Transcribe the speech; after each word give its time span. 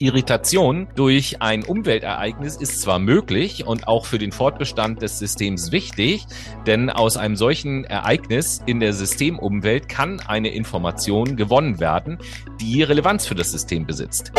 Irritation 0.00 0.86
durch 0.94 1.42
ein 1.42 1.64
Umweltereignis 1.64 2.54
ist 2.54 2.82
zwar 2.82 3.00
möglich 3.00 3.66
und 3.66 3.88
auch 3.88 4.06
für 4.06 4.18
den 4.18 4.30
Fortbestand 4.30 5.02
des 5.02 5.18
Systems 5.18 5.72
wichtig, 5.72 6.24
denn 6.68 6.88
aus 6.88 7.16
einem 7.16 7.34
solchen 7.34 7.82
Ereignis 7.82 8.62
in 8.64 8.78
der 8.78 8.92
Systemumwelt 8.92 9.88
kann 9.88 10.20
eine 10.20 10.50
Information 10.50 11.34
gewonnen 11.34 11.80
werden, 11.80 12.18
die 12.60 12.84
Relevanz 12.84 13.26
für 13.26 13.34
das 13.34 13.50
System 13.50 13.86
besitzt. 13.86 14.30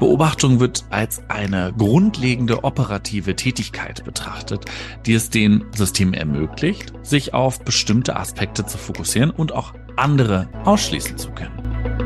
Beobachtung 0.00 0.58
wird 0.58 0.84
als 0.90 1.22
eine 1.28 1.72
grundlegende 1.78 2.64
operative 2.64 3.36
Tätigkeit 3.36 4.04
betrachtet, 4.04 4.64
die 5.06 5.14
es 5.14 5.30
den 5.30 5.64
Systemen 5.76 6.12
ermöglicht, 6.12 6.92
sich 7.02 7.34
auf 7.34 7.60
bestimmte 7.60 8.16
Aspekte 8.16 8.66
zu 8.66 8.78
fokussieren 8.78 9.30
und 9.30 9.52
auch 9.52 9.74
andere 9.94 10.48
ausschließen 10.64 11.18
zu 11.18 11.30
können. 11.30 12.01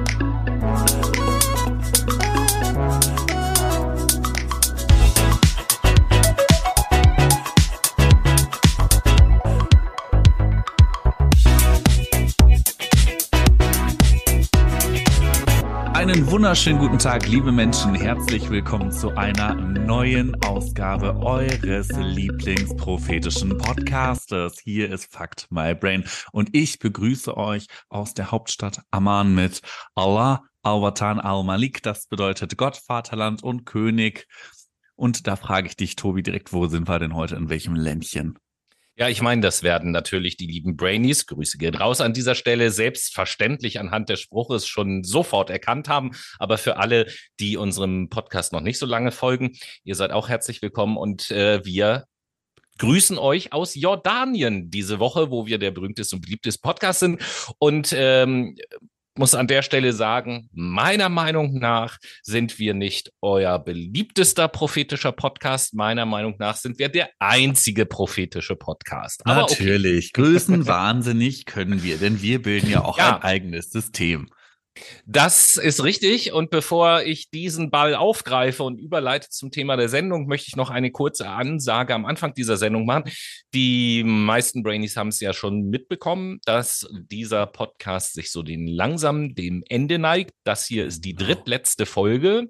Einen 16.17 16.31
wunderschönen 16.31 16.79
guten 16.79 16.99
Tag, 16.99 17.29
liebe 17.29 17.53
Menschen. 17.53 17.95
Herzlich 17.95 18.49
willkommen 18.49 18.91
zu 18.91 19.11
einer 19.19 19.55
neuen 19.55 20.35
Ausgabe 20.43 21.15
eures 21.19 21.91
Lieblingsprophetischen 21.91 23.59
Podcastes. 23.59 24.59
Hier 24.59 24.91
ist 24.91 25.13
Fakt 25.13 25.47
My 25.51 25.75
Brain 25.75 26.05
und 26.33 26.57
ich 26.57 26.79
begrüße 26.79 27.37
euch 27.37 27.67
aus 27.91 28.15
der 28.15 28.31
Hauptstadt 28.31 28.81
Amman 28.91 29.35
mit 29.35 29.61
Allah 29.95 30.43
Al-Watan 30.63 31.21
Al-Malik. 31.21 31.83
Das 31.83 32.07
bedeutet 32.07 32.57
Gott, 32.57 32.79
Vaterland 32.79 33.43
und 33.43 33.67
König. 33.67 34.27
Und 34.95 35.27
da 35.27 35.37
frage 35.37 35.67
ich 35.67 35.77
dich, 35.77 35.97
Tobi, 35.97 36.23
direkt, 36.23 36.51
wo 36.55 36.67
sind 36.67 36.89
wir 36.89 36.99
denn 36.99 37.15
heute? 37.15 37.37
In 37.37 37.51
welchem 37.51 37.75
Ländchen? 37.75 38.39
Ja, 38.99 39.11
ich 39.11 39.21
meine, 39.21 39.43
das 39.43 39.63
werden 39.63 39.91
natürlich 39.91 40.39
die 40.39 40.47
lieben 40.47 40.75
Brainies, 40.75 41.27
Grüße 41.27 41.59
gehen 41.59 41.75
raus 41.75 42.01
an 42.01 42.15
dieser 42.15 42.35
Stelle, 42.35 42.71
selbstverständlich 42.71 43.79
anhand 43.79 44.09
des 44.09 44.21
Spruches 44.21 44.67
schon 44.67 45.05
sofort 45.05 45.51
erkannt 45.51 45.91
haben. 45.91 46.13
Aber 46.39 46.57
für 46.57 46.79
alle, 46.79 47.07
die 47.39 47.59
unserem 47.59 48.09
Podcast 48.09 48.55
noch 48.55 48.63
nicht 48.63 48.79
so 48.79 48.87
lange 48.87 49.13
folgen, 49.13 49.53
ihr 49.85 49.97
seid 49.97 50.13
auch 50.13 50.31
herzlich 50.31 50.63
willkommen 50.63 50.97
und 50.97 51.31
äh, 51.31 51.63
wir 51.63 52.07
grüßen 52.79 53.19
euch 53.19 53.53
aus 53.53 53.75
Jordanien 53.75 54.71
diese 54.71 54.99
Woche, 54.99 55.31
wo 55.31 55.47
wir 55.47 55.59
der 55.59 55.73
berühmteste 55.73 56.17
und 56.17 56.23
beliebteste 56.23 56.63
Podcast 56.63 57.01
sind. 57.01 57.21
Und 57.59 57.95
ähm, 57.95 58.57
muss 59.19 59.35
an 59.35 59.47
der 59.47 59.63
Stelle 59.63 59.93
sagen, 59.93 60.49
meiner 60.53 61.09
Meinung 61.09 61.55
nach 61.59 61.99
sind 62.23 62.59
wir 62.59 62.75
nicht 62.75 63.13
euer 63.21 63.59
beliebtester 63.59 64.49
prophetischer 64.49 65.13
Podcast. 65.13 65.75
Meiner 65.75 66.07
Meinung 66.07 66.37
nach 66.39 66.57
sind 66.57 66.79
wir 66.79 66.89
der 66.89 67.11
einzige 67.19 67.87
prophetische 67.87 68.57
Podcast. 68.57 69.23
Aber 69.25 69.43
Natürlich. 69.43 70.13
Okay. 70.15 70.23
Grüßen 70.23 70.67
wahnsinnig 70.67 71.47
können 71.47 71.83
wir, 71.83 71.99
denn 71.99 72.23
wir 72.23 72.43
bilden 72.43 72.71
ja 72.71 72.85
auch 72.85 72.99
ja. 72.99 73.17
ein 73.17 73.23
eigenes 73.23 73.71
System. 73.71 74.29
Das 75.05 75.57
ist 75.57 75.83
richtig. 75.83 76.33
Und 76.33 76.51
bevor 76.51 77.03
ich 77.03 77.31
diesen 77.31 77.71
Ball 77.71 77.95
aufgreife 77.95 78.63
und 78.63 78.79
überleite 78.79 79.29
zum 79.31 79.51
Thema 79.51 79.77
der 79.77 79.89
Sendung, 79.89 80.27
möchte 80.27 80.49
ich 80.49 80.57
noch 80.57 80.71
eine 80.71 80.91
kurze 80.91 81.29
Ansage 81.29 81.95
am 81.95 82.07
Anfang 82.07 82.35
dieser 82.35 82.57
Sendung 82.57 82.87
machen. 82.87 83.11
Die 83.55 84.03
meisten 84.05 84.63
Brainies 84.63 84.97
haben 84.97 85.09
es 85.09 85.21
ja 85.21 85.33
schon 85.33 85.69
mitbekommen, 85.69 86.41
dass 86.45 86.87
dieser 87.11 87.47
Podcast 87.47 88.15
sich 88.15 88.31
so 88.31 88.43
den 88.43 88.67
langsam 88.67 89.35
dem 89.35 89.63
Ende 89.69 89.99
neigt. 89.99 90.33
Das 90.45 90.67
hier 90.67 90.87
ist 90.87 91.05
die 91.05 91.15
genau. 91.15 91.27
drittletzte 91.27 91.87
Folge. 91.87 92.49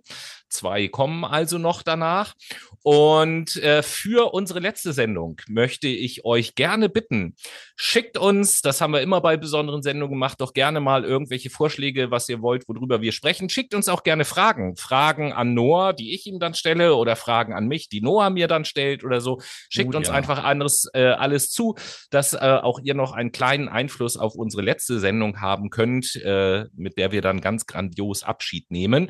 Zwei 0.48 0.88
kommen 0.88 1.24
also 1.24 1.58
noch 1.58 1.82
danach. 1.82 2.34
Und 2.82 3.56
äh, 3.56 3.82
für 3.82 4.32
unsere 4.32 4.60
letzte 4.60 4.92
Sendung 4.92 5.40
möchte 5.48 5.88
ich 5.88 6.24
euch 6.24 6.54
gerne 6.54 6.88
bitten, 6.88 7.34
schickt 7.74 8.16
uns, 8.16 8.60
das 8.60 8.80
haben 8.80 8.92
wir 8.92 9.00
immer 9.00 9.20
bei 9.20 9.36
besonderen 9.36 9.82
Sendungen 9.82 10.14
gemacht, 10.14 10.40
doch 10.40 10.52
gerne 10.52 10.78
mal 10.78 11.04
irgendwelche 11.04 11.50
Vorschläge, 11.50 12.12
was 12.12 12.28
ihr 12.28 12.42
wollt, 12.42 12.68
worüber 12.68 13.00
wir 13.00 13.10
sprechen. 13.10 13.48
Schickt 13.48 13.74
uns 13.74 13.88
auch 13.88 14.04
gerne 14.04 14.24
Fragen. 14.24 14.76
Fragen 14.76 15.32
an 15.32 15.52
Noah, 15.52 15.94
die 15.94 16.14
ich 16.14 16.26
ihm 16.26 16.38
dann 16.38 16.54
stelle, 16.54 16.94
oder 16.94 17.16
Fragen 17.16 17.54
an 17.54 17.66
mich, 17.66 17.88
die 17.88 18.00
Noah 18.00 18.30
mir 18.30 18.46
dann 18.46 18.64
stellt 18.64 19.02
oder 19.02 19.20
so. 19.20 19.40
Schickt 19.68 19.94
oh, 19.94 19.98
uns 19.98 20.06
ja. 20.06 20.14
einfach 20.14 20.44
anderes, 20.44 20.88
äh, 20.94 21.06
alles 21.06 21.50
zu, 21.50 21.74
dass 22.10 22.34
äh, 22.34 22.38
auch 22.38 22.78
ihr 22.80 22.94
noch 22.94 23.12
einen 23.12 23.32
kleinen 23.32 23.68
Einfluss 23.68 24.16
auf 24.16 24.36
unsere 24.36 24.62
letzte 24.62 25.00
Sendung 25.00 25.40
haben 25.40 25.70
könnt, 25.70 26.14
äh, 26.16 26.66
mit 26.76 26.98
der 26.98 27.10
wir 27.10 27.20
dann 27.20 27.40
ganz 27.40 27.66
grandios 27.66 28.22
Abschied 28.22 28.70
nehmen. 28.70 29.08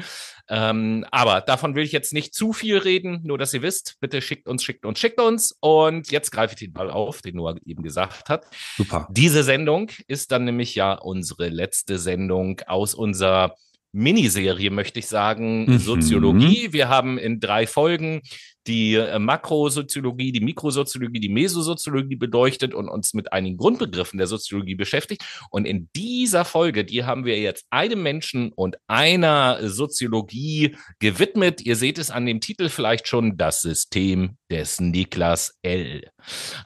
Ähm, 0.48 1.04
aber 1.10 1.25
davon 1.40 1.74
will 1.74 1.84
ich 1.84 1.92
jetzt 1.92 2.12
nicht 2.12 2.34
zu 2.34 2.52
viel 2.52 2.78
reden, 2.78 3.20
nur 3.24 3.38
dass 3.38 3.54
ihr 3.54 3.62
wisst, 3.62 3.96
bitte 4.00 4.22
schickt 4.22 4.48
uns, 4.48 4.62
schickt 4.62 4.84
uns, 4.84 4.98
schickt 4.98 5.20
uns. 5.20 5.56
Und 5.60 6.10
jetzt 6.10 6.30
greife 6.30 6.54
ich 6.54 6.60
den 6.60 6.72
Ball 6.72 6.90
auf, 6.90 7.22
den 7.22 7.36
Noah 7.36 7.56
eben 7.64 7.82
gesagt 7.82 8.28
hat. 8.28 8.46
Super. 8.76 9.08
Diese 9.10 9.42
Sendung 9.42 9.90
ist 10.06 10.32
dann 10.32 10.44
nämlich 10.44 10.74
ja 10.74 10.94
unsere 10.94 11.48
letzte 11.48 11.98
Sendung 11.98 12.60
aus 12.66 12.94
unserer 12.94 13.54
Miniserie, 13.92 14.70
möchte 14.70 14.98
ich 14.98 15.06
sagen, 15.06 15.66
mhm. 15.66 15.78
Soziologie. 15.78 16.72
Wir 16.72 16.88
haben 16.88 17.18
in 17.18 17.40
drei 17.40 17.66
Folgen 17.66 18.20
die 18.66 18.94
äh, 18.94 19.18
Makrosoziologie, 19.18 20.32
die 20.32 20.40
Mikrosoziologie, 20.40 21.20
die 21.20 21.28
Mesosoziologie 21.28 22.16
beleuchtet 22.16 22.74
und 22.74 22.88
uns 22.88 23.14
mit 23.14 23.32
einigen 23.32 23.56
Grundbegriffen 23.56 24.18
der 24.18 24.26
Soziologie 24.26 24.74
beschäftigt. 24.74 25.24
Und 25.50 25.64
in 25.66 25.88
dieser 25.94 26.44
Folge, 26.44 26.84
die 26.84 27.04
haben 27.04 27.24
wir 27.24 27.38
jetzt 27.38 27.66
einem 27.70 28.02
Menschen 28.02 28.52
und 28.52 28.76
einer 28.86 29.68
Soziologie 29.68 30.76
gewidmet. 30.98 31.60
Ihr 31.60 31.76
seht 31.76 31.98
es 31.98 32.10
an 32.10 32.26
dem 32.26 32.40
Titel 32.40 32.68
vielleicht 32.68 33.08
schon, 33.08 33.36
das 33.36 33.60
System 33.60 34.36
des 34.50 34.80
Niklas 34.80 35.58
L. 35.62 36.02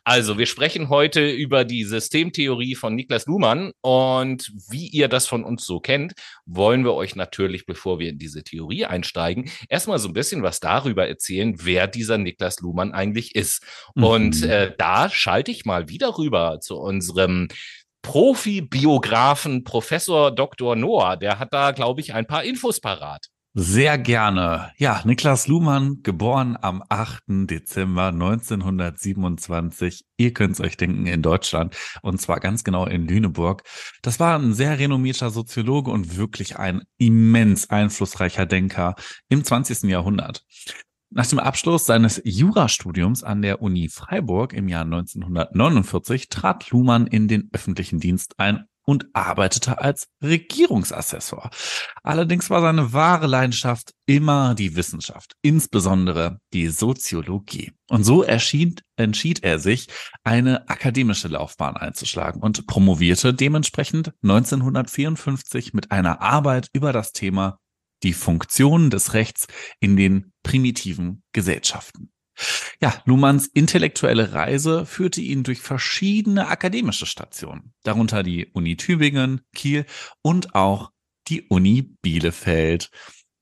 Also, 0.04 0.38
wir 0.38 0.46
sprechen 0.46 0.88
heute 0.88 1.30
über 1.30 1.64
die 1.64 1.84
Systemtheorie 1.84 2.74
von 2.74 2.94
Niklas 2.94 3.26
Luhmann 3.26 3.72
und 3.80 4.50
wie 4.68 4.86
ihr 4.88 5.08
das 5.08 5.26
von 5.26 5.44
uns 5.44 5.64
so 5.64 5.80
kennt, 5.80 6.12
wollen 6.46 6.84
wir 6.84 6.94
euch 6.94 7.16
natürlich, 7.16 7.66
bevor 7.66 7.98
wir 7.98 8.10
in 8.10 8.18
diese 8.18 8.42
Theorie 8.42 8.84
einsteigen, 8.84 9.50
erstmal 9.68 9.98
so 9.98 10.08
ein 10.08 10.14
bisschen 10.14 10.42
was 10.42 10.60
darüber 10.60 11.08
erzählen, 11.08 11.54
wer 11.62 11.86
dieser 11.86 12.18
Niklas 12.18 12.60
Luhmann 12.60 12.92
eigentlich 12.92 13.34
ist. 13.34 13.64
Mhm. 13.94 14.04
Und 14.04 14.42
äh, 14.42 14.74
da 14.76 15.08
schalte 15.08 15.50
ich 15.50 15.64
mal 15.64 15.88
wieder 15.88 16.18
rüber 16.18 16.60
zu 16.60 16.76
unserem 16.76 17.48
Profi-Biografen 18.02 19.64
Professor 19.64 20.34
Dr. 20.34 20.76
Noah. 20.76 21.16
Der 21.16 21.38
hat 21.38 21.52
da, 21.52 21.72
glaube 21.72 22.00
ich, 22.00 22.14
ein 22.14 22.26
paar 22.26 22.44
Infos 22.44 22.80
parat. 22.80 23.26
Sehr 23.52 23.98
gerne. 23.98 24.70
Ja, 24.76 25.02
Niklas 25.04 25.48
Luhmann, 25.48 26.04
geboren 26.04 26.56
am 26.60 26.84
8. 26.88 27.24
Dezember 27.50 28.06
1927. 28.06 30.04
Ihr 30.16 30.32
könnt 30.32 30.52
es 30.52 30.60
euch 30.60 30.76
denken, 30.76 31.06
in 31.06 31.20
Deutschland. 31.20 31.76
Und 32.02 32.20
zwar 32.20 32.38
ganz 32.38 32.62
genau 32.62 32.86
in 32.86 33.08
Lüneburg. 33.08 33.64
Das 34.02 34.20
war 34.20 34.38
ein 34.38 34.54
sehr 34.54 34.78
renommierter 34.78 35.30
Soziologe 35.30 35.90
und 35.90 36.16
wirklich 36.16 36.60
ein 36.60 36.82
immens 36.96 37.68
einflussreicher 37.70 38.46
Denker 38.46 38.94
im 39.28 39.42
20. 39.42 39.82
Jahrhundert. 39.90 40.44
Nach 41.12 41.26
dem 41.26 41.40
Abschluss 41.40 41.86
seines 41.86 42.22
Jurastudiums 42.24 43.24
an 43.24 43.42
der 43.42 43.60
Uni 43.60 43.88
Freiburg 43.88 44.52
im 44.52 44.68
Jahr 44.68 44.84
1949 44.84 46.28
trat 46.28 46.70
Luhmann 46.70 47.08
in 47.08 47.26
den 47.26 47.50
öffentlichen 47.52 47.98
Dienst 47.98 48.38
ein 48.38 48.66
und 48.90 49.06
arbeitete 49.12 49.80
als 49.80 50.08
Regierungsassessor. 50.20 51.50
Allerdings 52.02 52.50
war 52.50 52.60
seine 52.60 52.92
wahre 52.92 53.28
Leidenschaft 53.28 53.92
immer 54.04 54.56
die 54.56 54.74
Wissenschaft, 54.74 55.36
insbesondere 55.42 56.40
die 56.52 56.66
Soziologie. 56.66 57.70
Und 57.88 58.02
so 58.02 58.24
erschien, 58.24 58.74
entschied 58.96 59.44
er 59.44 59.60
sich, 59.60 59.86
eine 60.24 60.68
akademische 60.68 61.28
Laufbahn 61.28 61.76
einzuschlagen 61.76 62.42
und 62.42 62.66
promovierte 62.66 63.32
dementsprechend 63.32 64.12
1954 64.24 65.72
mit 65.72 65.92
einer 65.92 66.20
Arbeit 66.20 66.66
über 66.72 66.92
das 66.92 67.12
Thema 67.12 67.60
die 68.02 68.12
Funktion 68.12 68.90
des 68.90 69.14
Rechts 69.14 69.46
in 69.78 69.96
den 69.96 70.32
primitiven 70.42 71.22
Gesellschaften. 71.32 72.10
Ja, 72.80 73.00
Luhmanns 73.04 73.46
intellektuelle 73.46 74.32
Reise 74.32 74.86
führte 74.86 75.20
ihn 75.20 75.42
durch 75.42 75.60
verschiedene 75.60 76.48
akademische 76.48 77.06
Stationen, 77.06 77.72
darunter 77.82 78.22
die 78.22 78.46
Uni 78.46 78.76
Tübingen, 78.76 79.42
Kiel 79.54 79.86
und 80.22 80.54
auch 80.54 80.90
die 81.28 81.42
Uni 81.42 81.82
Bielefeld. 82.02 82.90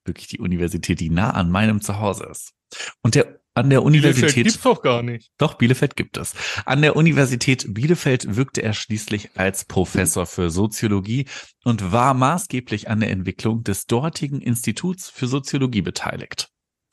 Wirklich 0.05 0.27
die 0.27 0.39
Universität, 0.39 0.99
die 0.99 1.09
nah 1.09 1.31
an 1.31 1.49
meinem 1.51 1.81
Zuhause 1.81 2.25
ist. 2.25 2.53
Und 3.01 3.15
der 3.15 3.39
an 3.55 3.69
der 3.69 3.83
Universität. 3.83 4.21
Bielefeld 4.21 4.45
gibt's 4.45 4.61
doch 4.61 4.81
gar 4.81 5.03
nicht. 5.03 5.31
Doch, 5.37 5.55
Bielefeld 5.55 5.97
gibt 5.97 6.17
es. 6.17 6.33
An 6.65 6.81
der 6.81 6.95
Universität 6.95 7.65
Bielefeld 7.67 8.37
wirkte 8.37 8.61
er 8.61 8.73
schließlich 8.73 9.31
als 9.35 9.65
Professor 9.65 10.25
für 10.25 10.49
Soziologie 10.49 11.25
und 11.65 11.91
war 11.91 12.13
maßgeblich 12.13 12.89
an 12.89 13.01
der 13.01 13.09
Entwicklung 13.09 13.63
des 13.63 13.85
dortigen 13.85 14.39
Instituts 14.41 15.09
für 15.09 15.27
Soziologie 15.27 15.81
beteiligt. 15.81 16.49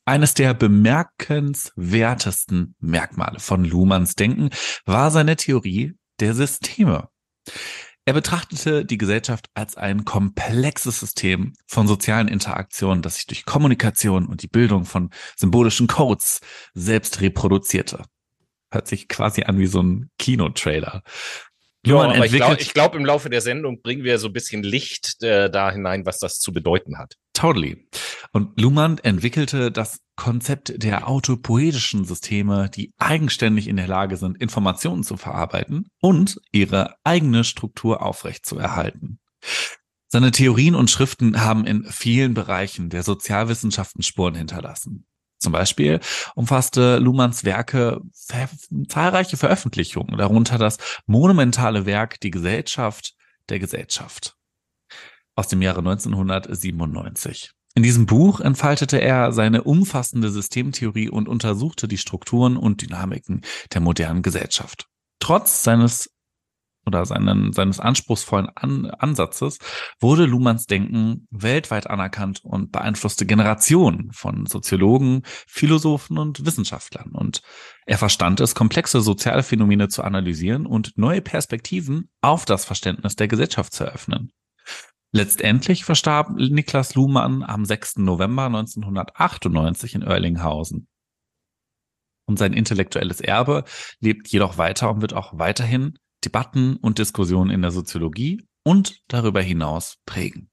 Eines 0.08 0.34
der 0.34 0.54
bemerkenswertesten 0.54 2.76
Merkmale 2.78 3.40
von 3.40 3.64
Luhmanns 3.64 4.14
Denken 4.14 4.50
war 4.84 5.10
seine 5.10 5.34
Theorie 5.34 5.94
der 6.20 6.32
Systeme. 6.32 7.08
Er 8.04 8.12
betrachtete 8.12 8.84
die 8.84 8.98
Gesellschaft 8.98 9.48
als 9.54 9.76
ein 9.76 10.04
komplexes 10.04 11.00
System 11.00 11.54
von 11.66 11.88
sozialen 11.88 12.28
Interaktionen, 12.28 13.02
das 13.02 13.16
sich 13.16 13.26
durch 13.26 13.44
Kommunikation 13.44 14.26
und 14.26 14.42
die 14.42 14.48
Bildung 14.48 14.84
von 14.84 15.10
symbolischen 15.34 15.88
Codes 15.88 16.40
selbst 16.72 17.20
reproduzierte. 17.20 18.04
Hört 18.70 18.86
sich 18.86 19.08
quasi 19.08 19.42
an 19.42 19.58
wie 19.58 19.66
so 19.66 19.82
ein 19.82 20.12
Kinotrailer. 20.20 21.02
Ja, 21.84 21.96
aber 21.96 22.26
ich 22.26 22.32
glaube, 22.32 22.56
glaub, 22.56 22.94
im 22.94 23.04
Laufe 23.04 23.28
der 23.28 23.40
Sendung 23.40 23.82
bringen 23.82 24.04
wir 24.04 24.20
so 24.20 24.28
ein 24.28 24.32
bisschen 24.32 24.62
Licht 24.62 25.20
äh, 25.24 25.50
da 25.50 25.72
hinein, 25.72 26.06
was 26.06 26.20
das 26.20 26.38
zu 26.38 26.52
bedeuten 26.52 26.98
hat. 26.98 27.16
Totally. 27.36 27.86
Und 28.32 28.58
Luhmann 28.58 28.96
entwickelte 28.96 29.70
das 29.70 30.00
Konzept 30.16 30.82
der 30.82 31.06
autopoetischen 31.06 32.06
Systeme, 32.06 32.70
die 32.70 32.94
eigenständig 32.96 33.68
in 33.68 33.76
der 33.76 33.88
Lage 33.88 34.16
sind, 34.16 34.40
Informationen 34.40 35.04
zu 35.04 35.18
verarbeiten 35.18 35.90
und 36.00 36.40
ihre 36.50 36.94
eigene 37.04 37.44
Struktur 37.44 38.00
aufrechtzuerhalten. 38.00 39.20
Seine 40.08 40.30
Theorien 40.30 40.74
und 40.74 40.90
Schriften 40.90 41.42
haben 41.42 41.66
in 41.66 41.84
vielen 41.84 42.32
Bereichen 42.32 42.88
der 42.88 43.02
Sozialwissenschaften 43.02 44.02
Spuren 44.02 44.34
hinterlassen. 44.34 45.04
Zum 45.38 45.52
Beispiel 45.52 46.00
umfasste 46.36 46.96
Luhmanns 46.96 47.44
Werke 47.44 48.00
zahlreiche 48.88 49.36
Veröffentlichungen, 49.36 50.16
darunter 50.16 50.56
das 50.56 50.78
monumentale 51.04 51.84
Werk 51.84 52.18
Die 52.20 52.30
Gesellschaft 52.30 53.14
der 53.50 53.58
Gesellschaft 53.58 54.35
aus 55.36 55.48
dem 55.48 55.62
Jahre 55.62 55.78
1997. 55.78 57.52
In 57.76 57.82
diesem 57.82 58.06
Buch 58.06 58.40
entfaltete 58.40 59.00
er 59.00 59.32
seine 59.32 59.62
umfassende 59.62 60.30
Systemtheorie 60.30 61.10
und 61.10 61.28
untersuchte 61.28 61.86
die 61.86 61.98
Strukturen 61.98 62.56
und 62.56 62.80
Dynamiken 62.80 63.42
der 63.72 63.82
modernen 63.82 64.22
Gesellschaft. 64.22 64.86
Trotz 65.20 65.62
seines 65.62 66.10
oder 66.86 67.04
seinen, 67.04 67.52
seines 67.52 67.80
anspruchsvollen 67.80 68.48
An 68.54 68.86
Ansatzes 68.86 69.58
wurde 70.00 70.24
Luhmanns 70.24 70.66
Denken 70.66 71.26
weltweit 71.30 71.88
anerkannt 71.88 72.40
und 72.44 72.70
beeinflusste 72.70 73.26
Generationen 73.26 74.12
von 74.12 74.46
Soziologen, 74.46 75.22
Philosophen 75.48 76.16
und 76.16 76.46
Wissenschaftlern. 76.46 77.10
Und 77.10 77.42
er 77.86 77.98
verstand 77.98 78.40
es, 78.40 78.54
komplexe 78.54 79.00
soziale 79.00 79.42
Phänomene 79.42 79.88
zu 79.88 80.02
analysieren 80.02 80.64
und 80.64 80.96
neue 80.96 81.20
Perspektiven 81.20 82.08
auf 82.22 82.44
das 82.44 82.64
Verständnis 82.64 83.16
der 83.16 83.28
Gesellschaft 83.28 83.72
zu 83.74 83.84
eröffnen. 83.84 84.30
Letztendlich 85.12 85.84
verstarb 85.84 86.30
Niklas 86.36 86.94
Luhmann 86.94 87.42
am 87.42 87.64
6. 87.64 87.98
November 87.98 88.46
1998 88.46 89.94
in 89.94 90.04
Oerlinghausen. 90.04 90.88
Und 92.26 92.38
sein 92.38 92.52
intellektuelles 92.52 93.20
Erbe 93.20 93.64
lebt 94.00 94.28
jedoch 94.28 94.58
weiter 94.58 94.90
und 94.90 95.00
wird 95.00 95.14
auch 95.14 95.38
weiterhin 95.38 95.98
Debatten 96.24 96.76
und 96.76 96.98
Diskussionen 96.98 97.50
in 97.50 97.62
der 97.62 97.70
Soziologie 97.70 98.42
und 98.64 99.00
darüber 99.06 99.40
hinaus 99.40 99.98
prägen. 100.06 100.50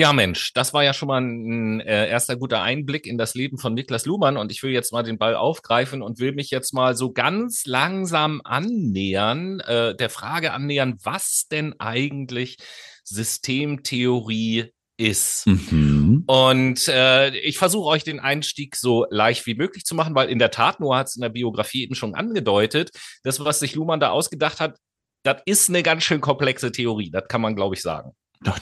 Ja, 0.00 0.12
Mensch, 0.12 0.52
das 0.52 0.72
war 0.72 0.84
ja 0.84 0.94
schon 0.94 1.08
mal 1.08 1.20
ein 1.20 1.80
äh, 1.80 2.08
erster 2.08 2.36
guter 2.36 2.62
Einblick 2.62 3.04
in 3.04 3.18
das 3.18 3.34
Leben 3.34 3.58
von 3.58 3.74
Niklas 3.74 4.06
Luhmann 4.06 4.36
und 4.36 4.52
ich 4.52 4.62
will 4.62 4.70
jetzt 4.70 4.92
mal 4.92 5.02
den 5.02 5.18
Ball 5.18 5.34
aufgreifen 5.34 6.02
und 6.02 6.20
will 6.20 6.30
mich 6.30 6.50
jetzt 6.50 6.72
mal 6.72 6.96
so 6.96 7.10
ganz 7.10 7.66
langsam 7.66 8.40
annähern, 8.44 9.58
äh, 9.58 9.96
der 9.96 10.08
Frage 10.08 10.52
annähern, 10.52 10.98
was 11.02 11.48
denn 11.50 11.74
eigentlich 11.80 12.58
Systemtheorie 13.08 14.72
ist. 14.98 15.46
Mhm. 15.46 16.24
Und 16.26 16.88
äh, 16.88 17.36
ich 17.38 17.56
versuche 17.56 17.88
euch 17.88 18.04
den 18.04 18.20
Einstieg 18.20 18.76
so 18.76 19.06
leicht 19.10 19.46
wie 19.46 19.54
möglich 19.54 19.84
zu 19.84 19.94
machen, 19.94 20.14
weil 20.14 20.28
in 20.28 20.38
der 20.38 20.50
Tat, 20.50 20.80
Noah 20.80 20.98
hat 20.98 21.08
es 21.08 21.16
in 21.16 21.22
der 21.22 21.28
Biografie 21.28 21.84
eben 21.84 21.94
schon 21.94 22.14
angedeutet, 22.14 22.90
das, 23.22 23.42
was 23.42 23.60
sich 23.60 23.74
Luhmann 23.74 24.00
da 24.00 24.10
ausgedacht 24.10 24.60
hat, 24.60 24.78
das 25.22 25.42
ist 25.46 25.68
eine 25.68 25.82
ganz 25.82 26.02
schön 26.02 26.20
komplexe 26.20 26.72
Theorie, 26.72 27.10
das 27.10 27.28
kann 27.28 27.40
man, 27.40 27.54
glaube 27.54 27.74
ich, 27.76 27.82
sagen. 27.82 28.12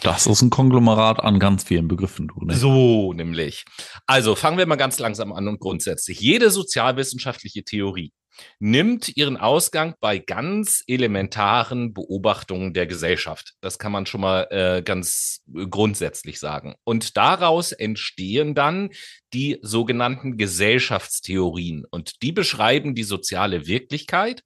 Das 0.02 0.26
ist 0.26 0.40
ein 0.40 0.48
Konglomerat 0.48 1.20
an 1.20 1.38
ganz 1.38 1.64
vielen 1.64 1.86
Begriffen, 1.86 2.28
du. 2.28 2.44
Ne? 2.44 2.54
So, 2.54 3.12
nämlich. 3.12 3.64
Also 4.06 4.34
fangen 4.34 4.56
wir 4.56 4.66
mal 4.66 4.76
ganz 4.76 4.98
langsam 4.98 5.32
an 5.32 5.48
und 5.48 5.60
grundsätzlich. 5.60 6.18
Jede 6.18 6.50
sozialwissenschaftliche 6.50 7.62
Theorie 7.62 8.12
nimmt 8.58 9.16
ihren 9.16 9.36
Ausgang 9.36 9.94
bei 10.00 10.18
ganz 10.18 10.82
elementaren 10.86 11.92
Beobachtungen 11.92 12.72
der 12.74 12.86
Gesellschaft. 12.86 13.54
Das 13.60 13.78
kann 13.78 13.92
man 13.92 14.06
schon 14.06 14.20
mal 14.20 14.46
äh, 14.50 14.82
ganz 14.82 15.42
grundsätzlich 15.70 16.38
sagen. 16.38 16.74
Und 16.84 17.16
daraus 17.16 17.72
entstehen 17.72 18.54
dann 18.54 18.90
die 19.32 19.58
sogenannten 19.62 20.36
Gesellschaftstheorien. 20.36 21.84
Und 21.90 22.22
die 22.22 22.32
beschreiben 22.32 22.94
die 22.94 23.02
soziale 23.02 23.66
Wirklichkeit 23.66 24.42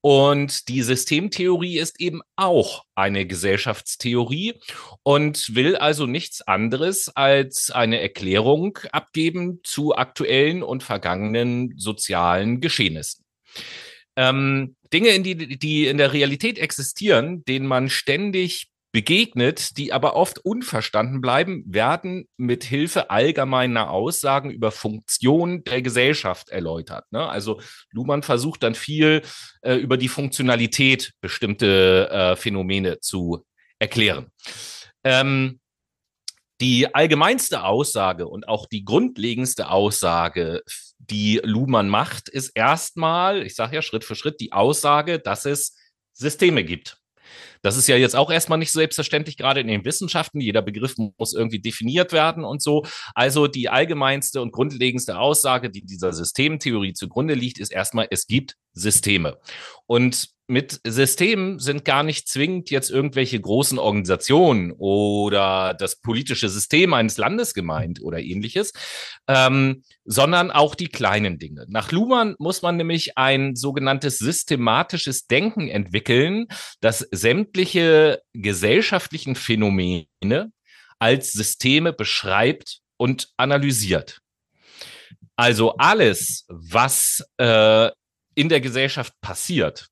und 0.00 0.68
die 0.68 0.82
Systemtheorie 0.82 1.78
ist 1.78 2.00
eben 2.00 2.20
auch 2.36 2.84
eine 2.94 3.26
Gesellschaftstheorie 3.26 4.54
und 5.02 5.54
will 5.54 5.76
also 5.76 6.06
nichts 6.06 6.40
anderes 6.42 7.08
als 7.08 7.70
eine 7.70 8.00
Erklärung 8.00 8.78
abgeben 8.92 9.60
zu 9.64 9.96
aktuellen 9.96 10.62
und 10.62 10.82
vergangenen 10.82 11.74
sozialen 11.76 12.60
Geschehnissen. 12.60 13.24
Ähm, 14.16 14.76
Dinge, 14.92 15.10
in 15.10 15.22
die, 15.22 15.58
die 15.58 15.86
in 15.86 15.98
der 15.98 16.12
Realität 16.12 16.58
existieren, 16.58 17.44
denen 17.44 17.66
man 17.66 17.88
ständig 17.88 18.68
begegnet, 18.98 19.76
die 19.78 19.92
aber 19.92 20.16
oft 20.16 20.40
unverstanden 20.40 21.20
bleiben, 21.20 21.62
werden 21.68 22.26
mit 22.36 22.64
Hilfe 22.64 23.10
allgemeiner 23.10 23.92
Aussagen 23.92 24.50
über 24.50 24.72
Funktion 24.72 25.62
der 25.62 25.82
Gesellschaft 25.82 26.48
erläutert. 26.48 27.04
Ne? 27.12 27.24
Also 27.28 27.60
Luhmann 27.92 28.24
versucht 28.24 28.64
dann 28.64 28.74
viel 28.74 29.22
äh, 29.62 29.76
über 29.76 29.98
die 29.98 30.08
Funktionalität 30.08 31.12
bestimmte 31.20 32.10
äh, 32.10 32.34
Phänomene 32.34 32.98
zu 32.98 33.44
erklären. 33.78 34.32
Ähm, 35.04 35.60
die 36.60 36.92
allgemeinste 36.92 37.62
Aussage 37.62 38.26
und 38.26 38.48
auch 38.48 38.66
die 38.66 38.84
grundlegendste 38.84 39.70
Aussage, 39.70 40.64
die 40.98 41.40
Luhmann 41.44 41.88
macht, 41.88 42.28
ist 42.28 42.48
erstmal, 42.48 43.46
ich 43.46 43.54
sage 43.54 43.76
ja 43.76 43.82
Schritt 43.82 44.02
für 44.02 44.16
Schritt, 44.16 44.40
die 44.40 44.50
Aussage, 44.50 45.20
dass 45.20 45.44
es 45.44 45.76
Systeme 46.14 46.64
gibt. 46.64 46.97
Das 47.62 47.76
ist 47.76 47.88
ja 47.88 47.96
jetzt 47.96 48.16
auch 48.16 48.30
erstmal 48.30 48.58
nicht 48.58 48.72
selbstverständlich, 48.72 49.36
gerade 49.36 49.60
in 49.60 49.68
den 49.68 49.84
Wissenschaften. 49.84 50.40
Jeder 50.40 50.62
Begriff 50.62 50.94
muss 50.96 51.34
irgendwie 51.34 51.60
definiert 51.60 52.12
werden 52.12 52.44
und 52.44 52.62
so. 52.62 52.84
Also 53.14 53.46
die 53.46 53.68
allgemeinste 53.68 54.40
und 54.40 54.52
grundlegendste 54.52 55.18
Aussage, 55.18 55.70
die 55.70 55.84
dieser 55.84 56.12
Systemtheorie 56.12 56.92
zugrunde 56.92 57.34
liegt, 57.34 57.58
ist 57.58 57.72
erstmal, 57.72 58.08
es 58.10 58.26
gibt 58.26 58.56
Systeme. 58.72 59.38
Und 59.86 60.37
mit 60.48 60.80
Systemen 60.84 61.58
sind 61.58 61.84
gar 61.84 62.02
nicht 62.02 62.26
zwingend 62.26 62.70
jetzt 62.70 62.90
irgendwelche 62.90 63.38
großen 63.38 63.78
Organisationen 63.78 64.72
oder 64.72 65.74
das 65.78 66.00
politische 66.00 66.48
System 66.48 66.94
eines 66.94 67.18
Landes 67.18 67.52
gemeint 67.52 68.00
oder 68.00 68.18
ähnliches, 68.18 68.72
ähm, 69.28 69.84
sondern 70.04 70.50
auch 70.50 70.74
die 70.74 70.88
kleinen 70.88 71.38
Dinge. 71.38 71.66
Nach 71.68 71.92
Luhmann 71.92 72.34
muss 72.38 72.62
man 72.62 72.78
nämlich 72.78 73.18
ein 73.18 73.56
sogenanntes 73.56 74.18
systematisches 74.18 75.26
Denken 75.26 75.68
entwickeln, 75.68 76.46
das 76.80 77.00
sämtliche 77.10 78.22
gesellschaftlichen 78.32 79.34
Phänomene 79.34 80.50
als 80.98 81.32
Systeme 81.32 81.92
beschreibt 81.92 82.78
und 82.96 83.28
analysiert. 83.36 84.20
Also 85.36 85.76
alles, 85.76 86.46
was 86.48 87.22
äh, 87.36 87.90
in 88.34 88.48
der 88.48 88.62
Gesellschaft 88.62 89.12
passiert, 89.20 89.88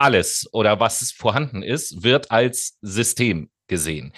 alles 0.00 0.48
oder 0.52 0.80
was 0.80 1.12
vorhanden 1.12 1.62
ist, 1.62 2.02
wird 2.02 2.30
als 2.30 2.78
System 2.82 3.50
gesehen. 3.68 4.12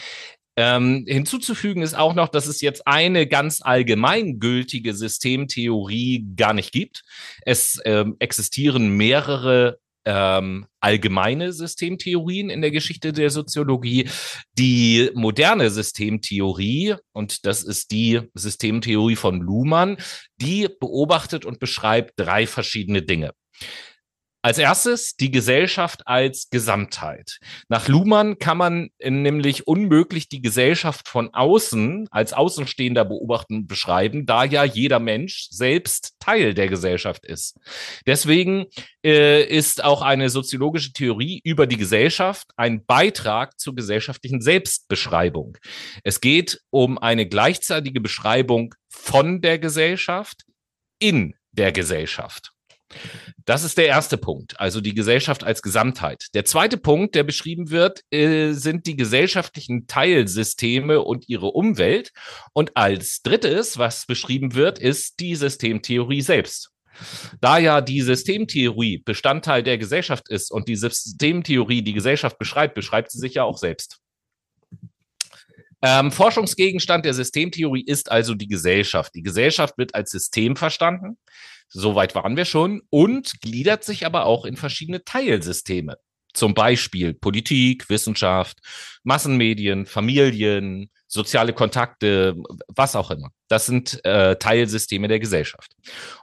Ähm, 0.57 1.05
hinzuzufügen 1.09 1.83
ist 1.83 1.95
auch 1.95 2.15
noch, 2.15 2.29
dass 2.29 2.47
es 2.47 2.61
jetzt 2.61 2.87
eine 2.87 3.27
ganz 3.27 3.63
allgemeingültige 3.63 4.95
Systemtheorie 4.95 6.27
gar 6.37 6.53
nicht 6.53 6.73
gibt. 6.73 7.03
Es 7.43 7.81
ähm, 7.87 8.17
existieren 8.19 8.91
mehrere 8.97 9.79
ähm, 10.05 10.67
allgemeine 10.81 11.53
Systemtheorien 11.53 12.51
in 12.51 12.61
der 12.61 12.71
Geschichte 12.71 13.13
der 13.13 13.31
Soziologie. 13.31 14.09
Die 14.59 15.11
moderne 15.15 15.71
Systemtheorie, 15.71 16.97
und 17.13 17.47
das 17.47 17.63
ist 17.63 17.91
die 17.91 18.21
Systemtheorie 18.35 19.17
von 19.17 19.41
Luhmann, 19.41 19.97
die 20.37 20.69
beobachtet 20.81 21.45
und 21.47 21.61
beschreibt 21.61 22.15
drei 22.17 22.47
verschiedene 22.47 23.03
Dinge. 23.03 23.33
Als 24.45 24.59
erstes 24.59 25.15
die 25.17 25.31
Gesellschaft 25.31 26.09
als 26.09 26.51
Gesamtheit. 26.51 27.39
Nach 27.69 27.87
Luhmann 27.87 28.41
kann 28.41 28.59
man 28.59 28.91
nämlich 29.01 29.69
unmöglich 29.69 30.29
die 30.29 30.43
Gesellschaft 30.43 31.09
von 31.09 31.33
außen 31.33 32.09
als 32.11 32.33
Außenstehender 32.33 33.05
beobachten 33.05 33.69
beschreiben, 33.69 34.27
da 34.27 34.43
ja 34.43 34.65
jeder 34.65 34.99
Mensch 34.99 35.47
selbst 35.51 36.17
Teil 36.19 36.55
der 36.55 36.67
Gesellschaft 36.67 37.25
ist. 37.25 37.57
Deswegen 38.05 38.67
äh, 39.05 39.45
ist 39.45 39.85
auch 39.85 40.03
eine 40.03 40.29
soziologische 40.29 40.93
Theorie 40.93 41.41
über 41.45 41.69
die 41.69 41.77
Gesellschaft 41.77 42.49
ein 42.57 42.85
Beitrag 42.85 43.61
zur 43.61 43.77
gesellschaftlichen 43.77 44.41
Selbstbeschreibung. 44.41 45.57
Es 46.03 46.21
geht 46.21 46.61
um 46.71 46.99
eine 46.99 47.29
gleichzeitige 47.29 48.01
Beschreibung 48.01 48.75
von 48.89 49.41
der 49.41 49.61
Gesellschaft 49.61 50.43
in 50.99 51.35
der 51.53 51.71
Gesellschaft. 51.71 52.52
Das 53.45 53.65
ist 53.65 53.79
der 53.79 53.87
erste 53.87 54.17
Punkt, 54.17 54.59
also 54.61 54.81
die 54.81 54.95
Gesellschaft 54.95 55.45
als 55.45 55.63
Gesamtheit. 55.63 56.27
Der 56.35 56.45
zweite 56.45 56.77
Punkt, 56.77 57.15
der 57.15 57.25
beschrieben 57.25 57.71
wird, 57.71 58.03
äh, 58.11 58.53
sind 58.53 58.87
die 58.87 58.97
gesellschaftlichen 58.97 59.87
Teilsysteme 59.87 61.03
und 61.03 61.29
ihre 61.29 61.49
Umwelt. 61.49 62.13
Und 62.53 62.77
als 62.77 63.23
drittes, 63.23 63.79
was 63.79 64.07
beschrieben 64.07 64.55
wird, 64.55 64.79
ist 64.79 65.21
die 65.21 65.35
Systemtheorie 65.35 66.21
selbst. 66.21 66.71
Da 67.41 67.59
ja 67.59 67.81
die 67.81 68.03
Systemtheorie 68.03 68.99
Bestandteil 68.99 69.63
der 69.63 69.79
Gesellschaft 69.79 70.29
ist 70.29 70.51
und 70.51 70.69
die 70.69 70.77
Systemtheorie 70.77 71.83
die 71.83 71.95
Gesellschaft 71.95 72.39
beschreibt, 72.39 72.75
beschreibt 72.75 73.11
sie 73.11 73.19
sich 73.19 73.35
ja 73.35 73.45
auch 73.45 73.59
selbst. 73.59 73.99
Ähm, 75.85 76.13
Forschungsgegenstand 76.13 77.05
der 77.05 77.15
Systemtheorie 77.15 77.85
ist 77.85 78.11
also 78.11 78.35
die 78.35 78.47
Gesellschaft. 78.47 79.15
Die 79.17 79.23
Gesellschaft 79.23 79.77
wird 79.79 79.95
als 79.97 80.13
System 80.13 80.55
verstanden. 80.55 81.19
Soweit 81.75 82.15
waren 82.15 82.37
wir 82.37 82.45
schon 82.45 82.83
und 82.91 83.41
gliedert 83.41 83.83
sich 83.83 84.05
aber 84.05 84.27
auch 84.27 84.45
in 84.45 84.57
verschiedene 84.57 85.05
Teilsysteme. 85.05 85.97
Zum 86.33 86.55
Beispiel 86.55 87.15
Politik, 87.15 87.89
Wissenschaft, 87.89 88.59
Massenmedien, 89.05 89.87
Familien, 89.87 90.91
soziale 91.13 91.53
Kontakte, 91.53 92.35
was 92.69 92.97
auch 92.97 93.11
immer. 93.11 93.29
Das 93.49 93.67
sind 93.67 94.03
äh, 94.05 94.37
Teilsysteme 94.37 95.09
der 95.09 95.21
Gesellschaft. 95.21 95.73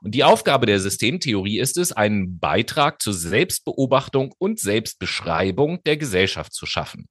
Und 0.01 0.15
die 0.15 0.23
Aufgabe 0.23 0.65
der 0.65 0.79
Systemtheorie 0.79 1.59
ist 1.59 1.77
es, 1.77 1.91
einen 1.91 2.39
Beitrag 2.39 2.99
zur 2.99 3.13
Selbstbeobachtung 3.13 4.33
und 4.39 4.59
Selbstbeschreibung 4.59 5.83
der 5.83 5.97
Gesellschaft 5.97 6.53
zu 6.53 6.65
schaffen. 6.65 7.07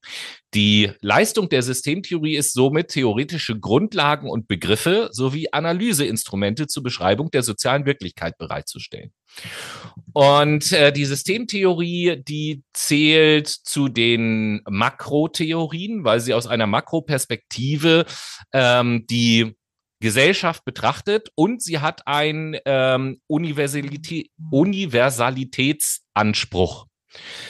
Die 0.55 0.90
Leistung 1.02 1.49
der 1.50 1.62
Systemtheorie 1.62 2.37
ist 2.37 2.52
somit 2.52 2.88
theoretische 2.88 3.57
Grundlagen 3.61 4.28
und 4.28 4.49
Begriffe 4.49 5.11
sowie 5.12 5.49
Analyseinstrumente 5.52 6.67
zur 6.67 6.83
Beschreibung 6.83 7.31
der 7.31 7.45
sozialen 7.45 7.87
Wirklichkeit 7.87 8.38
bereitzustellen. 8.38 9.12
Und 10.13 10.73
äh, 10.73 10.93
die 10.93 11.05
Systemtheorie, 11.05 12.23
die 12.27 12.63
zählt 12.73 13.49
zu 13.49 13.89
den 13.89 14.63
Makrotheorien, 14.69 16.05
weil 16.05 16.21
sie 16.21 16.35
aus 16.35 16.47
einer 16.47 16.67
Makroperspektive 16.67 18.05
ähm, 18.53 19.07
die 19.09 19.57
Gesellschaft 20.01 20.65
betrachtet 20.65 21.31
und 21.35 21.63
sie 21.63 21.81
hat 21.81 22.07
einen 22.07 22.57
ähm, 22.65 23.21
Universalität, 23.27 24.31
Universalitätsanspruch. 24.51 26.87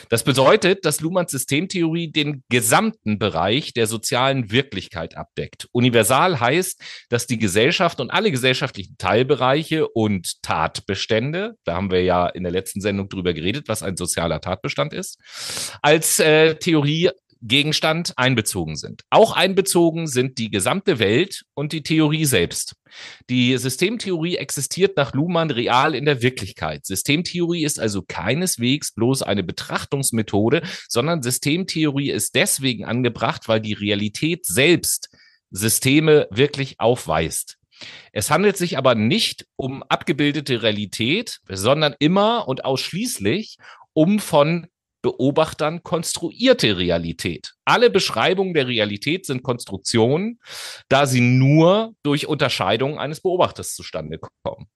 Das 0.08 0.24
bedeutet, 0.24 0.84
dass 0.84 1.00
Luhmanns 1.00 1.30
Systemtheorie 1.30 2.10
den 2.10 2.42
gesamten 2.48 3.18
Bereich 3.18 3.72
der 3.72 3.86
sozialen 3.86 4.50
Wirklichkeit 4.50 5.16
abdeckt. 5.16 5.68
Universal 5.72 6.40
heißt, 6.40 6.80
dass 7.08 7.26
die 7.26 7.38
Gesellschaft 7.38 8.00
und 8.00 8.10
alle 8.10 8.30
gesellschaftlichen 8.30 8.96
Teilbereiche 8.98 9.88
und 9.88 10.42
Tatbestände, 10.42 11.56
da 11.64 11.74
haben 11.74 11.90
wir 11.90 12.02
ja 12.02 12.26
in 12.26 12.42
der 12.42 12.52
letzten 12.52 12.80
Sendung 12.80 13.08
drüber 13.08 13.34
geredet, 13.34 13.68
was 13.68 13.82
ein 13.82 13.96
sozialer 13.96 14.40
Tatbestand 14.40 14.92
ist, 14.92 15.18
als 15.82 16.18
äh, 16.18 16.54
Theorie 16.56 17.10
Gegenstand 17.42 18.12
einbezogen 18.16 18.76
sind. 18.76 19.02
Auch 19.10 19.32
einbezogen 19.36 20.06
sind 20.06 20.38
die 20.38 20.50
gesamte 20.50 20.98
Welt 20.98 21.44
und 21.54 21.72
die 21.72 21.82
Theorie 21.82 22.24
selbst. 22.24 22.74
Die 23.30 23.56
Systemtheorie 23.56 24.36
existiert 24.36 24.96
nach 24.96 25.14
Luhmann 25.14 25.50
real 25.50 25.94
in 25.94 26.04
der 26.04 26.22
Wirklichkeit. 26.22 26.86
Systemtheorie 26.86 27.64
ist 27.64 27.78
also 27.78 28.02
keineswegs 28.06 28.92
bloß 28.92 29.22
eine 29.22 29.44
Betrachtungsmethode, 29.44 30.62
sondern 30.88 31.22
Systemtheorie 31.22 32.10
ist 32.10 32.34
deswegen 32.34 32.84
angebracht, 32.84 33.48
weil 33.48 33.60
die 33.60 33.74
Realität 33.74 34.46
selbst 34.46 35.10
Systeme 35.50 36.26
wirklich 36.30 36.80
aufweist. 36.80 37.58
Es 38.12 38.30
handelt 38.30 38.56
sich 38.56 38.76
aber 38.76 38.94
nicht 38.94 39.46
um 39.56 39.82
abgebildete 39.84 40.62
Realität, 40.62 41.38
sondern 41.48 41.94
immer 41.98 42.48
und 42.48 42.64
ausschließlich 42.64 43.58
um 43.92 44.18
von 44.18 44.66
Beobachtern 45.02 45.82
konstruierte 45.82 46.76
Realität. 46.76 47.52
Alle 47.64 47.90
Beschreibungen 47.90 48.54
der 48.54 48.66
Realität 48.66 49.26
sind 49.26 49.42
Konstruktionen, 49.42 50.40
da 50.88 51.06
sie 51.06 51.20
nur 51.20 51.94
durch 52.02 52.26
Unterscheidung 52.26 52.98
eines 52.98 53.20
Beobachters 53.20 53.74
zustande 53.74 54.18
kommen. 54.42 54.66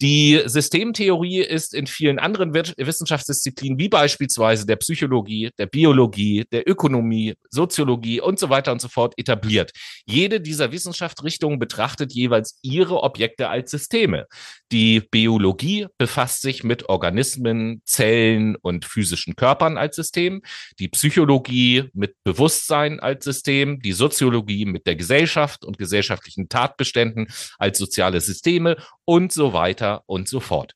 Die 0.00 0.40
Systemtheorie 0.44 1.40
ist 1.40 1.74
in 1.74 1.88
vielen 1.88 2.20
anderen 2.20 2.54
Wissenschaftsdisziplinen, 2.54 3.80
wie 3.80 3.88
beispielsweise 3.88 4.64
der 4.64 4.76
Psychologie, 4.76 5.50
der 5.58 5.66
Biologie, 5.66 6.44
der 6.52 6.68
Ökonomie, 6.68 7.34
Soziologie 7.50 8.20
und 8.20 8.38
so 8.38 8.48
weiter 8.48 8.70
und 8.70 8.80
so 8.80 8.86
fort, 8.86 9.14
etabliert. 9.16 9.72
Jede 10.06 10.40
dieser 10.40 10.70
Wissenschaftsrichtungen 10.70 11.58
betrachtet 11.58 12.12
jeweils 12.12 12.60
ihre 12.62 13.02
Objekte 13.02 13.48
als 13.48 13.72
Systeme. 13.72 14.26
Die 14.70 15.00
Biologie 15.00 15.86
befasst 15.96 16.42
sich 16.42 16.62
mit 16.62 16.90
Organismen, 16.90 17.80
Zellen 17.86 18.54
und 18.56 18.84
physischen 18.84 19.34
Körpern 19.34 19.78
als 19.78 19.96
System, 19.96 20.42
die 20.78 20.88
Psychologie 20.88 21.84
mit 21.94 22.16
Bewusstsein 22.22 23.00
als 23.00 23.24
System, 23.24 23.80
die 23.80 23.92
Soziologie 23.92 24.66
mit 24.66 24.86
der 24.86 24.96
Gesellschaft 24.96 25.64
und 25.64 25.78
gesellschaftlichen 25.78 26.50
Tatbeständen 26.50 27.28
als 27.58 27.78
soziale 27.78 28.20
Systeme 28.20 28.76
und 29.06 29.32
so 29.32 29.54
weiter 29.54 30.02
und 30.06 30.28
so 30.28 30.40
fort. 30.40 30.74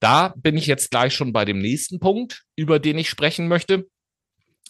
Da 0.00 0.34
bin 0.36 0.56
ich 0.56 0.66
jetzt 0.66 0.90
gleich 0.90 1.14
schon 1.14 1.32
bei 1.32 1.44
dem 1.44 1.58
nächsten 1.58 1.98
Punkt, 2.00 2.44
über 2.54 2.78
den 2.78 2.96
ich 2.96 3.10
sprechen 3.10 3.48
möchte. 3.48 3.86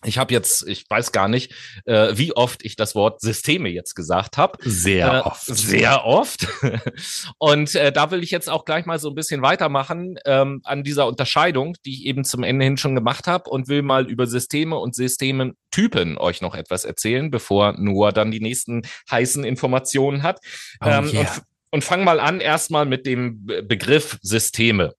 Ich 0.04 0.18
habe 0.18 0.32
jetzt, 0.32 0.66
ich 0.68 0.84
weiß 0.88 1.10
gar 1.10 1.26
nicht, 1.26 1.54
äh, 1.86 2.12
wie 2.16 2.36
oft 2.36 2.64
ich 2.64 2.76
das 2.76 2.94
Wort 2.94 3.20
Systeme 3.22 3.70
jetzt 3.70 3.94
gesagt 3.94 4.36
habe. 4.36 4.58
Sehr 4.60 5.06
äh, 5.06 5.20
oft. 5.20 5.46
Sehr 5.46 6.04
oft. 6.04 6.46
Und 7.38 7.74
äh, 7.74 7.92
da 7.92 8.10
will 8.10 8.22
ich 8.22 8.30
jetzt 8.30 8.50
auch 8.50 8.66
gleich 8.66 8.84
mal 8.84 8.98
so 8.98 9.08
ein 9.08 9.14
bisschen 9.14 9.40
weitermachen 9.40 10.18
ähm, 10.26 10.60
an 10.64 10.84
dieser 10.84 11.06
Unterscheidung, 11.06 11.76
die 11.86 11.94
ich 11.94 12.04
eben 12.04 12.24
zum 12.24 12.42
Ende 12.42 12.66
hin 12.66 12.76
schon 12.76 12.94
gemacht 12.94 13.26
habe 13.26 13.48
und 13.48 13.68
will 13.68 13.82
mal 13.82 14.08
über 14.08 14.26
Systeme 14.26 14.76
und 14.76 14.94
Systementypen 14.94 16.18
euch 16.18 16.42
noch 16.42 16.54
etwas 16.54 16.84
erzählen, 16.84 17.30
bevor 17.30 17.72
Noah 17.78 18.12
dann 18.12 18.30
die 18.30 18.40
nächsten 18.40 18.82
heißen 19.10 19.44
Informationen 19.44 20.22
hat. 20.22 20.40
Oh, 20.84 20.88
ähm, 20.88 21.10
yeah. 21.10 21.36
Und, 21.76 21.82
fang 21.82 22.04
mal 22.04 22.20
an 22.20 22.40
erstmal 22.40 22.86
mit 22.86 23.06
dem 23.06 23.46
Be- 23.46 23.62
Begriff 23.62 24.18
Systeme. 24.22 24.94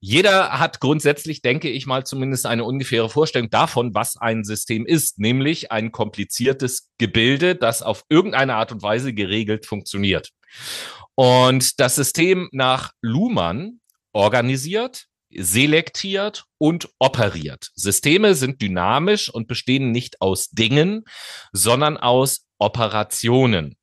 Jeder 0.00 0.58
hat 0.58 0.80
grundsätzlich, 0.80 1.42
denke 1.42 1.70
ich 1.70 1.86
mal, 1.86 2.04
zumindest 2.04 2.46
eine 2.46 2.64
ungefähre 2.64 3.08
Vorstellung 3.08 3.50
davon, 3.50 3.94
was 3.94 4.16
ein 4.16 4.44
System 4.44 4.84
ist, 4.86 5.18
nämlich 5.18 5.72
ein 5.72 5.92
kompliziertes 5.92 6.90
Gebilde, 6.98 7.54
das 7.54 7.82
auf 7.82 8.04
irgendeine 8.08 8.54
Art 8.54 8.72
und 8.72 8.82
Weise 8.82 9.12
geregelt 9.12 9.66
funktioniert. 9.66 10.30
Und 11.14 11.80
das 11.80 11.94
System 11.94 12.48
nach 12.52 12.92
Luhmann 13.00 13.80
organisiert, 14.12 15.06
selektiert 15.34 16.44
und 16.58 16.90
operiert. 16.98 17.70
Systeme 17.74 18.34
sind 18.34 18.60
dynamisch 18.60 19.30
und 19.30 19.48
bestehen 19.48 19.92
nicht 19.92 20.20
aus 20.20 20.50
Dingen, 20.50 21.04
sondern 21.52 21.96
aus 21.96 22.44
Operationen. 22.58 23.76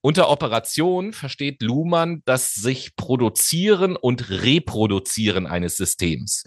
Unter 0.00 0.30
Operation 0.30 1.12
versteht 1.12 1.60
Luhmann 1.60 2.22
das 2.24 2.54
sich 2.54 2.94
Produzieren 2.94 3.96
und 3.96 4.30
Reproduzieren 4.30 5.46
eines 5.46 5.76
Systems. 5.76 6.44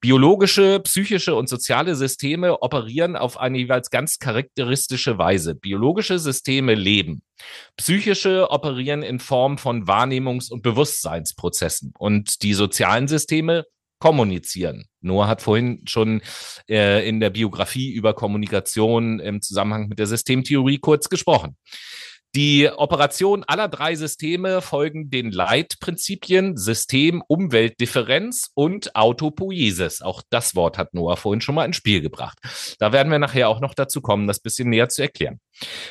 Biologische, 0.00 0.78
psychische 0.80 1.34
und 1.34 1.48
soziale 1.48 1.96
Systeme 1.96 2.62
operieren 2.62 3.16
auf 3.16 3.38
eine 3.38 3.58
jeweils 3.58 3.90
ganz 3.90 4.20
charakteristische 4.20 5.18
Weise. 5.18 5.56
Biologische 5.56 6.20
Systeme 6.20 6.74
leben. 6.74 7.22
Psychische 7.76 8.50
operieren 8.50 9.02
in 9.02 9.18
Form 9.18 9.58
von 9.58 9.86
Wahrnehmungs- 9.86 10.52
und 10.52 10.62
Bewusstseinsprozessen. 10.62 11.92
Und 11.98 12.42
die 12.42 12.54
sozialen 12.54 13.08
Systeme 13.08 13.64
kommunizieren. 13.98 14.86
Noah 15.00 15.26
hat 15.28 15.42
vorhin 15.42 15.82
schon 15.88 16.22
äh, 16.68 17.08
in 17.08 17.18
der 17.18 17.30
Biografie 17.30 17.92
über 17.92 18.14
Kommunikation 18.14 19.20
im 19.20 19.40
Zusammenhang 19.42 19.88
mit 19.88 19.98
der 19.98 20.06
Systemtheorie 20.06 20.78
kurz 20.78 21.08
gesprochen. 21.08 21.56
Die 22.34 22.70
Operation 22.74 23.44
aller 23.46 23.68
drei 23.68 23.94
Systeme 23.94 24.62
folgen 24.62 25.10
den 25.10 25.30
Leitprinzipien 25.30 26.56
System, 26.56 27.22
Umwelt, 27.28 27.78
Differenz 27.78 28.50
und 28.54 28.96
Autopoiesis. 28.96 30.00
Auch 30.00 30.22
das 30.30 30.54
Wort 30.54 30.78
hat 30.78 30.94
Noah 30.94 31.18
vorhin 31.18 31.42
schon 31.42 31.54
mal 31.54 31.66
ins 31.66 31.76
Spiel 31.76 32.00
gebracht. 32.00 32.38
Da 32.78 32.90
werden 32.90 33.12
wir 33.12 33.18
nachher 33.18 33.50
auch 33.50 33.60
noch 33.60 33.74
dazu 33.74 34.00
kommen, 34.00 34.26
das 34.26 34.40
bisschen 34.40 34.70
näher 34.70 34.88
zu 34.88 35.02
erklären. 35.02 35.40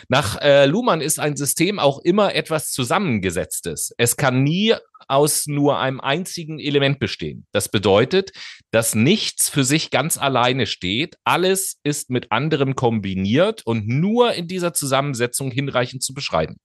Nach 0.09 0.39
äh, 0.41 0.65
Luhmann 0.65 1.01
ist 1.01 1.19
ein 1.19 1.35
System 1.35 1.79
auch 1.79 1.99
immer 1.99 2.35
etwas 2.35 2.71
Zusammengesetztes. 2.71 3.93
Es 3.97 4.17
kann 4.17 4.43
nie 4.43 4.75
aus 5.07 5.47
nur 5.47 5.79
einem 5.79 5.99
einzigen 5.99 6.59
Element 6.59 6.99
bestehen. 6.99 7.45
Das 7.51 7.69
bedeutet, 7.69 8.31
dass 8.71 8.95
nichts 8.95 9.49
für 9.49 9.63
sich 9.63 9.89
ganz 9.89 10.17
alleine 10.17 10.65
steht. 10.65 11.15
Alles 11.23 11.79
ist 11.83 12.09
mit 12.09 12.31
anderem 12.31 12.75
kombiniert 12.75 13.65
und 13.65 13.87
nur 13.87 14.33
in 14.33 14.47
dieser 14.47 14.73
Zusammensetzung 14.73 15.51
hinreichend 15.51 16.03
zu 16.03 16.13
beschreiben. 16.13 16.57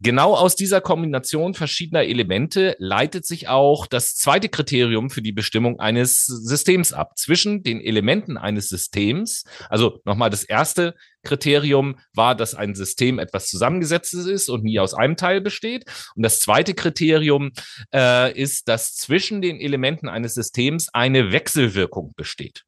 Genau 0.00 0.34
aus 0.34 0.56
dieser 0.56 0.80
Kombination 0.80 1.54
verschiedener 1.54 2.02
Elemente 2.02 2.76
leitet 2.78 3.24
sich 3.24 3.48
auch 3.48 3.86
das 3.86 4.16
zweite 4.16 4.48
Kriterium 4.48 5.08
für 5.08 5.22
die 5.22 5.32
Bestimmung 5.32 5.78
eines 5.78 6.26
Systems 6.26 6.92
ab. 6.92 7.16
Zwischen 7.16 7.62
den 7.62 7.80
Elementen 7.80 8.36
eines 8.36 8.68
Systems, 8.68 9.44
also 9.70 10.00
nochmal 10.04 10.30
das 10.30 10.42
erste 10.42 10.94
Kriterium 11.22 11.96
war, 12.12 12.34
dass 12.34 12.54
ein 12.54 12.74
System 12.74 13.18
etwas 13.18 13.48
zusammengesetztes 13.48 14.26
ist 14.26 14.50
und 14.50 14.64
nie 14.64 14.78
aus 14.78 14.94
einem 14.94 15.16
Teil 15.16 15.40
besteht. 15.40 15.84
Und 16.16 16.22
das 16.22 16.40
zweite 16.40 16.74
Kriterium 16.74 17.52
äh, 17.94 18.38
ist, 18.38 18.68
dass 18.68 18.96
zwischen 18.96 19.40
den 19.42 19.58
Elementen 19.60 20.08
eines 20.08 20.34
Systems 20.34 20.88
eine 20.92 21.32
Wechselwirkung 21.32 22.12
besteht. 22.16 22.64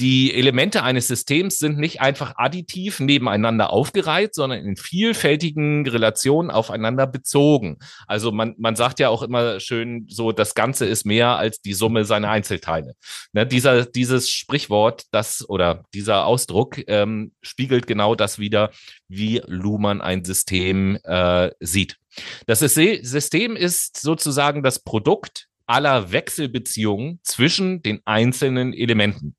Die 0.00 0.34
Elemente 0.34 0.82
eines 0.82 1.06
Systems 1.06 1.58
sind 1.58 1.78
nicht 1.78 2.00
einfach 2.00 2.34
additiv 2.36 2.98
nebeneinander 2.98 3.70
aufgereiht, 3.70 4.34
sondern 4.34 4.64
in 4.64 4.76
vielfältigen 4.76 5.86
Relationen 5.86 6.50
aufeinander 6.50 7.06
bezogen. 7.06 7.78
Also 8.08 8.32
man, 8.32 8.54
man 8.58 8.74
sagt 8.74 8.98
ja 8.98 9.08
auch 9.08 9.22
immer 9.22 9.60
schön 9.60 10.06
so, 10.08 10.32
das 10.32 10.56
Ganze 10.56 10.86
ist 10.86 11.06
mehr 11.06 11.36
als 11.36 11.60
die 11.60 11.74
Summe 11.74 12.04
seiner 12.04 12.30
Einzelteile. 12.30 12.94
Ne, 13.32 13.46
dieser, 13.46 13.86
dieses 13.86 14.30
Sprichwort, 14.30 15.04
das 15.12 15.48
oder 15.48 15.84
dieser 15.94 16.26
Ausdruck 16.26 16.82
ähm, 16.88 17.32
spiegelt 17.40 17.86
genau 17.86 18.16
das 18.16 18.40
wieder, 18.40 18.70
wie 19.06 19.42
Luhmann 19.46 20.00
ein 20.00 20.24
System 20.24 20.98
äh, 21.04 21.50
sieht. 21.60 21.98
Das 22.46 22.60
System 22.60 23.56
ist 23.56 24.00
sozusagen 24.00 24.62
das 24.62 24.80
Produkt 24.80 25.48
aller 25.66 26.12
Wechselbeziehungen 26.12 27.20
zwischen 27.22 27.82
den 27.82 28.00
einzelnen 28.04 28.72
Elementen. 28.72 29.36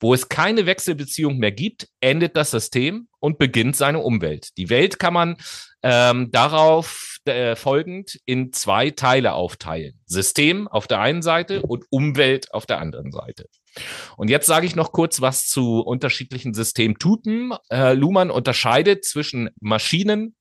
Wo 0.00 0.12
es 0.12 0.28
keine 0.28 0.66
Wechselbeziehung 0.66 1.38
mehr 1.38 1.52
gibt, 1.52 1.88
endet 2.00 2.36
das 2.36 2.50
System 2.50 3.08
und 3.20 3.38
beginnt 3.38 3.76
seine 3.76 4.00
Umwelt. 4.00 4.50
Die 4.56 4.70
Welt 4.70 4.98
kann 4.98 5.14
man 5.14 5.36
ähm, 5.82 6.30
darauf 6.32 7.18
äh, 7.24 7.54
folgend 7.54 8.18
in 8.24 8.52
zwei 8.52 8.90
Teile 8.90 9.34
aufteilen. 9.34 10.00
System 10.06 10.66
auf 10.68 10.86
der 10.86 11.00
einen 11.00 11.22
Seite 11.22 11.62
und 11.62 11.84
Umwelt 11.90 12.52
auf 12.52 12.66
der 12.66 12.80
anderen 12.80 13.12
Seite. 13.12 13.46
Und 14.16 14.28
jetzt 14.28 14.46
sage 14.46 14.66
ich 14.66 14.76
noch 14.76 14.92
kurz 14.92 15.20
was 15.20 15.46
zu 15.46 15.80
unterschiedlichen 15.80 16.54
Systemtypen. 16.54 17.54
Äh, 17.70 17.94
Luhmann 17.94 18.30
unterscheidet 18.30 19.04
zwischen 19.04 19.50
Maschinen, 19.60 20.36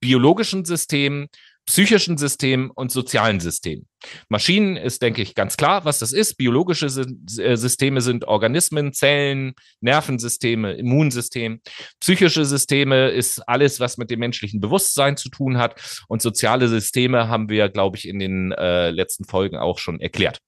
biologischen 0.00 0.64
Systemen, 0.64 1.28
psychischen 1.68 2.16
Systemen 2.16 2.70
und 2.70 2.90
sozialen 2.90 3.40
Systemen. 3.40 3.86
Maschinen 4.30 4.78
ist, 4.78 5.02
denke 5.02 5.20
ich, 5.20 5.34
ganz 5.34 5.58
klar, 5.58 5.84
was 5.84 5.98
das 5.98 6.14
ist. 6.14 6.36
Biologische 6.38 6.86
äh, 6.86 7.56
Systeme 7.56 8.00
sind 8.00 8.26
Organismen, 8.26 8.94
Zellen, 8.94 9.52
Nervensysteme, 9.82 10.72
Immunsystem. 10.72 11.60
Psychische 12.00 12.46
Systeme 12.46 13.10
ist 13.10 13.46
alles, 13.46 13.80
was 13.80 13.98
mit 13.98 14.10
dem 14.10 14.20
menschlichen 14.20 14.62
Bewusstsein 14.62 15.18
zu 15.18 15.28
tun 15.28 15.58
hat. 15.58 15.78
Und 16.08 16.22
soziale 16.22 16.68
Systeme 16.68 17.28
haben 17.28 17.50
wir, 17.50 17.68
glaube 17.68 17.98
ich, 17.98 18.08
in 18.08 18.18
den 18.18 18.52
äh, 18.52 18.88
letzten 18.90 19.26
Folgen 19.26 19.58
auch 19.58 19.78
schon 19.78 20.00
erklärt. 20.00 20.38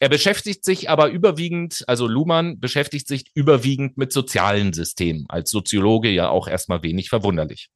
Er 0.00 0.08
beschäftigt 0.08 0.64
sich 0.64 0.90
aber 0.90 1.10
überwiegend, 1.10 1.84
also 1.86 2.08
Luhmann 2.08 2.58
beschäftigt 2.58 3.06
sich 3.06 3.30
überwiegend 3.32 3.96
mit 3.96 4.12
sozialen 4.12 4.72
Systemen. 4.72 5.24
Als 5.28 5.50
Soziologe 5.50 6.10
ja 6.10 6.30
auch 6.30 6.48
erstmal 6.48 6.82
wenig 6.82 7.10
verwunderlich. 7.10 7.68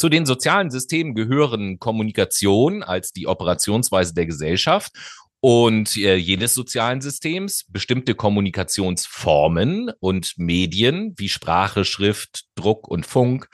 Zu 0.00 0.08
den 0.08 0.24
sozialen 0.24 0.70
Systemen 0.70 1.14
gehören 1.14 1.78
Kommunikation 1.78 2.82
als 2.82 3.12
die 3.12 3.26
Operationsweise 3.26 4.14
der 4.14 4.24
Gesellschaft 4.24 4.92
und 5.40 5.94
äh, 5.98 6.16
jedes 6.16 6.54
sozialen 6.54 7.02
Systems, 7.02 7.66
bestimmte 7.68 8.14
Kommunikationsformen 8.14 9.92
und 10.00 10.38
Medien 10.38 11.12
wie 11.18 11.28
Sprache, 11.28 11.84
Schrift, 11.84 12.46
Druck 12.54 12.88
und 12.88 13.04
Funk. 13.04 13.50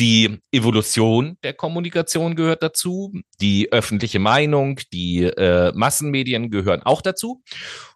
Die 0.00 0.40
Evolution 0.50 1.38
der 1.44 1.54
Kommunikation 1.54 2.34
gehört 2.34 2.64
dazu. 2.64 3.12
Die 3.40 3.70
öffentliche 3.70 4.18
Meinung, 4.18 4.80
die 4.92 5.22
äh, 5.22 5.70
Massenmedien 5.72 6.50
gehören 6.50 6.82
auch 6.82 7.00
dazu. 7.00 7.44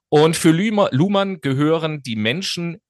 Und 0.09 0.37
für 0.37 0.53
Luhmann 0.53 1.41
gehören 1.41 2.05
die 2.05 2.15
Menschen 2.15 2.81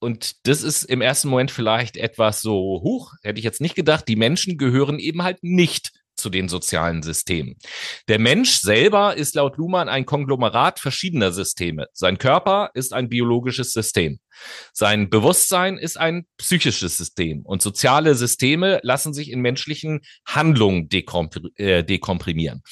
und 0.00 0.46
das 0.46 0.62
ist 0.62 0.84
im 0.84 1.02
ersten 1.02 1.28
Moment 1.28 1.50
vielleicht 1.50 1.96
etwas 1.96 2.40
so 2.40 2.80
hoch, 2.82 3.12
hätte 3.22 3.38
ich 3.38 3.44
jetzt 3.44 3.60
nicht 3.60 3.76
gedacht. 3.76 4.08
Die 4.08 4.16
Menschen 4.16 4.56
gehören 4.56 4.98
eben 4.98 5.22
halt 5.22 5.42
nicht 5.42 5.92
zu 6.16 6.30
den 6.30 6.48
sozialen 6.48 7.02
Systemen. 7.02 7.56
Der 8.08 8.18
Mensch 8.18 8.58
selber 8.60 9.16
ist 9.16 9.34
laut 9.34 9.56
Luhmann 9.56 9.88
ein 9.88 10.06
Konglomerat 10.06 10.78
verschiedener 10.78 11.32
Systeme. 11.32 11.86
Sein 11.92 12.18
Körper 12.18 12.70
ist 12.74 12.92
ein 12.92 13.08
biologisches 13.08 13.72
System. 13.72 14.20
Sein 14.72 15.10
Bewusstsein 15.10 15.78
ist 15.78 15.98
ein 15.98 16.26
psychisches 16.36 16.96
System. 16.96 17.42
Und 17.44 17.62
soziale 17.62 18.14
Systeme 18.14 18.80
lassen 18.82 19.14
sich 19.14 19.30
in 19.30 19.40
menschlichen 19.40 20.00
Handlungen 20.26 20.88
äh, 21.56 21.84
dekomprimieren. 21.84 22.62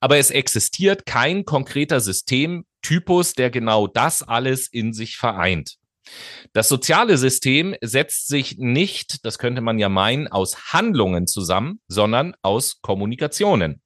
Aber 0.00 0.18
es 0.18 0.30
existiert 0.30 1.06
kein 1.06 1.44
konkreter 1.44 2.00
Systemtypus, 2.00 3.34
der 3.34 3.50
genau 3.50 3.86
das 3.86 4.22
alles 4.22 4.68
in 4.68 4.92
sich 4.92 5.16
vereint. 5.16 5.78
Das 6.52 6.68
soziale 6.68 7.18
System 7.18 7.74
setzt 7.82 8.28
sich 8.28 8.56
nicht, 8.58 9.24
das 9.24 9.38
könnte 9.38 9.60
man 9.60 9.78
ja 9.78 9.88
meinen, 9.88 10.28
aus 10.28 10.72
Handlungen 10.72 11.26
zusammen, 11.26 11.80
sondern 11.88 12.34
aus 12.42 12.80
Kommunikationen. 12.80 13.82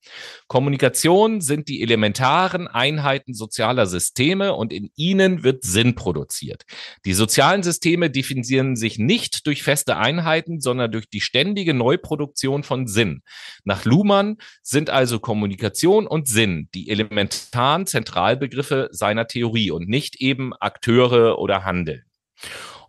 Kommunikation 0.46 1.40
sind 1.40 1.68
die 1.68 1.82
elementaren 1.82 2.68
Einheiten 2.68 3.34
sozialer 3.34 3.86
Systeme 3.86 4.54
und 4.54 4.72
in 4.72 4.90
ihnen 4.96 5.42
wird 5.42 5.64
Sinn 5.64 5.94
produziert. 5.94 6.64
Die 7.04 7.14
sozialen 7.14 7.62
Systeme 7.62 8.10
definieren 8.10 8.76
sich 8.76 8.98
nicht 8.98 9.46
durch 9.46 9.62
feste 9.62 9.96
Einheiten, 9.96 10.60
sondern 10.60 10.92
durch 10.92 11.08
die 11.08 11.20
ständige 11.20 11.74
Neuproduktion 11.74 12.62
von 12.62 12.86
Sinn. 12.86 13.22
Nach 13.64 13.84
Luhmann 13.84 14.36
sind 14.62 14.90
also 14.90 15.18
Kommunikation 15.18 16.06
und 16.06 16.28
Sinn 16.28 16.68
die 16.74 16.90
elementaren 16.90 17.86
Zentralbegriffe 17.86 18.88
seiner 18.92 19.26
Theorie 19.26 19.70
und 19.70 19.88
nicht 19.88 20.20
eben 20.20 20.52
Akteure 20.54 21.38
oder 21.38 21.64
Handel. 21.64 22.04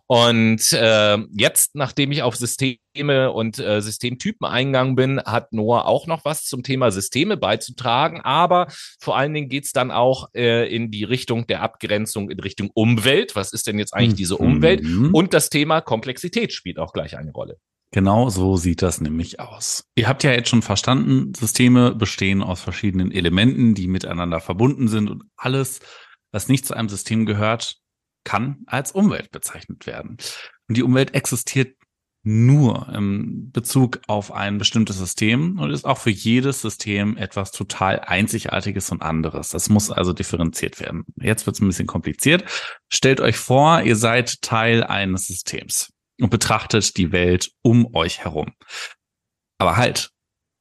Und 0.06 0.72
äh, 0.72 1.18
jetzt, 1.32 1.74
nachdem 1.74 2.12
ich 2.12 2.22
auf 2.22 2.36
Systeme 2.36 3.32
und 3.32 3.58
äh, 3.58 3.80
Systemtypen 3.80 4.46
eingegangen 4.46 4.94
bin, 4.94 5.20
hat 5.24 5.54
Noah 5.54 5.86
auch 5.86 6.06
noch 6.06 6.26
was 6.26 6.44
zum 6.44 6.62
Thema 6.62 6.90
Systeme 6.90 7.38
beizutragen. 7.38 8.20
Aber 8.20 8.66
vor 9.00 9.16
allen 9.16 9.32
Dingen 9.32 9.48
geht's 9.48 9.72
dann 9.72 9.90
auch 9.90 10.28
äh, 10.34 10.68
in 10.68 10.90
die 10.90 11.04
Richtung 11.04 11.46
der 11.46 11.62
Abgrenzung 11.62 12.30
in 12.30 12.40
Richtung 12.40 12.70
Umwelt. 12.74 13.36
Was 13.36 13.54
ist 13.54 13.66
denn 13.66 13.78
jetzt 13.78 13.94
eigentlich 13.94 14.16
diese 14.16 14.36
Umwelt? 14.36 14.82
Mhm. 14.82 15.14
Und 15.14 15.32
das 15.32 15.48
Thema 15.48 15.80
Komplexität 15.80 16.52
spielt 16.52 16.78
auch 16.78 16.92
gleich 16.92 17.16
eine 17.16 17.32
Rolle. 17.32 17.56
Genau 17.92 18.28
so 18.30 18.56
sieht 18.56 18.82
das 18.82 19.00
nämlich 19.00 19.40
aus. 19.40 19.84
Ihr 19.94 20.08
habt 20.08 20.24
ja 20.24 20.32
jetzt 20.32 20.48
schon 20.48 20.62
verstanden, 20.62 21.32
Systeme 21.34 21.94
bestehen 21.94 22.42
aus 22.42 22.60
verschiedenen 22.60 23.12
Elementen, 23.12 23.74
die 23.74 23.86
miteinander 23.86 24.40
verbunden 24.40 24.88
sind 24.88 25.10
und 25.10 25.24
alles, 25.36 25.80
was 26.32 26.48
nicht 26.48 26.66
zu 26.66 26.74
einem 26.74 26.88
System 26.88 27.26
gehört, 27.26 27.81
kann 28.24 28.62
als 28.66 28.92
Umwelt 28.92 29.30
bezeichnet 29.30 29.86
werden. 29.86 30.16
Und 30.68 30.76
die 30.76 30.82
Umwelt 30.82 31.14
existiert 31.14 31.76
nur 32.24 32.88
im 32.94 33.50
Bezug 33.50 34.00
auf 34.06 34.32
ein 34.32 34.58
bestimmtes 34.58 34.96
System 34.96 35.58
und 35.58 35.70
ist 35.70 35.84
auch 35.84 35.98
für 35.98 36.10
jedes 36.10 36.62
System 36.62 37.16
etwas 37.16 37.50
total 37.50 37.98
Einzigartiges 38.00 38.90
und 38.92 39.02
anderes. 39.02 39.48
Das 39.48 39.68
muss 39.68 39.90
also 39.90 40.12
differenziert 40.12 40.78
werden. 40.78 41.04
Jetzt 41.20 41.46
wird 41.46 41.56
es 41.56 41.60
ein 41.60 41.66
bisschen 41.66 41.88
kompliziert. 41.88 42.44
Stellt 42.88 43.20
euch 43.20 43.36
vor, 43.36 43.82
ihr 43.82 43.96
seid 43.96 44.40
Teil 44.40 44.84
eines 44.84 45.26
Systems 45.26 45.92
und 46.20 46.30
betrachtet 46.30 46.96
die 46.96 47.10
Welt 47.10 47.50
um 47.62 47.92
euch 47.92 48.20
herum. 48.20 48.52
Aber 49.58 49.76
halt, 49.76 50.10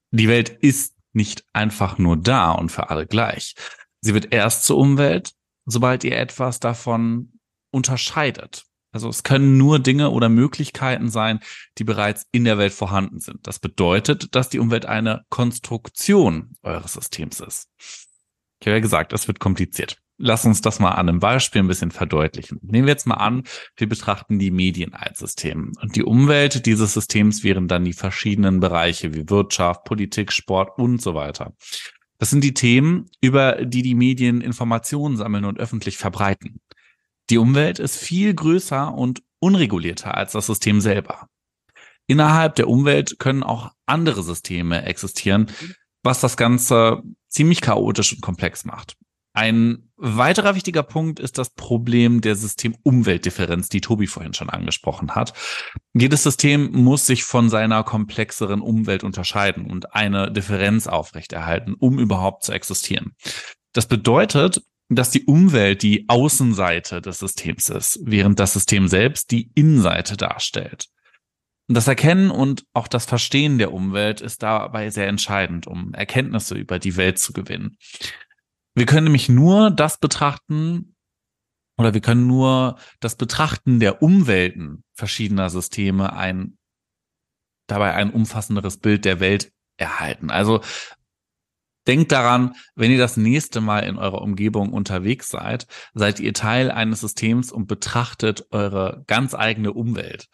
die 0.09 0.27
Welt 0.27 0.49
ist 0.49 0.95
nicht 1.13 1.43
einfach 1.53 1.99
nur 1.99 2.17
da 2.17 2.51
und 2.51 2.71
für 2.71 2.89
alle 2.89 3.05
gleich. 3.05 3.53
Sie 4.01 4.15
wird 4.15 4.33
erst 4.33 4.65
zur 4.65 4.77
Umwelt, 4.77 5.33
sobald 5.65 6.03
ihr 6.03 6.17
etwas 6.17 6.59
davon 6.59 7.30
unterscheidet. 7.71 8.63
Also 8.91 9.07
es 9.07 9.23
können 9.23 9.57
nur 9.57 9.79
Dinge 9.79 10.09
oder 10.11 10.27
Möglichkeiten 10.27 11.09
sein, 11.09 11.39
die 11.77 11.85
bereits 11.85 12.25
in 12.31 12.43
der 12.43 12.57
Welt 12.57 12.73
vorhanden 12.73 13.19
sind. 13.19 13.47
Das 13.47 13.59
bedeutet, 13.59 14.35
dass 14.35 14.49
die 14.49 14.59
Umwelt 14.59 14.85
eine 14.85 15.23
Konstruktion 15.29 16.55
eures 16.61 16.93
Systems 16.93 17.39
ist. 17.39 17.69
Ich 18.59 18.67
habe 18.67 18.75
ja 18.75 18.81
gesagt, 18.81 19.13
es 19.13 19.27
wird 19.27 19.39
kompliziert. 19.39 19.97
Lass 20.23 20.45
uns 20.45 20.61
das 20.61 20.79
mal 20.79 20.91
an 20.91 21.09
einem 21.09 21.19
Beispiel 21.19 21.63
ein 21.63 21.67
bisschen 21.67 21.89
verdeutlichen. 21.89 22.59
Nehmen 22.61 22.85
wir 22.85 22.93
jetzt 22.93 23.07
mal 23.07 23.15
an, 23.15 23.43
wir 23.75 23.89
betrachten 23.89 24.37
die 24.37 24.51
Medien 24.51 24.93
als 24.93 25.17
System. 25.17 25.71
Und 25.81 25.95
die 25.95 26.03
Umwelt 26.03 26.67
dieses 26.67 26.93
Systems 26.93 27.43
wären 27.43 27.67
dann 27.67 27.85
die 27.85 27.93
verschiedenen 27.93 28.59
Bereiche 28.59 29.15
wie 29.15 29.27
Wirtschaft, 29.29 29.83
Politik, 29.83 30.31
Sport 30.31 30.77
und 30.77 31.01
so 31.01 31.15
weiter. 31.15 31.53
Das 32.19 32.29
sind 32.29 32.43
die 32.43 32.53
Themen, 32.53 33.09
über 33.19 33.65
die 33.65 33.81
die 33.81 33.95
Medien 33.95 34.41
Informationen 34.41 35.17
sammeln 35.17 35.45
und 35.45 35.57
öffentlich 35.57 35.97
verbreiten. 35.97 36.61
Die 37.31 37.37
Umwelt 37.37 37.79
ist 37.79 37.97
viel 37.97 38.33
größer 38.33 38.93
und 38.93 39.23
unregulierter 39.39 40.15
als 40.15 40.33
das 40.33 40.47
System 40.47 40.81
selber. 40.81 41.27
Innerhalb 42.05 42.55
der 42.55 42.67
Umwelt 42.67 43.19
können 43.19 43.41
auch 43.41 43.71
andere 43.85 44.21
Systeme 44.21 44.83
existieren, 44.83 45.49
was 46.03 46.19
das 46.19 46.35
Ganze 46.35 47.01
ziemlich 47.29 47.61
chaotisch 47.61 48.11
und 48.11 48.21
komplex 48.21 48.65
macht. 48.65 48.97
Ein 49.33 49.89
weiterer 49.95 50.55
wichtiger 50.55 50.83
Punkt 50.83 51.21
ist 51.21 51.37
das 51.37 51.51
Problem 51.51 52.19
der 52.19 52.35
System-Umwelt-Differenz, 52.35 53.69
die 53.69 53.79
Tobi 53.79 54.07
vorhin 54.07 54.33
schon 54.33 54.49
angesprochen 54.49 55.15
hat. 55.15 55.31
Jedes 55.93 56.23
System 56.23 56.69
muss 56.73 57.05
sich 57.05 57.23
von 57.23 57.49
seiner 57.49 57.85
komplexeren 57.85 58.59
Umwelt 58.59 59.05
unterscheiden 59.05 59.71
und 59.71 59.95
eine 59.95 60.33
Differenz 60.33 60.87
aufrechterhalten, 60.87 61.75
um 61.75 61.97
überhaupt 61.97 62.43
zu 62.43 62.51
existieren. 62.51 63.15
Das 63.71 63.87
bedeutet, 63.87 64.63
dass 64.95 65.09
die 65.09 65.25
Umwelt 65.25 65.83
die 65.83 66.05
Außenseite 66.09 67.01
des 67.01 67.19
Systems 67.19 67.69
ist, 67.69 67.99
während 68.03 68.39
das 68.39 68.53
System 68.53 68.87
selbst 68.87 69.31
die 69.31 69.51
Innenseite 69.55 70.17
darstellt. 70.17 70.87
Und 71.69 71.75
das 71.75 71.87
Erkennen 71.87 72.31
und 72.31 72.65
auch 72.73 72.89
das 72.89 73.05
Verstehen 73.05 73.57
der 73.57 73.71
Umwelt 73.71 74.19
ist 74.19 74.43
dabei 74.43 74.89
sehr 74.89 75.07
entscheidend, 75.07 75.67
um 75.67 75.93
Erkenntnisse 75.93 76.55
über 76.55 76.79
die 76.79 76.97
Welt 76.97 77.19
zu 77.19 77.31
gewinnen. 77.31 77.77
Wir 78.75 78.85
können 78.85 79.05
nämlich 79.05 79.29
nur 79.29 79.71
das 79.71 79.97
betrachten 79.97 80.95
oder 81.77 81.93
wir 81.93 82.01
können 82.01 82.27
nur 82.27 82.77
das 82.99 83.15
Betrachten 83.15 83.79
der 83.79 84.01
Umwelten 84.01 84.83
verschiedener 84.93 85.49
Systeme 85.49 86.13
ein, 86.13 86.57
dabei 87.67 87.93
ein 87.93 88.11
umfassenderes 88.11 88.77
Bild 88.77 89.05
der 89.05 89.19
Welt 89.21 89.53
erhalten. 89.77 90.29
Also 90.29 90.61
denkt 91.87 92.11
daran, 92.11 92.55
wenn 92.75 92.91
ihr 92.91 92.97
das 92.97 93.17
nächste 93.17 93.61
Mal 93.61 93.79
in 93.79 93.97
eurer 93.97 94.21
Umgebung 94.21 94.71
unterwegs 94.71 95.29
seid, 95.29 95.67
seid 95.93 96.19
ihr 96.19 96.33
Teil 96.33 96.71
eines 96.71 97.01
Systems 97.01 97.51
und 97.51 97.67
betrachtet 97.67 98.45
eure 98.51 99.03
ganz 99.07 99.33
eigene 99.33 99.73
Umwelt. 99.73 100.27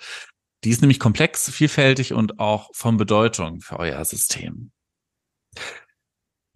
Die 0.64 0.70
ist 0.70 0.82
nämlich 0.82 1.00
komplex, 1.00 1.50
vielfältig 1.50 2.14
und 2.14 2.40
auch 2.40 2.70
von 2.74 2.98
Bedeutung 2.98 3.62
für 3.62 3.80
euer 3.80 4.04
System. 4.06 4.72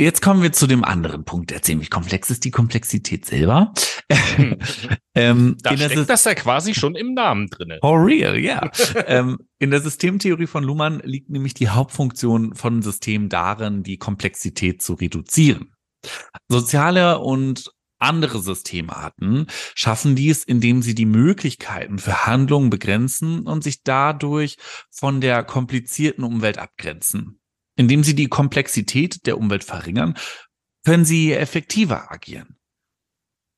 Jetzt 0.02 0.24
kommen 0.24 0.42
wir 0.42 0.52
zu 0.52 0.66
dem 0.66 0.84
anderen 0.84 1.26
Punkt, 1.26 1.52
der 1.52 1.62
ziemlich 1.62 1.92
komplex 1.92 2.32
ist, 2.32 2.44
die 2.44 2.50
Komplexität 2.50 3.24
selber. 3.24 3.72
ähm, 5.16 5.58
da 5.62 5.78
steckt 5.78 6.10
das 6.10 6.24
ja 6.24 6.34
quasi 6.34 6.74
schon 6.74 6.96
im 6.96 7.14
Namen 7.14 7.50
drinne. 7.50 7.78
Oh 7.84 7.94
real, 7.94 8.40
ja. 8.40 8.72
ähm, 9.06 9.38
in 9.60 9.70
der 9.70 9.80
Systemtheorie 9.80 10.48
von 10.48 10.64
Luhmann 10.64 11.02
liegt 11.04 11.30
nämlich 11.30 11.54
die 11.54 11.70
Hauptfunktion 11.70 12.56
von 12.56 12.82
Systemen 12.82 13.30
darin, 13.30 13.84
die 13.84 13.98
Komplexität 13.98 14.82
zu 14.82 14.94
reduzieren. 14.94 15.72
Soziale 16.48 17.20
und 17.20 17.72
andere 18.00 18.40
Systemarten 18.40 19.46
schaffen 19.76 20.16
dies, 20.16 20.44
indem 20.44 20.82
sie 20.82 20.96
die 20.96 21.06
Möglichkeiten 21.06 22.00
für 22.00 22.26
Handlungen 22.26 22.72
begrenzen 22.72 23.42
und 23.42 23.64
sich 23.64 23.84
dadurch 23.84 24.58
von 24.90 25.22
der 25.22 25.44
komplizierten 25.44 26.24
Umwelt 26.24 26.58
abgrenzen. 26.58 27.41
Indem 27.76 28.04
sie 28.04 28.16
die 28.16 28.28
Komplexität 28.28 29.26
der 29.26 29.38
Umwelt 29.38 29.64
verringern, 29.64 30.16
können 30.86 31.06
sie 31.06 31.34
effektiver 31.34 32.12
agieren. 32.12 32.58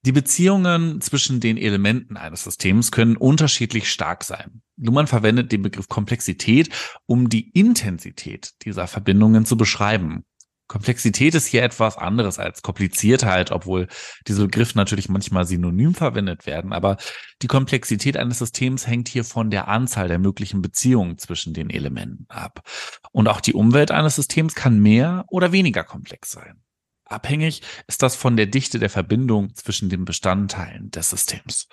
Die 0.06 0.12
Beziehungen 0.12 1.00
zwischen 1.00 1.40
den 1.40 1.56
Elementen 1.56 2.18
eines 2.18 2.44
Systems 2.44 2.92
können 2.92 3.16
unterschiedlich 3.16 3.90
stark 3.90 4.26
sein. 4.26 4.62
Luhmann 4.76 5.08
verwendet 5.08 5.54
den 5.54 5.62
Begriff 5.62 5.88
Komplexität, 5.88 6.70
um 7.06 7.30
die 7.30 7.50
Intensität 7.52 8.52
dieser 8.64 8.88
Verbindungen 8.88 9.46
zu 9.46 9.56
beschreiben. 9.56 10.26
Komplexität 10.74 11.36
ist 11.36 11.46
hier 11.46 11.62
etwas 11.62 12.00
anderes 12.00 12.40
als 12.40 12.64
Kompliziertheit, 12.64 13.52
obwohl 13.52 13.88
diese 14.26 14.46
Begriffe 14.46 14.76
natürlich 14.76 15.08
manchmal 15.08 15.46
synonym 15.46 15.94
verwendet 15.94 16.48
werden. 16.48 16.74
Aber 16.74 16.98
die 17.44 17.48
Komplexität 17.48 18.18
eines 18.18 18.40
Systems 18.40 18.88
hängt 18.88 19.08
hier 19.08 19.24
von 19.24 19.52
der 19.52 19.68
Anzahl 19.68 20.08
der 20.08 20.18
möglichen 20.18 20.64
Beziehungen 20.64 21.20
zwischen 21.20 21.54
den 21.54 21.70
Elementen 21.70 22.26
ab. 22.28 22.68
Und 23.12 23.28
auch 23.28 23.40
die 23.40 23.54
Umwelt 23.54 23.92
eines 23.92 24.16
Systems 24.16 24.56
kann 24.56 24.80
mehr 24.80 25.26
oder 25.30 25.52
weniger 25.52 25.84
komplex 25.84 26.32
sein. 26.32 26.64
Abhängig 27.06 27.62
ist 27.86 28.02
das 28.02 28.16
von 28.16 28.36
der 28.36 28.48
Dichte 28.48 28.80
der 28.80 28.90
Verbindung 28.90 29.54
zwischen 29.54 29.90
den 29.90 30.06
Bestandteilen 30.06 30.90
des 30.90 31.12
Systems. 31.12 31.68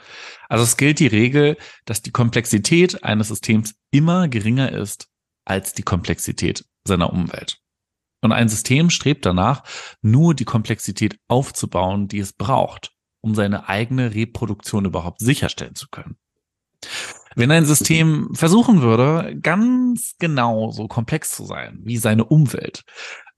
Also 0.50 0.64
es 0.64 0.76
gilt 0.76 0.98
die 0.98 1.06
Regel, 1.06 1.56
dass 1.86 2.02
die 2.02 2.10
Komplexität 2.10 3.02
eines 3.02 3.28
Systems 3.28 3.76
immer 3.90 4.28
geringer 4.28 4.70
ist 4.70 5.08
als 5.46 5.72
die 5.72 5.84
Komplexität 5.84 6.66
seiner 6.84 7.14
Umwelt. 7.14 7.62
Und 8.20 8.32
ein 8.32 8.48
System 8.48 8.90
strebt 8.90 9.24
danach, 9.24 9.62
nur 10.02 10.34
die 10.34 10.44
Komplexität 10.44 11.18
aufzubauen, 11.28 12.08
die 12.08 12.18
es 12.18 12.32
braucht, 12.32 12.92
um 13.20 13.34
seine 13.34 13.68
eigene 13.68 14.14
Reproduktion 14.14 14.84
überhaupt 14.84 15.20
sicherstellen 15.20 15.74
zu 15.74 15.88
können. 15.88 16.16
Wenn 17.36 17.50
ein 17.50 17.64
System 17.64 18.30
versuchen 18.34 18.82
würde, 18.82 19.38
ganz 19.40 20.14
genau 20.18 20.72
so 20.72 20.88
komplex 20.88 21.34
zu 21.34 21.44
sein 21.44 21.78
wie 21.84 21.96
seine 21.96 22.24
Umwelt, 22.24 22.82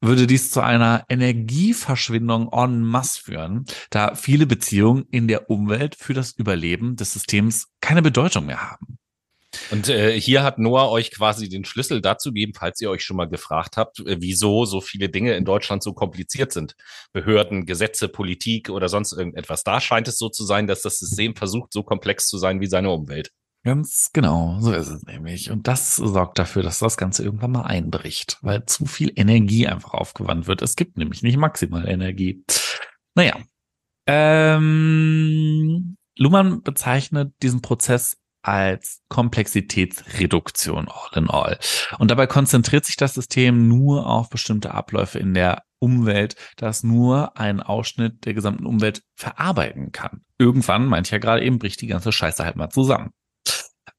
würde 0.01 0.27
dies 0.27 0.51
zu 0.51 0.61
einer 0.63 1.05
Energieverschwindung 1.09 2.51
en 2.53 2.83
masse 2.83 3.23
führen, 3.23 3.67
da 3.91 4.15
viele 4.15 4.47
Beziehungen 4.47 5.05
in 5.11 5.29
der 5.29 5.51
Umwelt 5.51 5.95
für 5.95 6.15
das 6.15 6.33
Überleben 6.33 6.97
des 6.97 7.13
Systems 7.13 7.69
keine 7.81 8.03
Bedeutung 8.03 8.47
mehr 8.47 8.71
haben. 8.71 8.99
Und 9.71 9.89
äh, 9.89 10.19
hier 10.21 10.43
hat 10.43 10.59
Noah 10.59 10.91
euch 10.91 11.11
quasi 11.11 11.49
den 11.49 11.65
Schlüssel 11.65 12.01
dazu 12.01 12.31
gegeben, 12.31 12.53
falls 12.55 12.81
ihr 12.81 12.91
euch 12.91 13.05
schon 13.05 13.17
mal 13.17 13.29
gefragt 13.29 13.77
habt, 13.77 14.01
äh, 14.01 14.17
wieso 14.21 14.65
so 14.65 14.81
viele 14.81 15.09
Dinge 15.09 15.35
in 15.35 15.45
Deutschland 15.45 15.83
so 15.83 15.93
kompliziert 15.93 16.53
sind. 16.53 16.75
Behörden, 17.13 17.67
Gesetze, 17.67 18.09
Politik 18.09 18.71
oder 18.71 18.89
sonst 18.89 19.13
irgendetwas. 19.13 19.65
Da 19.65 19.81
scheint 19.81 20.09
es 20.09 20.19
so 20.19 20.29
zu 20.29 20.45
sein, 20.45 20.67
dass 20.67 20.83
das 20.83 20.99
System 20.99 21.37
versucht, 21.37 21.73
so 21.73 21.83
komplex 21.83 22.27
zu 22.27 22.39
sein 22.39 22.61
wie 22.61 22.67
seine 22.67 22.91
Umwelt. 22.91 23.31
Ganz 23.65 24.11
genau, 24.13 24.59
so 24.61 24.73
ist 24.73 24.89
es 24.89 25.05
nämlich. 25.05 25.51
Und 25.53 25.69
das 25.69 25.95
sorgt 25.95 26.39
dafür, 26.41 26.65
dass 26.65 26.81
das 26.81 26.97
Ganze 26.97 27.23
irgendwann 27.23 27.53
mal 27.53 27.63
einbricht, 27.63 28.39
weil 28.43 28.67
zu 28.67 28.87
viel 28.87 29.13
Energie 29.15 29.69
einfach 29.69 29.95
aufgewandt 29.95 30.49
wird. 30.49 30.63
Es 30.63 30.75
gibt 30.75 30.97
nämlich 30.97 31.23
nicht 31.23 31.37
maximal 31.37 31.89
Energie. 31.89 32.43
Naja. 33.15 33.37
Ähm, 34.09 35.97
Luhmann 36.19 36.63
bezeichnet 36.63 37.35
diesen 37.41 37.63
Prozess 37.63 38.17
als 38.43 39.01
Komplexitätsreduktion 39.09 40.89
all 40.89 41.19
in 41.19 41.31
all. 41.31 41.59
Und 41.99 42.11
dabei 42.11 42.27
konzentriert 42.27 42.85
sich 42.85 42.97
das 42.97 43.15
System 43.15 43.69
nur 43.69 44.07
auf 44.07 44.29
bestimmte 44.29 44.75
Abläufe 44.75 45.19
in 45.19 45.35
der 45.35 45.63
Umwelt, 45.79 46.37
das 46.57 46.83
nur 46.83 47.37
einen 47.37 47.61
Ausschnitt 47.61 48.25
der 48.25 48.35
gesamten 48.35 48.67
Umwelt 48.67 49.03
verarbeiten 49.17 49.91
kann. 49.93 50.23
Irgendwann, 50.39 50.87
meint 50.87 51.11
ja 51.11 51.19
gerade 51.19 51.45
eben, 51.45 51.59
bricht 51.59 51.81
die 51.81 51.87
ganze 51.89 52.13
Scheiße 52.13 52.45
halt 52.45 52.57
mal 52.57 52.71
zusammen. 52.71 53.11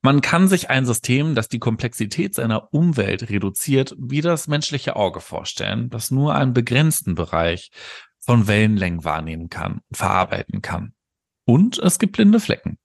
Man 0.02 0.20
kann 0.20 0.50
sich 0.50 0.70
ein 0.70 0.86
System, 0.86 1.34
das 1.34 1.48
die 1.48 1.60
Komplexität 1.60 2.36
seiner 2.36 2.74
Umwelt 2.74 3.30
reduziert, 3.30 3.96
wie 3.98 4.20
das 4.20 4.48
menschliche 4.48 4.98
Auge 4.98 5.22
vorstellen, 5.22 5.90
das 5.90 6.12
nur 6.12 6.36
einen 6.36 6.54
begrenzten 6.54 7.16
Bereich 7.16 7.72
von 8.20 8.48
Wellenlängen 8.48 9.06
wahrnehmen 9.06 9.50
kann, 9.50 9.80
verarbeiten 9.94 10.62
kann. 10.62 10.94
Und 11.46 11.78
es 11.80 12.00
gibt 12.00 12.14
blinde 12.14 12.40
Flecken 12.40 12.78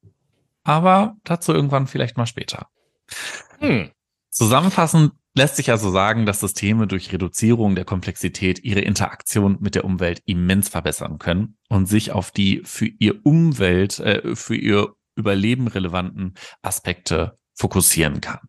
aber 0.69 1.17
dazu 1.23 1.51
irgendwann 1.51 1.87
vielleicht 1.87 2.15
mal 2.15 2.27
später. 2.27 2.67
Hm. 3.57 3.89
Zusammenfassend 4.29 5.13
lässt 5.35 5.55
sich 5.55 5.71
also 5.71 5.89
sagen, 5.89 6.27
dass 6.27 6.41
Systeme 6.41 6.85
durch 6.85 7.11
Reduzierung 7.11 7.73
der 7.73 7.85
Komplexität 7.85 8.63
ihre 8.63 8.81
Interaktion 8.81 9.57
mit 9.61 9.73
der 9.73 9.83
Umwelt 9.83 10.21
immens 10.25 10.69
verbessern 10.69 11.17
können 11.17 11.57
und 11.69 11.87
sich 11.87 12.11
auf 12.11 12.29
die 12.29 12.61
für 12.65 12.85
ihr 12.85 13.25
Umwelt, 13.25 13.97
äh, 13.97 14.35
für 14.35 14.55
ihr 14.55 14.93
Überleben 15.15 15.67
relevanten 15.67 16.35
Aspekte 16.61 17.39
fokussieren 17.55 18.21
kann. 18.21 18.39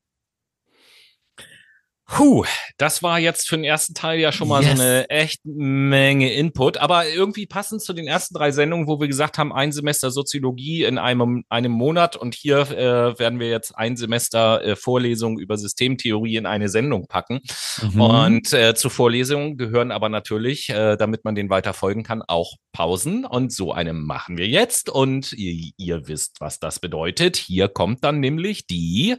Puh, 2.13 2.45
das 2.77 3.05
war 3.05 3.21
jetzt 3.21 3.49
für 3.49 3.57
den 3.57 3.65
ersten 3.65 3.95
Teil 3.95 4.19
ja 4.19 4.33
schon 4.33 4.49
mal 4.49 4.65
yes. 4.65 4.77
so 4.77 4.83
eine 4.83 5.09
echt 5.11 5.41
Menge 5.45 6.33
Input, 6.33 6.77
aber 6.77 7.09
irgendwie 7.09 7.47
passend 7.47 7.83
zu 7.83 7.93
den 7.93 8.09
ersten 8.09 8.35
drei 8.35 8.51
Sendungen, 8.51 8.89
wo 8.89 9.01
wir 9.01 9.07
gesagt 9.07 9.39
haben, 9.39 9.53
ein 9.53 9.71
Semester 9.71 10.11
Soziologie 10.11 10.83
in 10.83 10.99
einem, 10.99 11.45
einem 11.49 11.71
Monat 11.71 12.17
und 12.17 12.35
hier 12.35 12.69
äh, 12.73 13.19
werden 13.19 13.39
wir 13.39 13.49
jetzt 13.49 13.79
ein 13.79 13.97
Semester 13.97 14.63
äh, 14.65 14.75
Vorlesungen 14.75 15.39
über 15.39 15.57
Systemtheorie 15.57 16.35
in 16.35 16.47
eine 16.47 16.69
Sendung 16.69 17.07
packen. 17.07 17.41
Mhm. 17.81 18.01
Und 18.01 18.53
äh, 18.53 18.75
zu 18.75 18.91
Vorlesungen 18.91 19.57
gehören 19.57 19.93
aber 19.93 20.09
natürlich, 20.09 20.69
äh, 20.69 20.97
damit 20.97 21.25
man 21.25 21.37
den 21.37 21.49
weiter 21.49 21.75
folgen 21.75 22.03
kann, 22.03 22.23
auch 22.27 22.57
Pausen 22.73 23.25
und 23.25 23.53
so 23.53 23.73
eine 23.73 23.93
machen 23.93 24.37
wir 24.37 24.49
jetzt 24.49 24.91
und 24.91 25.33
ihr, 25.33 25.71
ihr 25.77 26.09
wisst, 26.09 26.41
was 26.41 26.59
das 26.59 26.81
bedeutet. 26.81 27.37
Hier 27.37 27.69
kommt 27.69 28.03
dann 28.03 28.19
nämlich 28.19 28.67
die 28.67 29.17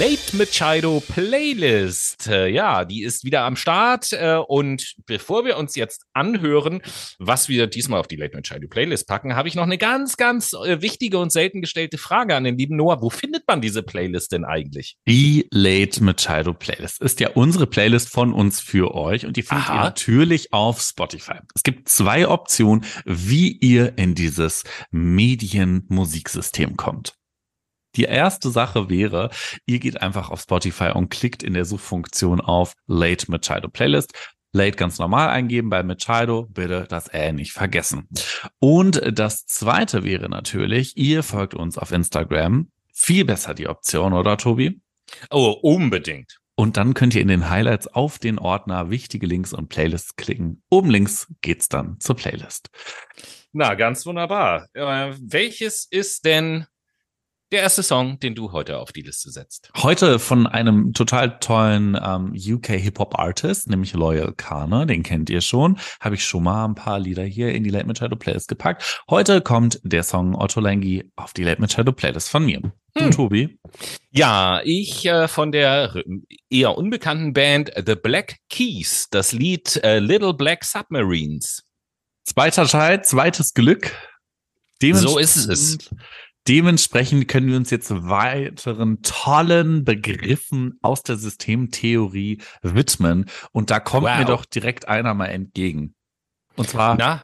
Late 0.00 0.34
Machado 0.34 1.02
Playlist. 1.12 2.26
Äh, 2.26 2.48
ja, 2.48 2.86
die 2.86 3.02
ist 3.02 3.22
wieder 3.22 3.42
am 3.42 3.54
Start. 3.54 4.14
Äh, 4.14 4.36
und 4.36 4.94
bevor 5.04 5.44
wir 5.44 5.58
uns 5.58 5.76
jetzt 5.76 6.06
anhören, 6.14 6.80
was 7.18 7.50
wir 7.50 7.66
diesmal 7.66 8.00
auf 8.00 8.08
die 8.08 8.16
Late 8.16 8.34
Machado 8.34 8.66
Playlist 8.66 9.06
packen, 9.06 9.36
habe 9.36 9.48
ich 9.48 9.56
noch 9.56 9.64
eine 9.64 9.76
ganz, 9.76 10.16
ganz 10.16 10.54
äh, 10.54 10.80
wichtige 10.80 11.18
und 11.18 11.30
selten 11.32 11.60
gestellte 11.60 11.98
Frage 11.98 12.34
an 12.34 12.44
den 12.44 12.56
lieben 12.56 12.76
Noah. 12.76 13.02
Wo 13.02 13.10
findet 13.10 13.46
man 13.46 13.60
diese 13.60 13.82
Playlist 13.82 14.32
denn 14.32 14.46
eigentlich? 14.46 14.96
Die 15.06 15.46
Late 15.52 16.02
Machado 16.02 16.54
Playlist 16.54 17.02
ist 17.02 17.20
ja 17.20 17.28
unsere 17.34 17.66
Playlist 17.66 18.08
von 18.08 18.32
uns 18.32 18.58
für 18.58 18.94
euch 18.94 19.26
und 19.26 19.36
die 19.36 19.42
findet 19.42 19.68
Aha. 19.68 19.80
ihr 19.80 19.84
natürlich 19.84 20.54
auf 20.54 20.80
Spotify. 20.80 21.40
Es 21.54 21.62
gibt 21.62 21.90
zwei 21.90 22.26
Optionen, 22.26 22.86
wie 23.04 23.52
ihr 23.52 23.98
in 23.98 24.14
dieses 24.14 24.64
Medienmusiksystem 24.92 26.78
kommt. 26.78 27.19
Die 27.96 28.04
erste 28.04 28.50
Sache 28.50 28.88
wäre, 28.88 29.30
ihr 29.66 29.78
geht 29.78 30.00
einfach 30.00 30.30
auf 30.30 30.40
Spotify 30.40 30.90
und 30.94 31.10
klickt 31.10 31.42
in 31.42 31.54
der 31.54 31.64
Suchfunktion 31.64 32.40
auf 32.40 32.74
Late 32.86 33.30
Machado 33.30 33.68
Playlist. 33.68 34.12
Late 34.52 34.76
ganz 34.76 34.98
normal 34.98 35.28
eingeben 35.28 35.70
bei 35.70 35.82
Machado, 35.82 36.46
bitte 36.50 36.86
das 36.88 37.12
Ä 37.12 37.32
nicht 37.32 37.52
vergessen. 37.52 38.08
Und 38.58 39.00
das 39.12 39.46
zweite 39.46 40.02
wäre 40.02 40.28
natürlich, 40.28 40.96
ihr 40.96 41.22
folgt 41.22 41.54
uns 41.54 41.78
auf 41.78 41.92
Instagram. 41.92 42.70
Viel 42.92 43.24
besser 43.24 43.54
die 43.54 43.68
Option, 43.68 44.12
oder 44.12 44.36
Tobi? 44.36 44.80
Oh, 45.30 45.50
unbedingt. 45.62 46.40
Und 46.56 46.76
dann 46.76 46.94
könnt 46.94 47.14
ihr 47.14 47.22
in 47.22 47.28
den 47.28 47.48
Highlights 47.48 47.86
auf 47.86 48.18
den 48.18 48.38
Ordner 48.38 48.90
wichtige 48.90 49.26
Links 49.26 49.54
und 49.54 49.68
Playlists 49.68 50.16
klicken. 50.16 50.62
Oben 50.68 50.90
links 50.90 51.32
geht's 51.40 51.68
dann 51.68 51.98
zur 52.00 52.16
Playlist. 52.16 52.68
Na, 53.52 53.74
ganz 53.74 54.04
wunderbar. 54.04 54.68
Äh, 54.74 55.14
welches 55.20 55.86
ist 55.90 56.24
denn 56.24 56.66
der 57.52 57.62
erste 57.62 57.82
Song, 57.82 58.18
den 58.20 58.34
du 58.34 58.52
heute 58.52 58.78
auf 58.78 58.92
die 58.92 59.02
Liste 59.02 59.30
setzt? 59.30 59.70
Heute 59.76 60.18
von 60.18 60.46
einem 60.46 60.92
total 60.92 61.38
tollen 61.40 61.98
ähm, 62.00 62.32
UK 62.34 62.68
Hip-Hop-Artist, 62.68 63.68
nämlich 63.68 63.92
Loyal 63.92 64.32
Kana, 64.36 64.84
den 64.84 65.02
kennt 65.02 65.30
ihr 65.30 65.40
schon. 65.40 65.78
Habe 66.00 66.14
ich 66.14 66.24
schon 66.24 66.44
mal 66.44 66.64
ein 66.64 66.74
paar 66.74 67.00
Lieder 67.00 67.24
hier 67.24 67.52
in 67.52 67.64
die 67.64 67.70
Late 67.70 67.86
Machado 67.86 68.14
Playlist 68.16 68.48
gepackt. 68.48 69.02
Heute 69.08 69.40
kommt 69.40 69.80
der 69.82 70.04
Song 70.04 70.34
Otto 70.34 70.60
Lengi 70.60 71.10
auf 71.16 71.32
die 71.32 71.42
Late 71.42 71.60
Machado 71.60 71.92
Playlist 71.92 72.28
von 72.28 72.44
mir. 72.44 72.60
Du, 72.94 73.04
hm. 73.04 73.10
Tobi? 73.10 73.58
Ja, 74.10 74.60
ich 74.64 75.06
äh, 75.06 75.28
von 75.28 75.52
der 75.52 75.94
eher 76.48 76.76
unbekannten 76.76 77.32
Band 77.32 77.72
The 77.74 77.94
Black 77.94 78.36
Keys, 78.48 79.08
das 79.10 79.32
Lied 79.32 79.76
äh, 79.82 79.98
Little 79.98 80.34
Black 80.34 80.64
Submarines. 80.64 81.64
Zweiter 82.24 82.66
Teil, 82.66 83.02
zweites 83.02 83.54
Glück. 83.54 83.92
So 84.82 85.18
ist 85.18 85.36
es. 85.36 85.90
Dementsprechend 86.50 87.28
können 87.28 87.46
wir 87.46 87.56
uns 87.56 87.70
jetzt 87.70 87.92
weiteren 87.92 89.02
tollen 89.02 89.84
Begriffen 89.84 90.80
aus 90.82 91.04
der 91.04 91.14
Systemtheorie 91.14 92.42
widmen. 92.62 93.26
Und 93.52 93.70
da 93.70 93.78
kommt 93.78 94.08
wow. 94.08 94.18
mir 94.18 94.24
doch 94.24 94.44
direkt 94.44 94.88
einer 94.88 95.14
mal 95.14 95.26
entgegen. 95.26 95.94
Und 96.56 96.68
zwar, 96.68 96.96
Na? 96.96 97.22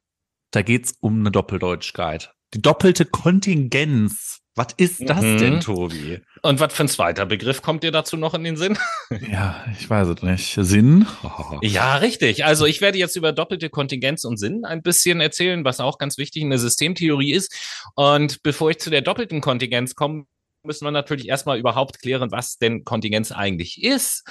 da 0.52 0.62
geht's 0.62 0.94
um 1.00 1.18
eine 1.18 1.32
Doppeldeutschkeit. 1.32 2.34
Die 2.54 2.62
doppelte 2.62 3.04
Kontingenz. 3.04 4.35
Was 4.56 4.68
ist 4.78 5.06
das 5.06 5.20
mhm. 5.20 5.36
denn, 5.36 5.60
Tobi? 5.60 6.20
Und 6.40 6.60
was 6.60 6.72
für 6.72 6.84
ein 6.84 6.88
zweiter 6.88 7.26
Begriff 7.26 7.60
kommt 7.60 7.82
dir 7.82 7.90
dazu 7.90 8.16
noch 8.16 8.32
in 8.32 8.42
den 8.42 8.56
Sinn? 8.56 8.78
Ja, 9.30 9.64
ich 9.78 9.88
weiß 9.88 10.08
es 10.08 10.22
nicht. 10.22 10.58
Sinn? 10.62 11.06
Oh. 11.22 11.58
Ja, 11.62 11.96
richtig. 11.96 12.44
Also 12.44 12.66
ich 12.66 12.80
werde 12.80 12.98
jetzt 12.98 13.14
über 13.14 13.32
doppelte 13.32 13.70
Kontingenz 13.70 14.24
und 14.24 14.36
Sinn 14.36 14.64
ein 14.64 14.82
bisschen 14.82 15.20
erzählen, 15.20 15.64
was 15.64 15.78
auch 15.78 15.98
ganz 15.98 16.18
wichtig 16.18 16.42
in 16.42 16.50
der 16.50 16.58
Systemtheorie 16.58 17.32
ist. 17.32 17.54
Und 17.94 18.42
bevor 18.42 18.70
ich 18.70 18.78
zu 18.78 18.90
der 18.90 19.02
doppelten 19.02 19.40
Kontingenz 19.40 19.94
komme, 19.94 20.24
müssen 20.66 20.84
wir 20.84 20.90
natürlich 20.90 21.28
erstmal 21.28 21.58
überhaupt 21.58 22.00
klären, 22.00 22.30
was 22.30 22.58
denn 22.58 22.84
Kontingenz 22.84 23.32
eigentlich 23.32 23.82
ist. 23.82 24.24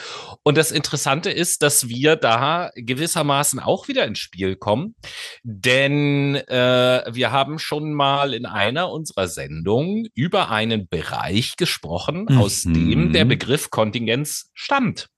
Und 0.43 0.57
das 0.57 0.71
Interessante 0.71 1.31
ist, 1.31 1.63
dass 1.63 1.87
wir 1.87 2.15
da 2.15 2.71
gewissermaßen 2.75 3.59
auch 3.59 3.87
wieder 3.87 4.05
ins 4.05 4.19
Spiel 4.19 4.55
kommen, 4.55 4.95
denn 5.43 6.35
äh, 6.35 7.03
wir 7.11 7.31
haben 7.31 7.59
schon 7.59 7.93
mal 7.93 8.33
in 8.33 8.45
einer 8.45 8.91
unserer 8.91 9.27
Sendungen 9.27 10.07
über 10.13 10.51
einen 10.51 10.87
Bereich 10.87 11.55
gesprochen, 11.55 12.27
mhm. 12.29 12.37
aus 12.37 12.63
dem 12.63 13.13
der 13.13 13.25
Begriff 13.25 13.69
Kontingenz 13.69 14.49
stammt. 14.53 15.09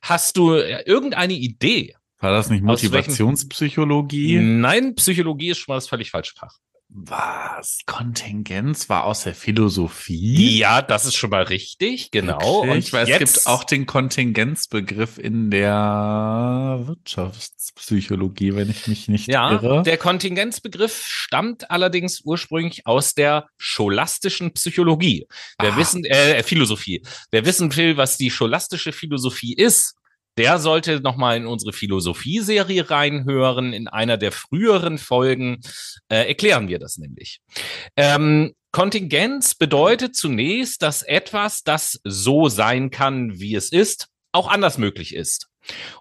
Hast 0.00 0.36
du 0.36 0.54
äh, 0.54 0.82
irgendeine 0.86 1.34
Idee? 1.34 1.94
War 2.18 2.32
das 2.32 2.50
nicht 2.50 2.62
Motivationspsychologie? 2.62 4.38
Nein, 4.38 4.94
Psychologie 4.94 5.50
ist 5.50 5.58
schon 5.58 5.72
mal 5.72 5.76
das 5.76 5.88
völlig 5.88 6.10
falsche 6.10 6.34
Fach. 6.36 6.56
Was? 6.94 7.80
Kontingenz 7.86 8.90
war 8.90 9.04
aus 9.04 9.24
der 9.24 9.34
Philosophie? 9.34 10.58
Ja, 10.58 10.82
das 10.82 11.06
ist 11.06 11.14
schon 11.14 11.30
mal 11.30 11.44
richtig, 11.44 12.10
genau. 12.10 12.60
Und 12.60 12.76
ich 12.76 12.92
weiß, 12.92 13.08
es 13.08 13.18
gibt 13.18 13.46
auch 13.46 13.64
den 13.64 13.86
Kontingenzbegriff 13.86 15.16
in 15.16 15.50
der 15.50 16.82
Wirtschaftspsychologie, 16.84 18.54
wenn 18.56 18.68
ich 18.68 18.88
mich 18.88 19.08
nicht 19.08 19.26
ja, 19.28 19.52
irre. 19.52 19.82
Der 19.84 19.96
Kontingenzbegriff 19.96 21.04
stammt 21.06 21.70
allerdings 21.70 22.20
ursprünglich 22.24 22.86
aus 22.86 23.14
der 23.14 23.46
scholastischen 23.56 24.52
Psychologie. 24.52 25.26
Wer 25.58 25.72
ah. 25.72 25.76
wissen, 25.78 26.04
äh, 26.04 26.42
Philosophie. 26.42 27.02
Wer 27.30 27.46
wissen 27.46 27.74
will, 27.74 27.96
was 27.96 28.18
die 28.18 28.30
scholastische 28.30 28.92
Philosophie 28.92 29.54
ist, 29.54 29.94
der 30.38 30.58
sollte 30.58 31.00
nochmal 31.00 31.36
in 31.36 31.46
unsere 31.46 31.72
Philosophie-Serie 31.72 32.90
reinhören. 32.90 33.72
In 33.72 33.88
einer 33.88 34.16
der 34.16 34.32
früheren 34.32 34.98
Folgen 34.98 35.60
äh, 36.08 36.28
erklären 36.28 36.68
wir 36.68 36.78
das 36.78 36.98
nämlich. 36.98 37.40
Ähm, 37.96 38.52
Kontingenz 38.72 39.54
bedeutet 39.54 40.16
zunächst, 40.16 40.82
dass 40.82 41.02
etwas, 41.02 41.62
das 41.62 42.00
so 42.04 42.48
sein 42.48 42.90
kann, 42.90 43.38
wie 43.38 43.54
es 43.54 43.70
ist, 43.70 44.08
auch 44.32 44.50
anders 44.50 44.78
möglich 44.78 45.14
ist. 45.14 45.48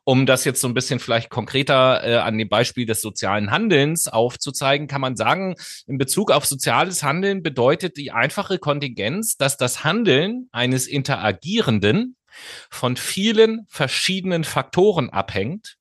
Um 0.03 0.25
das 0.25 0.45
jetzt 0.45 0.61
so 0.61 0.67
ein 0.67 0.73
bisschen 0.73 0.99
vielleicht 0.99 1.29
konkreter 1.29 2.03
äh, 2.03 2.15
an 2.15 2.37
dem 2.37 2.49
Beispiel 2.49 2.85
des 2.85 3.01
sozialen 3.01 3.51
Handelns 3.51 4.07
aufzuzeigen, 4.07 4.87
kann 4.87 5.01
man 5.01 5.15
sagen, 5.15 5.55
in 5.85 5.97
Bezug 5.97 6.31
auf 6.31 6.45
soziales 6.45 7.03
Handeln 7.03 7.43
bedeutet 7.43 7.97
die 7.97 8.11
einfache 8.11 8.57
Kontingenz, 8.57 9.37
dass 9.37 9.57
das 9.57 9.83
Handeln 9.83 10.47
eines 10.51 10.87
Interagierenden 10.87 12.15
von 12.69 12.97
vielen 12.97 13.65
verschiedenen 13.67 14.43
Faktoren 14.43 15.09
abhängt 15.09 15.77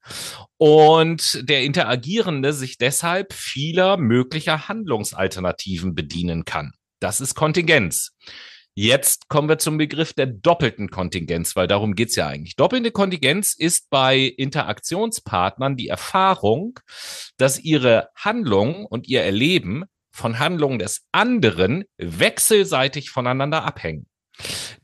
und 0.57 1.49
der 1.49 1.63
Interagierende 1.63 2.53
sich 2.53 2.79
deshalb 2.79 3.33
vieler 3.33 3.97
möglicher 3.97 4.69
Handlungsalternativen 4.69 5.95
bedienen 5.95 6.45
kann. 6.45 6.73
Das 7.01 7.21
ist 7.21 7.35
Kontingenz. 7.35 8.13
Jetzt 8.75 9.29
kommen 9.29 9.49
wir 9.49 9.59
zum 9.59 9.79
Begriff 9.79 10.13
der 10.13 10.27
doppelten 10.27 10.91
Kontingenz, 10.91 11.57
weil 11.57 11.67
darum 11.67 11.95
geht's 11.95 12.15
ja 12.15 12.29
eigentlich. 12.29 12.57
Doppelte 12.57 12.93
Kontingenz 12.93 13.53
ist 13.53 13.91
bei 13.91 14.19
Interaktionspartnern 14.19 15.77
die 15.77 15.89
Erfahrung, 15.89 16.79
dass 17.37 17.59
ihre 17.59 18.09
Handlung 18.15 18.87
und 18.87 19.09
ihr 19.09 19.23
Erleben 19.23 19.85
von 20.13 20.39
Handlungen 20.39 20.79
des 20.79 21.07
anderen 21.13 21.85
wechselseitig 21.99 23.11
voneinander 23.11 23.65
abhängen. 23.65 24.07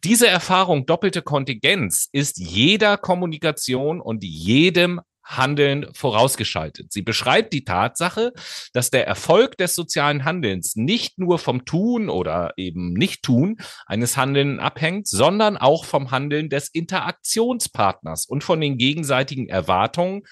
Diese 0.06 0.28
Erfahrung 0.28 0.86
doppelte 0.86 1.20
Kontingenz 1.20 2.08
ist 2.12 2.38
jeder 2.38 2.96
Kommunikation 2.96 4.00
und 4.00 4.22
jedem 4.22 5.00
Handeln 5.24 5.88
vorausgeschaltet. 5.94 6.92
Sie 6.92 7.02
beschreibt 7.02 7.52
die 7.52 7.64
Tatsache, 7.64 8.32
dass 8.72 8.92
der 8.92 9.04
Erfolg 9.04 9.58
des 9.58 9.74
sozialen 9.74 10.24
Handelns 10.24 10.76
nicht 10.76 11.18
nur 11.18 11.40
vom 11.40 11.64
Tun 11.64 12.08
oder 12.08 12.52
eben 12.56 12.92
Nicht-Tun 12.92 13.56
eines 13.86 14.16
Handeln 14.16 14.60
abhängt, 14.60 15.08
sondern 15.08 15.56
auch 15.56 15.84
vom 15.84 16.12
Handeln 16.12 16.50
des 16.50 16.68
Interaktionspartners 16.68 18.26
und 18.26 18.44
von 18.44 18.60
den 18.60 18.78
gegenseitigen 18.78 19.48
Erwartungen 19.48 20.22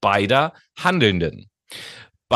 beider 0.00 0.52
Handelnden. 0.78 1.50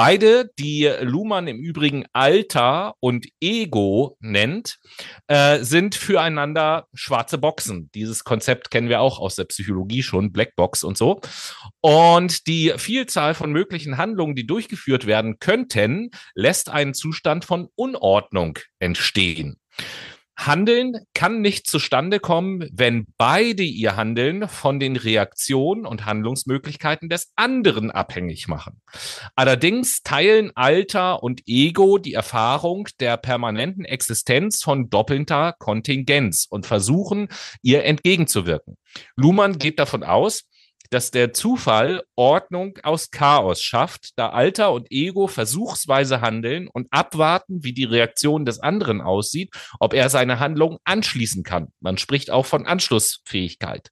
Beide, 0.00 0.48
die 0.60 0.88
Luhmann 1.00 1.48
im 1.48 1.58
Übrigen 1.58 2.04
Alter 2.12 2.94
und 3.00 3.26
Ego 3.40 4.16
nennt, 4.20 4.78
äh, 5.26 5.64
sind 5.64 5.96
füreinander 5.96 6.86
schwarze 6.94 7.36
Boxen. 7.36 7.90
Dieses 7.96 8.22
Konzept 8.22 8.70
kennen 8.70 8.88
wir 8.88 9.00
auch 9.00 9.18
aus 9.18 9.34
der 9.34 9.46
Psychologie 9.46 10.04
schon, 10.04 10.30
Blackbox 10.30 10.84
und 10.84 10.96
so. 10.96 11.20
Und 11.80 12.46
die 12.46 12.74
Vielzahl 12.76 13.34
von 13.34 13.50
möglichen 13.50 13.96
Handlungen, 13.96 14.36
die 14.36 14.46
durchgeführt 14.46 15.06
werden 15.08 15.40
könnten, 15.40 16.12
lässt 16.36 16.70
einen 16.70 16.94
Zustand 16.94 17.44
von 17.44 17.66
Unordnung 17.74 18.60
entstehen. 18.78 19.58
Handeln 20.38 21.00
kann 21.14 21.40
nicht 21.40 21.66
zustande 21.66 22.20
kommen, 22.20 22.68
wenn 22.72 23.06
beide 23.18 23.64
ihr 23.64 23.96
Handeln 23.96 24.46
von 24.48 24.78
den 24.78 24.94
Reaktionen 24.94 25.84
und 25.84 26.06
Handlungsmöglichkeiten 26.06 27.08
des 27.08 27.32
anderen 27.34 27.90
abhängig 27.90 28.46
machen. 28.46 28.80
Allerdings 29.34 30.02
teilen 30.04 30.52
Alter 30.54 31.24
und 31.24 31.42
Ego 31.46 31.98
die 31.98 32.14
Erfahrung 32.14 32.88
der 33.00 33.16
permanenten 33.16 33.84
Existenz 33.84 34.62
von 34.62 34.88
doppelter 34.88 35.54
Kontingenz 35.58 36.46
und 36.48 36.66
versuchen, 36.66 37.26
ihr 37.62 37.84
entgegenzuwirken. 37.84 38.76
Luhmann 39.16 39.58
geht 39.58 39.80
davon 39.80 40.04
aus, 40.04 40.44
dass 40.90 41.10
der 41.10 41.32
Zufall 41.32 42.02
Ordnung 42.16 42.78
aus 42.82 43.10
Chaos 43.10 43.62
schafft, 43.62 44.10
da 44.16 44.30
Alter 44.30 44.72
und 44.72 44.90
Ego 44.90 45.26
versuchsweise 45.26 46.20
handeln 46.20 46.68
und 46.68 46.88
abwarten, 46.90 47.64
wie 47.64 47.72
die 47.72 47.84
Reaktion 47.84 48.44
des 48.44 48.60
anderen 48.60 49.00
aussieht, 49.00 49.54
ob 49.80 49.94
er 49.94 50.10
seine 50.10 50.40
Handlung 50.40 50.78
anschließen 50.84 51.42
kann. 51.42 51.68
Man 51.80 51.98
spricht 51.98 52.30
auch 52.30 52.46
von 52.46 52.66
Anschlussfähigkeit. 52.66 53.90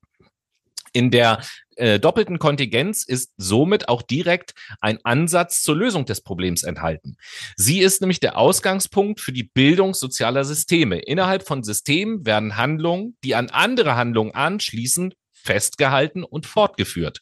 In 0.92 1.10
der 1.10 1.42
äh, 1.76 2.00
doppelten 2.00 2.38
Kontingenz 2.38 3.04
ist 3.04 3.32
somit 3.36 3.90
auch 3.90 4.00
direkt 4.00 4.54
ein 4.80 4.98
Ansatz 5.04 5.62
zur 5.62 5.76
Lösung 5.76 6.06
des 6.06 6.22
Problems 6.22 6.62
enthalten. 6.62 7.18
Sie 7.54 7.80
ist 7.80 8.00
nämlich 8.00 8.18
der 8.18 8.38
Ausgangspunkt 8.38 9.20
für 9.20 9.32
die 9.32 9.42
Bildung 9.42 9.92
sozialer 9.92 10.46
Systeme. 10.46 11.00
Innerhalb 11.00 11.46
von 11.46 11.62
Systemen 11.62 12.24
werden 12.24 12.56
Handlungen, 12.56 13.18
die 13.22 13.34
an 13.34 13.50
andere 13.50 13.94
Handlungen 13.94 14.34
anschließen, 14.34 15.12
festgehalten 15.46 16.24
und 16.24 16.46
fortgeführt. 16.46 17.20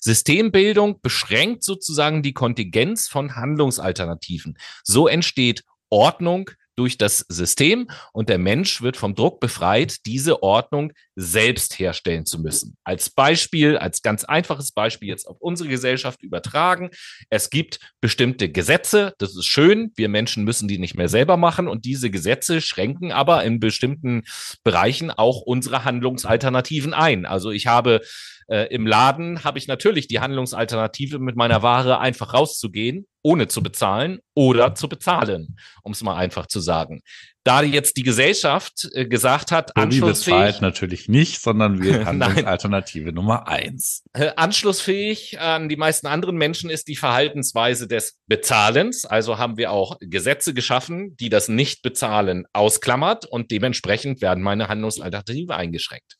Systembildung 0.00 1.00
beschränkt 1.00 1.62
sozusagen 1.62 2.22
die 2.22 2.32
Kontingenz 2.32 3.08
von 3.08 3.36
Handlungsalternativen. 3.36 4.58
So 4.82 5.06
entsteht 5.06 5.62
Ordnung 5.90 6.50
durch 6.76 6.98
das 6.98 7.24
System 7.28 7.88
und 8.12 8.28
der 8.28 8.38
Mensch 8.38 8.82
wird 8.82 8.96
vom 8.96 9.14
Druck 9.14 9.40
befreit, 9.40 10.06
diese 10.06 10.42
Ordnung 10.42 10.92
selbst 11.16 11.78
herstellen 11.78 12.26
zu 12.26 12.38
müssen. 12.38 12.76
Als 12.84 13.10
Beispiel, 13.10 13.78
als 13.78 14.02
ganz 14.02 14.24
einfaches 14.24 14.72
Beispiel 14.72 15.08
jetzt 15.08 15.26
auf 15.26 15.38
unsere 15.40 15.68
Gesellschaft 15.68 16.22
übertragen. 16.22 16.90
Es 17.30 17.50
gibt 17.50 17.80
bestimmte 18.00 18.50
Gesetze, 18.50 19.14
das 19.18 19.34
ist 19.34 19.46
schön, 19.46 19.92
wir 19.96 20.08
Menschen 20.08 20.44
müssen 20.44 20.68
die 20.68 20.78
nicht 20.78 20.94
mehr 20.94 21.08
selber 21.08 21.36
machen 21.36 21.66
und 21.66 21.84
diese 21.84 22.10
Gesetze 22.10 22.60
schränken 22.60 23.12
aber 23.12 23.44
in 23.44 23.60
bestimmten 23.60 24.22
Bereichen 24.62 25.10
auch 25.10 25.40
unsere 25.40 25.84
Handlungsalternativen 25.84 26.92
ein. 26.92 27.24
Also 27.26 27.50
ich 27.50 27.66
habe 27.66 28.02
äh, 28.48 28.72
Im 28.74 28.86
Laden 28.86 29.44
habe 29.44 29.58
ich 29.58 29.66
natürlich 29.66 30.08
die 30.08 30.20
Handlungsalternative, 30.20 31.18
mit 31.18 31.36
meiner 31.36 31.62
Ware 31.62 31.98
einfach 31.98 32.34
rauszugehen, 32.34 33.06
ohne 33.22 33.48
zu 33.48 33.62
bezahlen 33.62 34.20
oder 34.34 34.74
zu 34.74 34.88
bezahlen, 34.88 35.56
um 35.82 35.92
es 35.92 36.02
mal 36.02 36.16
einfach 36.16 36.46
zu 36.46 36.60
sagen 36.60 37.02
da 37.46 37.62
jetzt 37.62 37.96
die 37.96 38.02
Gesellschaft 38.02 38.88
äh, 38.92 39.06
gesagt 39.06 39.52
hat, 39.52 39.70
so 39.74 39.80
anschlussfähig. 39.80 40.60
natürlich 40.60 41.08
nicht, 41.08 41.40
sondern 41.40 41.80
wir 41.82 42.04
Handlungsalternative 42.06 43.12
Nummer 43.12 43.46
eins. 43.46 44.02
Äh, 44.12 44.32
anschlussfähig 44.36 45.38
an 45.38 45.68
die 45.68 45.76
meisten 45.76 46.08
anderen 46.08 46.36
Menschen 46.36 46.70
ist 46.70 46.88
die 46.88 46.96
Verhaltensweise 46.96 47.86
des 47.86 48.18
Bezahlens. 48.26 49.04
Also 49.04 49.38
haben 49.38 49.56
wir 49.56 49.70
auch 49.70 49.96
Gesetze 50.00 50.54
geschaffen, 50.54 51.16
die 51.16 51.28
das 51.28 51.48
Nicht-Bezahlen 51.48 52.46
ausklammert 52.52 53.26
und 53.26 53.50
dementsprechend 53.52 54.20
werden 54.20 54.42
meine 54.42 54.68
Handlungsalternative 54.68 55.54
eingeschränkt. 55.54 56.16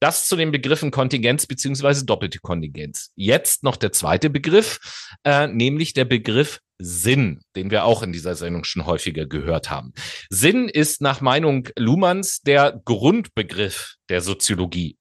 Das 0.00 0.26
zu 0.26 0.36
den 0.36 0.52
Begriffen 0.52 0.90
Kontingenz 0.90 1.46
beziehungsweise 1.46 2.06
doppelte 2.06 2.38
Kontingenz. 2.38 3.10
Jetzt 3.14 3.62
noch 3.62 3.76
der 3.76 3.92
zweite 3.92 4.30
Begriff, 4.30 4.78
äh, 5.24 5.46
nämlich 5.48 5.92
der 5.92 6.06
Begriff 6.06 6.60
Sinn, 6.82 7.40
den 7.56 7.70
wir 7.70 7.84
auch 7.84 8.02
in 8.02 8.12
dieser 8.12 8.34
Sendung 8.34 8.64
schon 8.64 8.86
häufiger 8.86 9.26
gehört 9.26 9.70
haben. 9.70 9.92
Sinn 10.30 10.68
ist 10.68 11.00
nach 11.00 11.20
Meinung 11.20 11.68
Luhmanns 11.76 12.40
der 12.40 12.80
Grundbegriff 12.84 13.96
der 14.08 14.20
Soziologie. 14.20 14.96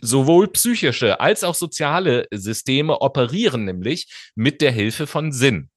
Sowohl 0.00 0.48
psychische 0.48 1.20
als 1.20 1.42
auch 1.42 1.54
soziale 1.54 2.26
Systeme 2.30 3.00
operieren 3.00 3.64
nämlich 3.64 4.08
mit 4.34 4.60
der 4.60 4.72
Hilfe 4.72 5.06
von 5.06 5.32
Sinn. 5.32 5.70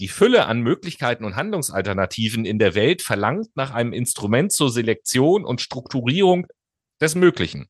Die 0.00 0.08
Fülle 0.08 0.46
an 0.46 0.60
Möglichkeiten 0.60 1.24
und 1.24 1.36
Handlungsalternativen 1.36 2.44
in 2.44 2.58
der 2.58 2.74
Welt 2.74 3.00
verlangt 3.00 3.48
nach 3.54 3.72
einem 3.72 3.92
Instrument 3.92 4.52
zur 4.52 4.70
Selektion 4.70 5.44
und 5.44 5.60
Strukturierung 5.60 6.46
des 7.04 7.14
Möglichen. 7.14 7.68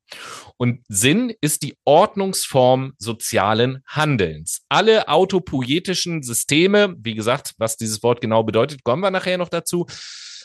Und 0.56 0.80
Sinn 0.88 1.32
ist 1.40 1.62
die 1.62 1.76
Ordnungsform 1.84 2.94
sozialen 2.98 3.82
Handelns. 3.86 4.62
Alle 4.68 5.08
autopoietischen 5.08 6.22
Systeme, 6.22 6.94
wie 6.98 7.14
gesagt, 7.14 7.54
was 7.58 7.76
dieses 7.76 8.02
Wort 8.02 8.20
genau 8.20 8.42
bedeutet, 8.42 8.84
kommen 8.84 9.02
wir 9.02 9.10
nachher 9.10 9.38
noch 9.38 9.48
dazu, 9.48 9.86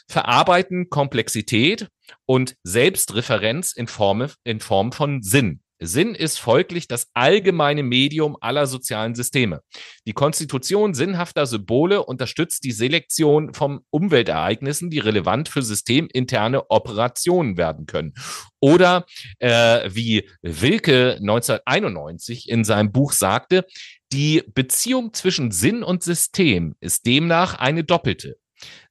verarbeiten 0.07 0.89
Komplexität 0.89 1.87
und 2.25 2.55
Selbstreferenz 2.63 3.71
in 3.73 3.87
Form, 3.87 4.27
in 4.43 4.59
Form 4.59 4.91
von 4.91 5.21
Sinn. 5.21 5.61
Sinn 5.79 6.13
ist 6.13 6.39
folglich 6.39 6.87
das 6.87 7.07
allgemeine 7.13 7.83
Medium 7.83 8.37
aller 8.41 8.67
sozialen 8.67 9.15
Systeme. 9.15 9.61
Die 10.05 10.13
Konstitution 10.13 10.93
sinnhafter 10.93 11.45
Symbole 11.45 12.05
unterstützt 12.05 12.63
die 12.65 12.71
Selektion 12.71 13.53
von 13.53 13.81
Umweltereignissen, 13.89 14.89
die 14.89 14.99
relevant 14.99 15.49
für 15.49 15.61
systeminterne 15.61 16.69
Operationen 16.69 17.57
werden 17.57 17.85
können. 17.85 18.13
Oder 18.59 19.05
äh, 19.39 19.89
wie 19.89 20.29
Wilke 20.41 21.17
1991 21.19 22.49
in 22.49 22.63
seinem 22.63 22.91
Buch 22.91 23.13
sagte, 23.13 23.65
die 24.11 24.43
Beziehung 24.53 25.13
zwischen 25.13 25.51
Sinn 25.51 25.83
und 25.83 26.03
System 26.03 26.75
ist 26.81 27.05
demnach 27.05 27.53
eine 27.55 27.83
doppelte. 27.83 28.37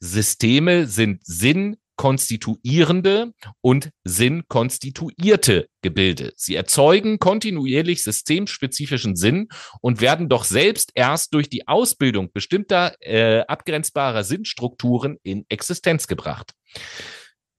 Systeme 0.01 0.87
sind 0.87 1.20
Sinn 1.27 1.77
konstituierende 1.98 3.32
und 3.61 3.90
sinnkonstituierte 4.04 5.68
Gebilde. 5.82 6.32
Sie 6.37 6.54
erzeugen 6.54 7.18
kontinuierlich 7.18 8.02
systemspezifischen 8.02 9.16
Sinn 9.16 9.48
und 9.82 10.00
werden 10.00 10.28
doch 10.30 10.44
selbst 10.44 10.92
erst 10.94 11.34
durch 11.34 11.50
die 11.50 11.68
Ausbildung 11.68 12.32
bestimmter 12.32 12.94
äh, 13.00 13.40
abgrenzbarer 13.40 14.24
Sinnstrukturen 14.24 15.18
in 15.22 15.44
Existenz 15.50 16.06
gebracht. 16.06 16.52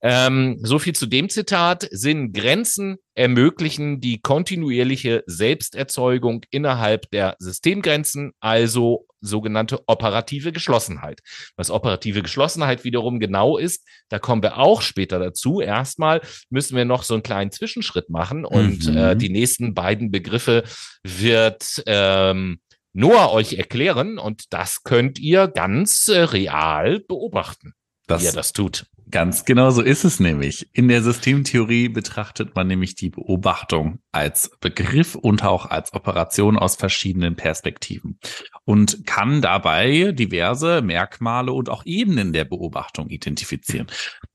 Ähm, 0.02 0.58
so 0.62 0.80
viel 0.80 0.94
zu 0.94 1.06
dem 1.06 1.30
Zitat. 1.30 1.88
Sinn 1.92 2.32
Grenzen 2.32 2.98
ermöglichen 3.16 4.00
die 4.00 4.22
kontinuierliche 4.22 5.24
Selbsterzeugung 5.26 6.46
innerhalb 6.52 7.10
der 7.12 7.36
Systemgrenzen, 7.40 8.32
also 8.40 9.06
sogenannte 9.22 9.88
operative 9.88 10.52
Geschlossenheit. 10.52 11.20
Was 11.58 11.72
operative 11.72 12.22
Geschlossenheit 12.22 12.84
wiederum 12.86 13.20
genau 13.20 13.58
ist, 13.58 13.86
da 14.08 14.20
kommen 14.20 14.42
wir 14.42 14.58
auch 14.58 14.82
später 14.82 15.20
dazu. 15.20 15.60
Erstmal 15.60 16.22
müssen 16.50 16.78
wir 16.78 16.86
noch 16.86 17.04
so 17.04 17.16
einen 17.16 17.24
kleinen 17.24 17.52
Zwischenschritt 17.52 18.10
machen 18.10 18.46
und 18.46 18.88
mhm. 18.88 18.98
äh, 18.98 19.16
die 19.16 19.30
nächsten 19.30 19.74
beiden 19.74 20.12
Begriffe 20.12 20.64
wird 21.04 21.84
ähm, 21.86 22.62
Noah 22.94 23.32
euch 23.32 23.54
erklären 23.54 24.18
und 24.18 24.46
das 24.52 24.84
könnt 24.84 25.20
ihr 25.20 25.48
ganz 25.48 26.08
äh, 26.08 26.20
real 26.22 27.00
beobachten, 27.02 27.74
das, 28.08 28.22
wie 28.22 28.28
er 28.28 28.34
das 28.34 28.54
tut. 28.54 28.86
Ganz 29.12 29.45
genau 29.45 29.72
so 29.72 29.82
ist 29.82 30.04
es 30.04 30.19
nämlich. 30.19 30.69
In 30.74 30.88
der 30.88 31.02
Systemtheorie 31.02 31.89
betrachtet 31.89 32.56
man 32.56 32.67
nämlich 32.67 32.93
die 32.95 33.10
Beobachtung 33.10 34.00
als 34.12 34.52
Begriff 34.60 35.15
und 35.15 35.43
auch 35.43 35.65
als 35.65 35.93
Operation 35.93 36.60
aus 36.60 36.76
verschiedenen 36.76 37.36
Perspektiven 37.36 38.19
und 38.65 39.08
kann 39.08 39.41
dabei 39.41 40.12
diverse 40.12 40.84
Merkmale 40.84 41.52
und 41.52 41.69
auch 41.69 41.86
Ebenen 41.86 42.34
der 42.34 42.45
Beobachtung 42.45 43.10
identifizieren. 43.10 43.88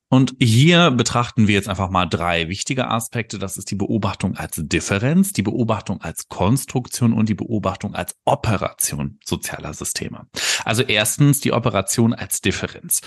Und 0.08 0.34
hier 0.40 0.92
betrachten 0.92 1.48
wir 1.48 1.54
jetzt 1.54 1.68
einfach 1.68 1.90
mal 1.90 2.06
drei 2.06 2.48
wichtige 2.48 2.88
Aspekte. 2.88 3.38
Das 3.38 3.56
ist 3.56 3.70
die 3.70 3.74
Beobachtung 3.74 4.36
als 4.36 4.60
Differenz, 4.62 5.32
die 5.32 5.42
Beobachtung 5.42 6.00
als 6.02 6.28
Konstruktion 6.28 7.12
und 7.12 7.28
die 7.28 7.34
Beobachtung 7.34 7.94
als 7.94 8.14
Operation 8.24 9.18
sozialer 9.24 9.74
Systeme. 9.74 10.28
Also 10.64 10.82
erstens 10.82 11.40
die 11.40 11.52
Operation 11.52 12.12
als 12.12 12.40
Differenz. 12.40 13.00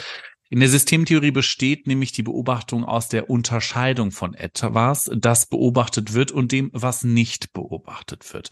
In 0.49 0.62
der 0.62 0.69
Systemtheorie 0.69 1.31
besteht 1.31 1.88
nämlich 1.88 2.13
die 2.13 2.23
Beobachtung 2.23 2.86
aus 2.86 3.10
der 3.10 3.29
Unterscheidung 3.29 4.12
von 4.12 4.33
etwas, 4.33 5.10
das 5.13 5.45
beobachtet 5.47 6.13
wird 6.13 6.31
und 6.31 6.53
dem, 6.53 6.69
was 6.73 7.03
nicht 7.03 7.51
beobachtet 7.51 8.33
wird. 8.33 8.49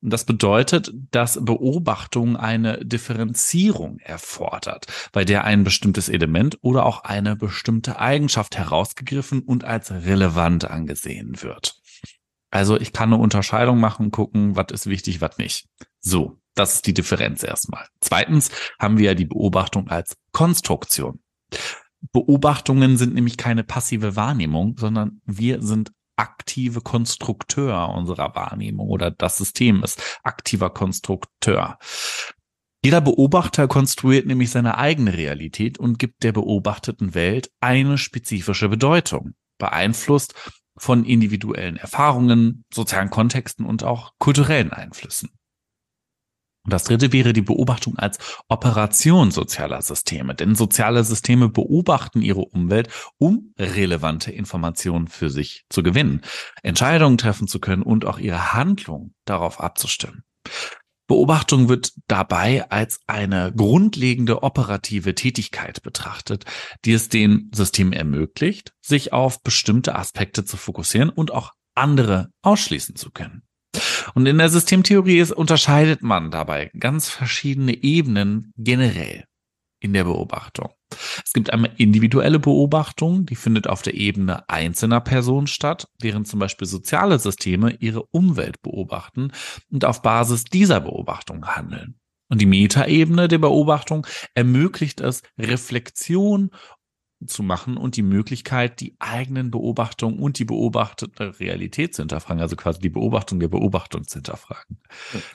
das 0.00 0.24
bedeutet, 0.24 0.92
dass 1.12 1.38
Beobachtung 1.44 2.36
eine 2.36 2.84
Differenzierung 2.84 3.98
erfordert, 4.00 4.86
bei 5.12 5.24
der 5.24 5.44
ein 5.44 5.62
bestimmtes 5.62 6.08
Element 6.08 6.58
oder 6.62 6.84
auch 6.84 7.04
eine 7.04 7.36
bestimmte 7.36 8.00
Eigenschaft 8.00 8.56
herausgegriffen 8.56 9.40
und 9.40 9.62
als 9.62 9.92
relevant 9.92 10.68
angesehen 10.68 11.42
wird. 11.42 11.80
Also 12.50 12.78
ich 12.80 12.92
kann 12.92 13.12
eine 13.12 13.22
Unterscheidung 13.22 13.78
machen, 13.78 14.10
gucken, 14.10 14.56
was 14.56 14.66
ist 14.72 14.86
wichtig, 14.86 15.20
was 15.20 15.38
nicht. 15.38 15.66
So, 16.00 16.38
das 16.54 16.74
ist 16.74 16.86
die 16.86 16.94
Differenz 16.94 17.42
erstmal. 17.42 17.86
Zweitens 18.00 18.50
haben 18.80 18.98
wir 18.98 19.06
ja 19.06 19.14
die 19.14 19.26
Beobachtung 19.26 19.88
als 19.88 20.16
Konstruktion. 20.32 21.20
Beobachtungen 22.12 22.96
sind 22.96 23.14
nämlich 23.14 23.36
keine 23.36 23.64
passive 23.64 24.16
Wahrnehmung, 24.16 24.76
sondern 24.78 25.20
wir 25.24 25.62
sind 25.62 25.92
aktive 26.16 26.80
Konstrukteur 26.80 27.90
unserer 27.90 28.34
Wahrnehmung 28.34 28.88
oder 28.88 29.10
das 29.10 29.36
System 29.36 29.82
ist 29.82 30.20
aktiver 30.22 30.70
Konstrukteur. 30.70 31.78
Jeder 32.82 33.00
Beobachter 33.00 33.68
konstruiert 33.68 34.26
nämlich 34.26 34.50
seine 34.50 34.78
eigene 34.78 35.14
Realität 35.14 35.78
und 35.78 35.98
gibt 35.98 36.22
der 36.22 36.32
beobachteten 36.32 37.14
Welt 37.14 37.50
eine 37.60 37.98
spezifische 37.98 38.68
Bedeutung, 38.68 39.34
beeinflusst 39.58 40.34
von 40.78 41.04
individuellen 41.04 41.76
Erfahrungen, 41.76 42.64
sozialen 42.72 43.10
Kontexten 43.10 43.66
und 43.66 43.82
auch 43.82 44.12
kulturellen 44.18 44.72
Einflüssen. 44.72 45.30
Und 46.66 46.72
das 46.72 46.82
dritte 46.82 47.12
wäre 47.12 47.32
die 47.32 47.42
Beobachtung 47.42 47.96
als 47.96 48.18
Operation 48.48 49.30
sozialer 49.30 49.82
Systeme. 49.82 50.34
Denn 50.34 50.56
soziale 50.56 51.04
Systeme 51.04 51.48
beobachten 51.48 52.22
ihre 52.22 52.40
Umwelt, 52.40 52.88
um 53.18 53.54
relevante 53.56 54.32
Informationen 54.32 55.06
für 55.06 55.30
sich 55.30 55.64
zu 55.70 55.84
gewinnen, 55.84 56.22
Entscheidungen 56.64 57.18
treffen 57.18 57.46
zu 57.46 57.60
können 57.60 57.82
und 57.82 58.04
auch 58.04 58.18
ihre 58.18 58.52
Handlung 58.52 59.14
darauf 59.26 59.60
abzustimmen. 59.60 60.24
Beobachtung 61.06 61.68
wird 61.68 61.92
dabei 62.08 62.68
als 62.68 62.98
eine 63.06 63.52
grundlegende 63.56 64.42
operative 64.42 65.14
Tätigkeit 65.14 65.84
betrachtet, 65.84 66.46
die 66.84 66.94
es 66.94 67.08
den 67.08 67.48
Systemen 67.54 67.92
ermöglicht, 67.92 68.72
sich 68.80 69.12
auf 69.12 69.40
bestimmte 69.40 69.94
Aspekte 69.94 70.44
zu 70.44 70.56
fokussieren 70.56 71.10
und 71.10 71.30
auch 71.30 71.52
andere 71.76 72.30
ausschließen 72.42 72.96
zu 72.96 73.12
können. 73.12 73.42
Und 74.14 74.26
in 74.26 74.38
der 74.38 74.48
Systemtheorie 74.48 75.18
ist, 75.18 75.32
unterscheidet 75.32 76.02
man 76.02 76.30
dabei 76.30 76.70
ganz 76.78 77.08
verschiedene 77.08 77.82
Ebenen 77.82 78.52
generell 78.56 79.24
in 79.80 79.92
der 79.92 80.04
Beobachtung. 80.04 80.70
Es 81.24 81.32
gibt 81.32 81.52
einmal 81.52 81.72
individuelle 81.76 82.38
Beobachtung, 82.38 83.26
die 83.26 83.34
findet 83.34 83.66
auf 83.66 83.82
der 83.82 83.94
Ebene 83.94 84.48
einzelner 84.48 85.00
Personen 85.00 85.46
statt, 85.46 85.88
während 86.00 86.28
zum 86.28 86.40
Beispiel 86.40 86.66
soziale 86.66 87.18
Systeme 87.18 87.76
ihre 87.80 88.04
Umwelt 88.10 88.62
beobachten 88.62 89.32
und 89.70 89.84
auf 89.84 90.02
Basis 90.02 90.44
dieser 90.44 90.80
Beobachtung 90.80 91.46
handeln. 91.46 91.98
Und 92.28 92.40
die 92.40 92.46
Metaebene 92.46 93.28
der 93.28 93.38
Beobachtung 93.38 94.06
ermöglicht 94.34 95.00
es, 95.00 95.22
Reflexion 95.38 96.50
zu 97.24 97.42
machen 97.42 97.76
und 97.76 97.96
die 97.96 98.02
Möglichkeit, 98.02 98.80
die 98.80 98.94
eigenen 98.98 99.50
Beobachtungen 99.50 100.18
und 100.18 100.38
die 100.38 100.44
beobachtete 100.44 101.40
Realität 101.40 101.94
zu 101.94 102.02
hinterfragen, 102.02 102.42
also 102.42 102.56
quasi 102.56 102.78
die 102.80 102.90
Beobachtung 102.90 103.40
der 103.40 103.48
Beobachtung 103.48 104.06
zu 104.06 104.16
hinterfragen. 104.16 104.78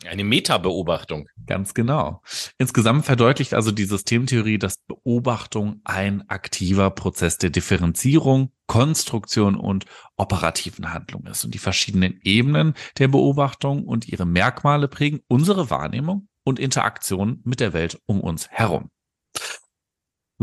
Eine 0.08 0.24
Metabeobachtung. 0.24 1.28
Ganz 1.48 1.74
genau. 1.74 2.22
Insgesamt 2.58 3.06
verdeutlicht 3.06 3.54
also 3.54 3.72
die 3.72 3.86
Systemtheorie, 3.86 4.60
dass 4.60 4.78
Beobachtung 4.88 5.82
ein 5.84 6.28
aktiver 6.30 6.92
Prozess 6.92 7.38
der 7.40 7.50
Differenzierung, 7.50 8.52
Konstruktion 8.68 9.56
und 9.56 9.86
operativen 10.18 10.94
Handlung 10.94 11.26
ist. 11.26 11.44
Und 11.44 11.54
die 11.54 11.60
verschiedenen 11.60 12.20
Ebenen 12.24 12.76
der 13.00 13.08
Beobachtung 13.08 13.86
und 13.86 14.08
ihre 14.08 14.26
Merkmale 14.26 14.88
prägen 14.88 15.22
unsere 15.28 15.70
Wahrnehmung 15.70 16.28
und 16.44 16.60
Interaktion 16.60 17.42
mit 17.44 17.60
der 17.60 17.74
Welt 17.74 18.00
um 18.06 18.22
uns 18.22 18.50
herum. 18.50 18.90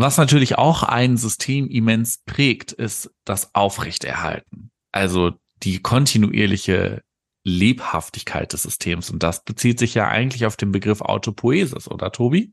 Was 0.01 0.17
natürlich 0.17 0.57
auch 0.59 0.85
ein 0.85 1.17
System 1.17 1.69
immens 1.69 2.23
prägt, 2.25 2.71
ist 2.71 3.11
das 3.25 3.53
Aufrechterhalten. 3.57 4.71
Also 4.93 5.33
die 5.65 5.83
kontinuierliche 5.83 7.03
Lebhaftigkeit 7.43 8.53
des 8.53 8.63
Systems. 8.63 9.11
Und 9.11 9.25
das 9.25 9.43
bezieht 9.43 9.81
sich 9.81 9.95
ja 9.95 10.07
eigentlich 10.07 10.47
auf 10.47 10.57
den 10.57 10.71
Begriff 10.71 11.01
Autopoesis, 11.01 11.91
oder 11.91 12.13
Tobi? 12.13 12.53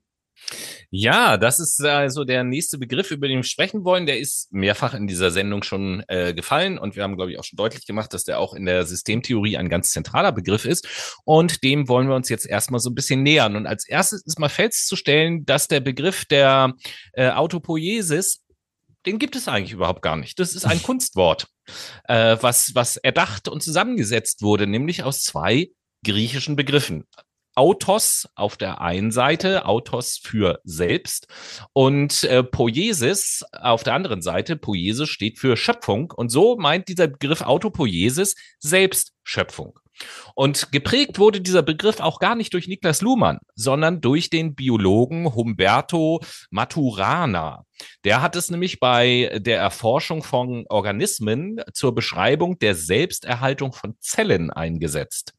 Ja, 0.90 1.38
das 1.38 1.60
ist 1.60 1.82
also 1.84 2.24
der 2.24 2.44
nächste 2.44 2.78
Begriff, 2.78 3.12
über 3.12 3.28
den 3.28 3.38
wir 3.38 3.44
sprechen 3.44 3.84
wollen. 3.84 4.06
Der 4.06 4.20
ist 4.20 4.52
mehrfach 4.52 4.94
in 4.94 5.08
dieser 5.08 5.32
Sendung 5.32 5.64
schon 5.64 6.04
äh, 6.08 6.34
gefallen 6.34 6.78
und 6.78 6.96
wir 6.96 7.04
haben, 7.04 7.16
glaube 7.16 7.32
ich, 7.32 7.40
auch 7.40 7.44
schon 7.44 7.58
deutlich 7.58 7.86
gemacht, 7.86 8.14
dass 8.14 8.24
der 8.24 8.40
auch 8.40 8.54
in 8.54 8.66
der 8.66 8.86
Systemtheorie 8.86 9.58
ein 9.58 9.70
ganz 9.70 9.92
zentraler 9.92 10.32
Begriff 10.32 10.66
ist. 10.66 11.18
Und 11.26 11.64
dem 11.64 11.88
wollen 11.88 12.08
wir 12.08 12.16
uns 12.16 12.30
jetzt 12.30 12.46
erstmal 12.46 12.80
so 12.80 12.90
ein 12.90 12.96
bisschen 12.96 13.24
nähern. 13.24 13.56
Und 13.56 13.68
als 13.68 13.88
erstes 13.88 14.26
ist 14.26 14.40
mal 14.40 14.50
festzustellen, 14.50 15.46
dass 15.46 15.68
der 15.68 15.80
Begriff 15.80 16.26
der 16.26 16.74
äh, 17.14 17.30
Autopoiesis 17.30 18.42
den 19.06 19.20
gibt 19.20 19.36
es 19.36 19.48
eigentlich 19.48 19.72
überhaupt 19.72 20.02
gar 20.02 20.16
nicht. 20.16 20.40
Das 20.40 20.56
ist 20.56 20.66
ein 20.66 20.82
Kunstwort, 20.84 21.48
äh, 22.06 22.38
was, 22.42 22.74
was 22.74 22.98
erdacht 22.98 23.48
und 23.48 23.62
zusammengesetzt 23.62 24.42
wurde, 24.42 24.68
nämlich 24.68 25.04
aus 25.04 25.22
zwei 25.22 25.70
griechischen 26.04 26.56
Begriffen. 26.56 27.06
Autos 27.56 28.28
auf 28.36 28.58
der 28.58 28.82
einen 28.82 29.12
Seite, 29.12 29.66
Autos 29.66 30.20
für 30.22 30.60
selbst 30.64 31.28
und 31.74 32.24
äh, 32.26 32.44
Poiesis 32.44 33.44
auf 33.52 33.84
der 33.84 33.94
anderen 33.94 34.22
Seite. 34.22 34.56
Poiesis 34.56 35.10
steht 35.10 35.40
für 35.40 35.58
Schöpfung 35.58 36.12
und 36.16 36.30
so 36.30 36.58
meint 36.58 36.88
dieser 36.88 37.08
Begriff 37.08 37.42
Autopoiesis 37.42 38.36
Selbstschöpfung. 38.60 39.80
Und 40.34 40.72
geprägt 40.72 41.20
wurde 41.20 41.42
dieser 41.42 41.62
Begriff 41.62 42.00
auch 42.00 42.20
gar 42.20 42.36
nicht 42.36 42.54
durch 42.54 42.68
Niklas 42.68 43.02
Luhmann, 43.02 43.40
sondern 43.56 44.02
durch 44.02 44.30
den 44.30 44.56
Biologen 44.56 45.34
Humberto 45.34 46.20
Maturana. 46.50 47.66
Der 48.04 48.22
hat 48.22 48.36
es 48.36 48.52
nämlich 48.52 48.80
bei 48.80 49.40
der 49.42 49.60
Erforschung 49.60 50.24
von 50.24 50.66
Organismen 50.68 51.62
zur 51.74 51.96
Beschreibung 51.96 52.60
der 52.60 52.76
Selbsterhaltung 52.76 53.74
von 53.74 53.96
Zellen 54.00 54.52
eingesetzt. 54.52 55.34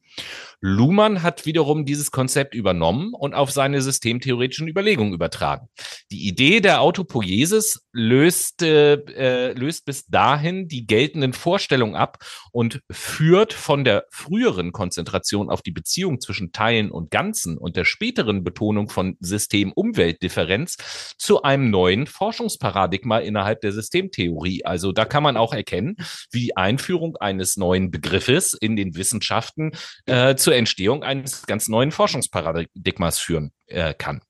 Luhmann 0.61 1.23
hat 1.23 1.45
wiederum 1.45 1.85
dieses 1.85 2.11
Konzept 2.11 2.55
übernommen 2.55 3.13
und 3.13 3.35
auf 3.35 3.51
seine 3.51 3.83
systemtheoretischen 3.83 4.69
Überlegungen 4.69 5.13
übertragen. 5.13 5.69
Die 6.11 6.27
Idee 6.27 6.61
der 6.61 6.81
Autopoiesis 6.81 7.87
löst, 7.93 8.63
äh, 8.63 9.53
löst 9.53 9.85
bis 9.85 10.07
dahin 10.07 10.67
die 10.67 10.87
geltenden 10.87 11.35
Vorstellungen 11.35 11.95
ab 11.95 12.19
und 12.53 12.81
führt 12.91 13.53
von 13.53 13.85
der 13.85 14.07
früheren 14.11 14.73
Konzentration 14.73 15.51
auf 15.51 15.63
die 15.63 15.73
Beziehung 15.73 16.21
zwischen 16.21 16.53
Teilen 16.53 16.91
und 16.91 17.11
Ganzen 17.11 17.59
und 17.59 17.77
der 17.77 17.85
späteren 17.85 18.43
Betonung 18.43 18.89
von 18.89 19.17
System-Umwelt-Differenz 19.21 20.77
zu 21.19 21.43
einem 21.43 21.71
neuen 21.71 22.07
Forschungsparadigma 22.07 23.19
innerhalb 23.19 23.61
der 23.61 23.73
Systemtheorie. 23.73 24.65
Also 24.65 24.93
da 24.93 25.05
kann 25.05 25.23
man 25.23 25.37
auch 25.37 25.53
erkennen, 25.53 25.97
wie 26.31 26.41
die 26.41 26.57
Einführung 26.57 27.17
eines 27.17 27.57
neuen 27.57 27.91
Begriffes 27.91 28.55
in 28.55 28.77
den 28.77 28.95
Wissenschaften 28.97 29.73
äh, 30.07 30.37
zur 30.37 30.55
Entstehung 30.55 31.03
eines 31.03 31.43
ganz 31.47 31.69
neuen 31.69 31.93
Forschungsparadigmas 31.93 33.19
führen 33.19 33.53
äh, 33.67 33.95
kann. 33.95 34.23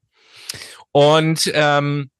Und 0.93 1.51
ähm, 1.55 2.11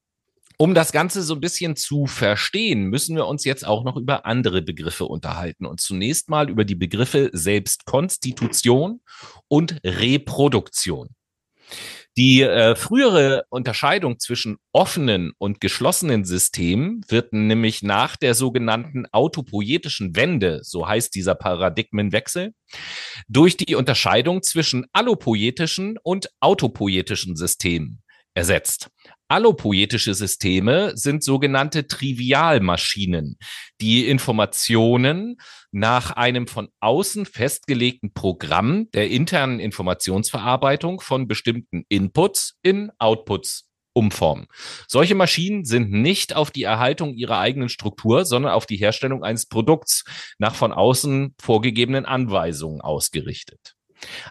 um 0.59 0.73
das 0.73 0.91
Ganze 0.91 1.21
so 1.21 1.35
ein 1.35 1.39
bisschen 1.39 1.75
zu 1.75 2.07
verstehen, 2.07 2.85
müssen 2.85 3.15
wir 3.15 3.27
uns 3.27 3.43
jetzt 3.43 3.65
auch 3.65 3.83
noch 3.83 3.95
über 3.95 4.25
andere 4.25 4.63
Begriffe 4.63 5.05
unterhalten. 5.05 5.67
Und 5.67 5.79
zunächst 5.79 6.29
mal 6.29 6.49
über 6.49 6.65
die 6.65 6.75
Begriffe 6.75 7.29
Selbstkonstitution 7.31 9.01
und 9.47 9.79
Reproduktion. 9.83 11.09
Die 12.17 12.41
äh, 12.41 12.75
frühere 12.75 13.45
Unterscheidung 13.49 14.17
zwischen 14.17 14.57
offenen 14.73 15.33
und 15.37 15.61
geschlossenen 15.61 16.25
Systemen 16.25 17.01
wird 17.07 17.31
nämlich 17.31 17.83
nach 17.83 18.15
der 18.15 18.33
sogenannten 18.33 19.05
autopoietischen 19.11 20.15
Wende, 20.15 20.61
so 20.63 20.87
heißt 20.87 21.13
dieser 21.13 21.35
Paradigmenwechsel, 21.35 22.55
durch 23.27 23.55
die 23.55 23.75
Unterscheidung 23.75 24.41
zwischen 24.41 24.87
allopoietischen 24.93 25.99
und 26.01 26.31
autopoietischen 26.39 27.35
Systemen 27.35 28.01
ersetzt. 28.33 28.89
Allopoetische 29.29 30.13
Systeme 30.13 30.95
sind 30.95 31.23
sogenannte 31.23 31.87
Trivialmaschinen, 31.87 33.37
die 33.81 34.07
Informationen 34.07 35.37
nach 35.71 36.11
einem 36.11 36.47
von 36.47 36.69
außen 36.79 37.25
festgelegten 37.25 38.13
Programm 38.13 38.89
der 38.91 39.09
internen 39.09 39.59
Informationsverarbeitung 39.59 41.01
von 41.01 41.27
bestimmten 41.27 41.83
Inputs 41.89 42.57
in 42.61 42.89
Outputs 42.99 43.67
umformen. 43.97 44.45
Solche 44.87 45.15
Maschinen 45.15 45.65
sind 45.65 45.91
nicht 45.91 46.35
auf 46.35 46.51
die 46.51 46.63
Erhaltung 46.63 47.15
ihrer 47.15 47.39
eigenen 47.39 47.67
Struktur, 47.67 48.25
sondern 48.25 48.51
auf 48.53 48.67
die 48.67 48.77
Herstellung 48.77 49.23
eines 49.23 49.47
Produkts 49.47 50.05
nach 50.37 50.55
von 50.55 50.71
außen 50.71 51.33
vorgegebenen 51.39 52.05
Anweisungen 52.05 52.79
ausgerichtet. 52.79 53.76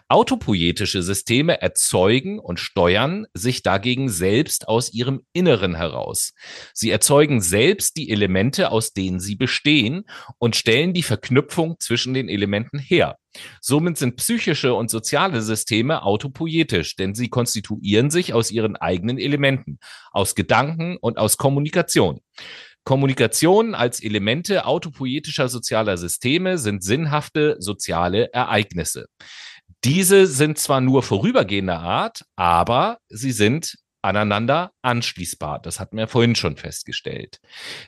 Autopoietische 0.07 1.01
Systeme 1.03 1.61
erzeugen 1.61 2.39
und 2.39 2.59
steuern 2.59 3.27
sich 3.33 3.63
dagegen 3.63 4.09
selbst 4.09 4.67
aus 4.67 4.93
ihrem 4.93 5.21
Inneren 5.33 5.75
heraus. 5.75 6.33
Sie 6.73 6.89
erzeugen 6.89 7.41
selbst 7.41 7.97
die 7.97 8.09
Elemente, 8.09 8.71
aus 8.71 8.93
denen 8.93 9.19
sie 9.19 9.35
bestehen 9.35 10.05
und 10.37 10.55
stellen 10.55 10.93
die 10.93 11.03
Verknüpfung 11.03 11.75
zwischen 11.79 12.13
den 12.13 12.29
Elementen 12.29 12.79
her. 12.79 13.17
Somit 13.61 13.97
sind 13.97 14.15
psychische 14.15 14.73
und 14.73 14.89
soziale 14.89 15.41
Systeme 15.41 16.03
autopoietisch, 16.03 16.95
denn 16.95 17.13
sie 17.13 17.29
konstituieren 17.29 18.09
sich 18.09 18.33
aus 18.33 18.51
ihren 18.51 18.75
eigenen 18.75 19.17
Elementen, 19.17 19.79
aus 20.11 20.35
Gedanken 20.35 20.97
und 20.97 21.17
aus 21.17 21.37
Kommunikation. 21.37 22.21
Kommunikation 22.87 23.75
als 23.75 24.01
Elemente 24.01 24.65
autopoietischer 24.65 25.49
sozialer 25.49 25.97
Systeme 25.97 26.57
sind 26.57 26.83
sinnhafte 26.83 27.57
soziale 27.59 28.31
Ereignisse. 28.31 29.07
Diese 29.83 30.27
sind 30.27 30.57
zwar 30.57 30.81
nur 30.81 31.03
vorübergehender 31.03 31.79
Art, 31.79 32.25
aber 32.35 32.97
sie 33.09 33.31
sind 33.31 33.75
aneinander 34.01 34.71
anschließbar. 34.81 35.59
Das 35.59 35.79
hatten 35.79 35.97
wir 35.97 36.07
vorhin 36.07 36.35
schon 36.35 36.57
festgestellt. 36.57 37.39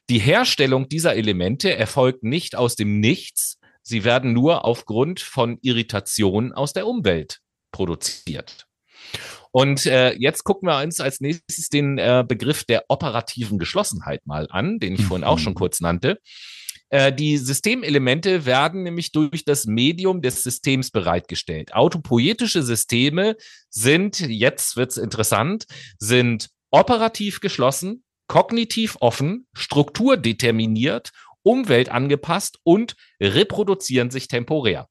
Die 0.09 0.19
Herstellung 0.19 0.89
dieser 0.89 1.15
Elemente 1.15 1.75
erfolgt 1.75 2.23
nicht 2.23 2.55
aus 2.55 2.75
dem 2.75 2.99
Nichts. 2.99 3.57
Sie 3.81 4.03
werden 4.03 4.33
nur 4.33 4.65
aufgrund 4.65 5.19
von 5.19 5.57
Irritationen 5.61 6.51
aus 6.53 6.73
der 6.73 6.87
Umwelt 6.87 7.39
produziert. 7.71 8.65
Und 9.51 9.85
äh, 9.85 10.13
jetzt 10.13 10.43
gucken 10.43 10.67
wir 10.69 10.83
uns 10.83 10.99
als 10.99 11.21
nächstes 11.21 11.69
den 11.69 11.97
äh, 11.97 12.23
Begriff 12.27 12.65
der 12.65 12.83
operativen 12.87 13.57
Geschlossenheit 13.57 14.25
mal 14.27 14.47
an, 14.51 14.79
den 14.79 14.93
ich 14.93 15.01
mhm. 15.01 15.05
vorhin 15.05 15.23
auch 15.23 15.39
schon 15.39 15.55
kurz 15.55 15.79
nannte. 15.79 16.19
Äh, 16.89 17.13
die 17.13 17.37
Systemelemente 17.37 18.45
werden 18.45 18.83
nämlich 18.83 19.11
durch 19.11 19.45
das 19.45 19.65
Medium 19.65 20.21
des 20.21 20.43
Systems 20.43 20.91
bereitgestellt. 20.91 21.73
Autopoietische 21.73 22.63
Systeme 22.63 23.35
sind, 23.69 24.19
jetzt 24.19 24.75
wird's 24.75 24.97
interessant, 24.97 25.65
sind 25.99 26.49
operativ 26.71 27.39
geschlossen, 27.39 28.03
kognitiv 28.27 28.97
offen, 28.99 29.47
strukturdeterminiert, 29.53 31.11
umweltangepasst 31.43 32.59
und 32.63 32.95
reproduzieren 33.19 34.11
sich 34.11 34.27
temporär. 34.27 34.87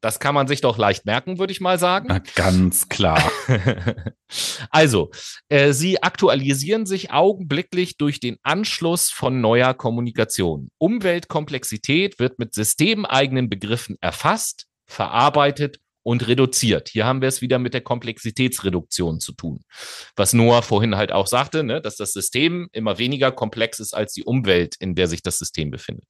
Das 0.00 0.18
kann 0.18 0.34
man 0.34 0.46
sich 0.46 0.60
doch 0.60 0.78
leicht 0.78 1.06
merken, 1.06 1.38
würde 1.38 1.52
ich 1.52 1.60
mal 1.60 1.78
sagen. 1.78 2.06
Na, 2.08 2.20
ganz 2.34 2.88
klar. 2.88 3.22
also, 4.70 5.10
äh, 5.48 5.72
sie 5.72 6.02
aktualisieren 6.02 6.86
sich 6.86 7.12
augenblicklich 7.12 7.96
durch 7.96 8.20
den 8.20 8.36
Anschluss 8.42 9.10
von 9.10 9.40
neuer 9.40 9.74
Kommunikation. 9.74 10.70
Umweltkomplexität 10.78 12.18
wird 12.18 12.38
mit 12.38 12.54
systemeigenen 12.54 13.48
Begriffen 13.48 13.96
erfasst, 14.00 14.66
verarbeitet 14.86 15.78
und 16.02 16.26
reduziert. 16.26 16.88
Hier 16.88 17.06
haben 17.06 17.20
wir 17.20 17.28
es 17.28 17.42
wieder 17.42 17.58
mit 17.58 17.74
der 17.74 17.82
Komplexitätsreduktion 17.82 19.20
zu 19.20 19.32
tun. 19.32 19.64
Was 20.16 20.32
Noah 20.32 20.62
vorhin 20.62 20.96
halt 20.96 21.12
auch 21.12 21.26
sagte, 21.26 21.62
ne, 21.62 21.80
dass 21.80 21.96
das 21.96 22.12
System 22.12 22.68
immer 22.72 22.98
weniger 22.98 23.32
komplex 23.32 23.80
ist 23.80 23.94
als 23.94 24.12
die 24.12 24.24
Umwelt, 24.24 24.76
in 24.78 24.94
der 24.94 25.08
sich 25.08 25.22
das 25.22 25.38
System 25.38 25.70
befindet. 25.70 26.08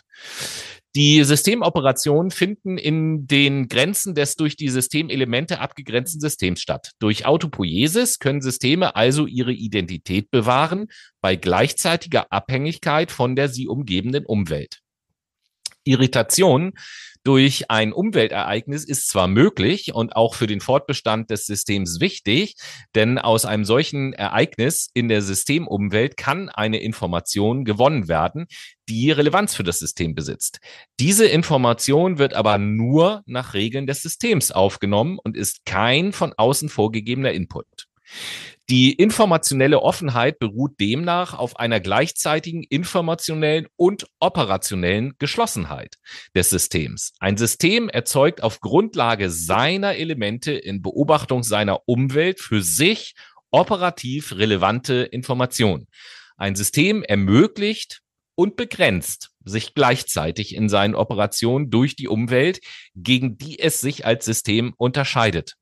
Die 0.96 1.22
Systemoperationen 1.22 2.32
finden 2.32 2.76
in 2.76 3.28
den 3.28 3.68
Grenzen 3.68 4.14
des 4.16 4.34
durch 4.34 4.56
die 4.56 4.68
Systemelemente 4.68 5.60
abgegrenzten 5.60 6.20
Systems 6.20 6.60
statt. 6.60 6.90
Durch 6.98 7.26
Autopoiesis 7.26 8.18
können 8.18 8.40
Systeme 8.40 8.96
also 8.96 9.26
ihre 9.26 9.52
Identität 9.52 10.32
bewahren 10.32 10.88
bei 11.20 11.36
gleichzeitiger 11.36 12.32
Abhängigkeit 12.32 13.12
von 13.12 13.36
der 13.36 13.48
sie 13.48 13.68
umgebenden 13.68 14.26
Umwelt. 14.26 14.80
Irritation 15.84 16.72
durch 17.24 17.70
ein 17.70 17.92
Umweltereignis 17.92 18.84
ist 18.84 19.08
zwar 19.08 19.28
möglich 19.28 19.92
und 19.94 20.16
auch 20.16 20.34
für 20.34 20.46
den 20.46 20.60
Fortbestand 20.60 21.30
des 21.30 21.44
Systems 21.46 22.00
wichtig, 22.00 22.54
denn 22.94 23.18
aus 23.18 23.44
einem 23.44 23.64
solchen 23.64 24.12
Ereignis 24.12 24.88
in 24.94 25.08
der 25.08 25.20
Systemumwelt 25.20 26.16
kann 26.16 26.48
eine 26.48 26.80
Information 26.80 27.64
gewonnen 27.64 28.08
werden, 28.08 28.46
die 28.88 29.10
Relevanz 29.10 29.54
für 29.54 29.64
das 29.64 29.78
System 29.78 30.14
besitzt. 30.14 30.60
Diese 30.98 31.26
Information 31.26 32.18
wird 32.18 32.34
aber 32.34 32.58
nur 32.58 33.22
nach 33.26 33.54
Regeln 33.54 33.86
des 33.86 34.02
Systems 34.02 34.50
aufgenommen 34.50 35.18
und 35.22 35.36
ist 35.36 35.64
kein 35.64 36.12
von 36.12 36.32
außen 36.32 36.68
vorgegebener 36.68 37.32
Input. 37.32 37.89
Die 38.70 38.92
informationelle 38.92 39.82
Offenheit 39.82 40.38
beruht 40.38 40.78
demnach 40.78 41.34
auf 41.34 41.58
einer 41.58 41.80
gleichzeitigen 41.80 42.62
informationellen 42.62 43.66
und 43.74 44.06
operationellen 44.20 45.14
Geschlossenheit 45.18 45.96
des 46.36 46.50
Systems. 46.50 47.12
Ein 47.18 47.36
System 47.36 47.88
erzeugt 47.88 48.44
auf 48.44 48.60
Grundlage 48.60 49.28
seiner 49.28 49.96
Elemente 49.96 50.52
in 50.52 50.82
Beobachtung 50.82 51.42
seiner 51.42 51.88
Umwelt 51.88 52.38
für 52.38 52.62
sich 52.62 53.14
operativ 53.50 54.36
relevante 54.36 55.02
Informationen. 55.02 55.88
Ein 56.36 56.54
System 56.54 57.02
ermöglicht 57.02 58.02
und 58.36 58.54
begrenzt 58.56 59.30
sich 59.44 59.74
gleichzeitig 59.74 60.54
in 60.54 60.68
seinen 60.68 60.94
Operationen 60.94 61.70
durch 61.70 61.96
die 61.96 62.08
Umwelt, 62.08 62.60
gegen 62.94 63.36
die 63.36 63.58
es 63.58 63.80
sich 63.80 64.06
als 64.06 64.24
System 64.24 64.74
unterscheidet. 64.76 65.56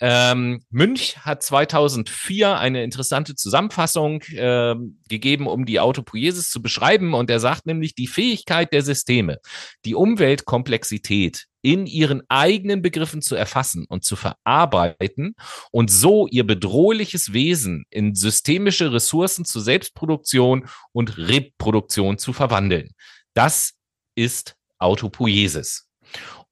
Ähm, 0.00 0.62
Münch 0.70 1.18
hat 1.18 1.42
2004 1.42 2.58
eine 2.58 2.82
interessante 2.82 3.34
Zusammenfassung 3.34 4.22
äh, 4.22 4.74
gegeben, 5.08 5.46
um 5.46 5.66
die 5.66 5.78
Autopoiesis 5.78 6.50
zu 6.50 6.62
beschreiben. 6.62 7.12
Und 7.12 7.28
er 7.28 7.38
sagt 7.38 7.66
nämlich, 7.66 7.94
die 7.94 8.06
Fähigkeit 8.06 8.72
der 8.72 8.82
Systeme, 8.82 9.38
die 9.84 9.94
Umweltkomplexität 9.94 11.46
in 11.62 11.86
ihren 11.86 12.22
eigenen 12.28 12.80
Begriffen 12.80 13.20
zu 13.20 13.34
erfassen 13.34 13.84
und 13.88 14.04
zu 14.04 14.16
verarbeiten 14.16 15.34
und 15.70 15.90
so 15.90 16.26
ihr 16.26 16.46
bedrohliches 16.46 17.34
Wesen 17.34 17.84
in 17.90 18.14
systemische 18.14 18.92
Ressourcen 18.92 19.44
zur 19.44 19.60
Selbstproduktion 19.60 20.66
und 20.92 21.18
Reproduktion 21.18 22.16
zu 22.16 22.32
verwandeln. 22.32 22.90
Das 23.34 23.74
ist 24.14 24.56
Autopoiesis. 24.78 25.86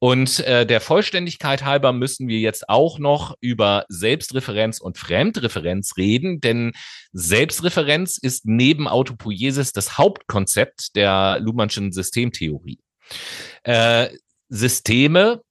Und 0.00 0.40
äh, 0.40 0.64
der 0.64 0.80
Vollständigkeit 0.80 1.64
halber 1.64 1.92
müssen 1.92 2.28
wir 2.28 2.38
jetzt 2.38 2.68
auch 2.68 2.98
noch 2.98 3.34
über 3.40 3.84
Selbstreferenz 3.88 4.80
und 4.80 4.96
Fremdreferenz 4.96 5.96
reden, 5.96 6.40
denn 6.40 6.72
Selbstreferenz 7.12 8.18
ist 8.18 8.46
neben 8.46 8.86
Autopoiesis 8.86 9.72
das 9.72 9.98
Hauptkonzept 9.98 10.94
der 10.94 11.38
Luhmannschen 11.40 11.90
Systemtheorie. 11.90 12.78
Äh, 13.64 14.08
Systeme, 14.48 15.42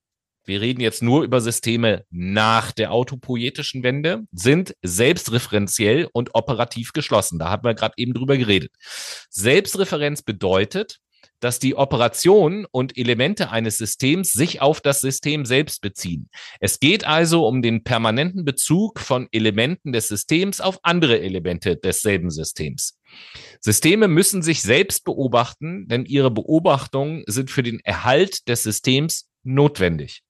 wir 0.45 0.61
reden 0.61 0.79
jetzt 0.79 1.03
nur 1.03 1.23
über 1.23 1.41
Systeme 1.41 2.05
nach 2.09 2.71
der 2.71 2.93
autopoietischen 2.93 3.83
Wende, 3.83 4.23
sind 4.31 4.73
selbstreferenziell 4.81 6.07
und 6.13 6.35
operativ 6.35 6.93
geschlossen. 6.93 7.37
Da 7.37 7.49
haben 7.49 7.65
wir 7.65 7.73
gerade 7.73 7.95
eben 7.97 8.13
drüber 8.13 8.37
geredet. 8.37 8.71
Selbstreferenz 9.29 10.21
bedeutet, 10.21 10.99
dass 11.39 11.59
die 11.59 11.75
Operationen 11.75 12.65
und 12.71 12.97
Elemente 12.97 13.51
eines 13.51 13.77
Systems 13.77 14.31
sich 14.31 14.61
auf 14.61 14.81
das 14.81 15.01
System 15.01 15.45
selbst 15.45 15.81
beziehen. 15.81 16.29
Es 16.59 16.79
geht 16.79 17.05
also 17.05 17.47
um 17.47 17.61
den 17.61 17.83
permanenten 17.83 18.45
Bezug 18.45 18.99
von 18.99 19.27
Elementen 19.31 19.91
des 19.91 20.07
Systems 20.07 20.61
auf 20.61 20.79
andere 20.83 21.19
Elemente 21.19 21.77
desselben 21.77 22.31
Systems. 22.31 22.97
Systeme 23.61 24.07
müssen 24.07 24.41
sich 24.41 24.61
selbst 24.61 25.03
beobachten, 25.03 25.87
denn 25.87 26.05
ihre 26.05 26.31
Beobachtungen 26.31 27.23
sind 27.27 27.51
für 27.51 27.63
den 27.63 27.79
Erhalt 27.81 28.47
des 28.47 28.63
Systems 28.63 29.29
notwendig. 29.43 30.23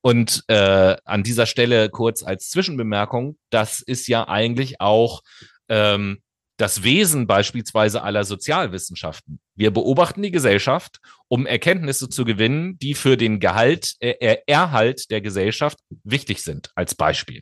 Und 0.00 0.44
äh, 0.48 0.96
an 1.04 1.22
dieser 1.22 1.46
Stelle 1.46 1.88
kurz 1.88 2.22
als 2.22 2.50
Zwischenbemerkung, 2.50 3.38
das 3.50 3.80
ist 3.80 4.06
ja 4.06 4.28
eigentlich 4.28 4.80
auch 4.80 5.22
ähm, 5.68 6.18
das 6.56 6.82
Wesen 6.82 7.26
beispielsweise 7.26 8.02
aller 8.02 8.24
Sozialwissenschaften. 8.24 9.40
Wir 9.54 9.72
beobachten 9.72 10.22
die 10.22 10.30
Gesellschaft, 10.30 10.98
um 11.28 11.46
Erkenntnisse 11.46 12.08
zu 12.08 12.24
gewinnen, 12.24 12.78
die 12.78 12.94
für 12.94 13.16
den 13.16 13.40
Gehalt, 13.40 13.94
äh, 14.00 14.36
Erhalt 14.46 15.10
der 15.10 15.20
Gesellschaft 15.20 15.78
wichtig 16.04 16.42
sind, 16.42 16.70
als 16.74 16.94
Beispiel. 16.94 17.40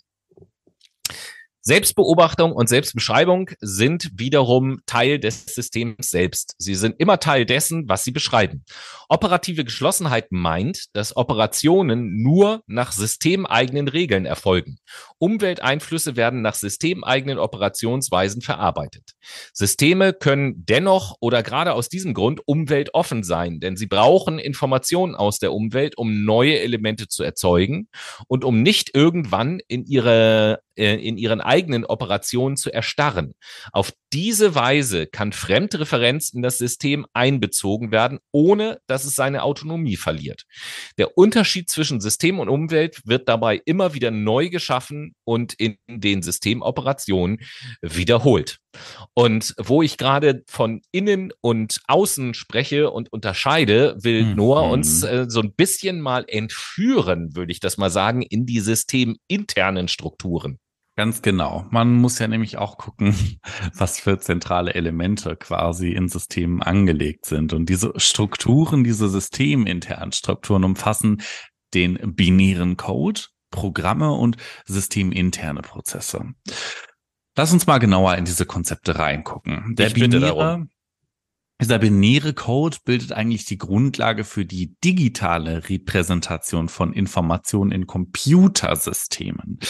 Selbstbeobachtung 1.65 2.51
und 2.51 2.69
Selbstbeschreibung 2.69 3.49
sind 3.61 4.11
wiederum 4.17 4.81
Teil 4.85 5.21
des 5.21 5.47
Systems 5.47 6.11
selbst. 6.11 6.57
Sie 6.59 6.75
sind 6.75 6.99
immer 6.99 7.21
Teil 7.21 7.47
dessen, 7.47 7.89
was 7.89 8.03
sie 8.03 8.11
beschreiben. 8.11 8.65
Operative 9.09 9.65
Geschlossenheit 9.65 10.33
meint, 10.33 10.87
dass 10.93 11.17
Operationen 11.17 12.21
nur 12.21 12.65
nach 12.67 12.91
systemeigenen 12.91 13.87
Regeln 13.87 14.27
erfolgen. 14.27 14.79
Umwelteinflüsse 15.23 16.17
werden 16.17 16.43
nach 16.43 16.57
systemeigenen 16.57 17.39
Operationsweisen 17.39 18.43
verarbeitet. 18.43 19.13
Systeme 19.53 20.13
können 20.13 20.67
dennoch 20.67 21.15
oder 21.21 21.45
gerade 21.45 21.75
aus 21.75 21.89
diesem 21.89 22.13
Grund 22.13 22.41
umweltoffen 22.45 23.23
sein, 23.23 23.61
denn 23.61 23.77
sie 23.77 23.87
brauchen 23.87 24.41
Informationen 24.41 25.15
aus 25.15 25.39
der 25.39 25.53
Umwelt, 25.53 25.97
um 25.97 26.25
neue 26.25 26.59
Elemente 26.59 27.07
zu 27.07 27.23
erzeugen 27.23 27.87
und 28.27 28.45
um 28.45 28.63
nicht 28.63 28.97
irgendwann 28.97 29.61
in 29.69 29.85
ihre 29.85 30.59
äh, 30.75 30.95
in 30.95 31.19
ihren 31.19 31.41
eigenen 31.41 31.85
Operationen 31.85 32.57
zu 32.57 32.73
erstarren. 32.73 33.35
Auf 33.73 33.93
diese 34.13 34.55
Weise 34.55 35.07
kann 35.07 35.33
Fremdreferenz 35.33 36.31
in 36.31 36.43
das 36.43 36.59
System 36.59 37.07
einbezogen 37.13 37.93
werden, 37.93 38.19
ohne 38.33 38.81
dass 38.87 39.05
es 39.05 39.15
seine 39.15 39.43
Autonomie 39.43 39.97
verliert. 39.97 40.45
Der 40.97 41.17
Unterschied 41.17 41.69
zwischen 41.69 42.01
System 42.01 42.41
und 42.41 42.49
Umwelt 42.49 43.03
wird 43.05 43.29
dabei 43.29 43.61
immer 43.65 43.95
wieder 43.95 44.11
neu 44.11 44.49
geschaffen 44.49 45.12
und 45.25 45.55
in 45.55 45.77
den 45.89 46.23
Systemoperationen 46.23 47.41
wiederholt. 47.81 48.59
Und 49.15 49.55
wo 49.59 49.83
ich 49.83 49.99
gerade 49.99 50.43
von 50.49 50.81
innen 50.93 51.33
und 51.41 51.81
außen 51.89 52.35
spreche 52.35 52.91
und 52.91 53.13
unterscheide, 53.13 53.97
will 54.03 54.25
mhm. 54.25 54.37
Noah 54.37 54.71
uns 54.71 55.03
äh, 55.03 55.27
so 55.29 55.41
ein 55.41 55.55
bisschen 55.55 56.01
mal 56.01 56.25
entführen, 56.27 57.35
würde 57.37 57.53
ich 57.53 57.61
das 57.61 57.77
mal 57.77 57.91
sagen, 57.91 58.23
in 58.23 58.47
die 58.47 58.61
systeminternen 58.61 59.89
Strukturen. 59.89 60.59
Ganz 60.95 61.23
genau. 61.23 61.67
Man 61.71 61.95
muss 61.95 62.19
ja 62.19 62.29
nämlich 62.29 62.59
auch 62.59 62.77
gucken, 62.77 63.15
was 63.75 63.99
für 63.99 64.19
zentrale 64.19 64.75
Elemente 64.75 65.37
quasi 65.37 65.93
in 65.93 66.09
Systemen 66.09 66.63
angelegt 66.63 67.25
sind. 67.25 67.55
Und 67.55 67.69
diese 67.69 67.93
Strukturen, 67.97 68.85
diese 68.85 69.09
systeminternen 69.09 70.13
Strukturen 70.13 70.65
umfassen 70.65 71.23
den 71.73 71.99
binären 72.15 72.77
Code, 72.77 73.23
Programme 73.53 74.11
und 74.11 74.37
systeminterne 74.65 75.63
Prozesse. 75.63 76.35
Lass 77.37 77.53
uns 77.53 77.69
mal 77.69 77.79
genauer 77.79 78.17
in 78.17 78.25
diese 78.25 78.45
Konzepte 78.45 78.99
reingucken. 78.99 79.77
Der 79.77 79.91
binäre, 79.91 80.67
dieser 81.61 81.79
binäre 81.79 82.35
Code 82.35 82.79
bildet 82.85 83.13
eigentlich 83.13 83.45
die 83.45 83.57
Grundlage 83.57 84.25
für 84.25 84.45
die 84.45 84.75
digitale 84.83 85.69
Repräsentation 85.69 86.69
von 86.69 86.93
Informationen 86.93 87.71
in 87.71 87.87
Computersystemen. 87.87 89.61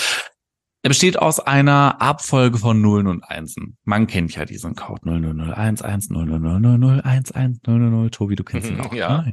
Er 0.84 0.88
besteht 0.88 1.16
aus 1.16 1.38
einer 1.38 2.00
Abfolge 2.02 2.58
von 2.58 2.80
Nullen 2.80 3.06
und 3.06 3.22
Einsen. 3.22 3.76
Man 3.84 4.08
kennt 4.08 4.34
ja 4.34 4.44
diesen 4.44 4.74
Code 4.74 5.00
0001, 5.04 5.80
000011, 5.80 7.58
000. 7.64 8.10
Tobi, 8.10 8.34
du 8.34 8.42
kennst 8.42 8.68
ihn 8.68 8.80
auch. 8.80 8.92
Ja. 8.92 9.24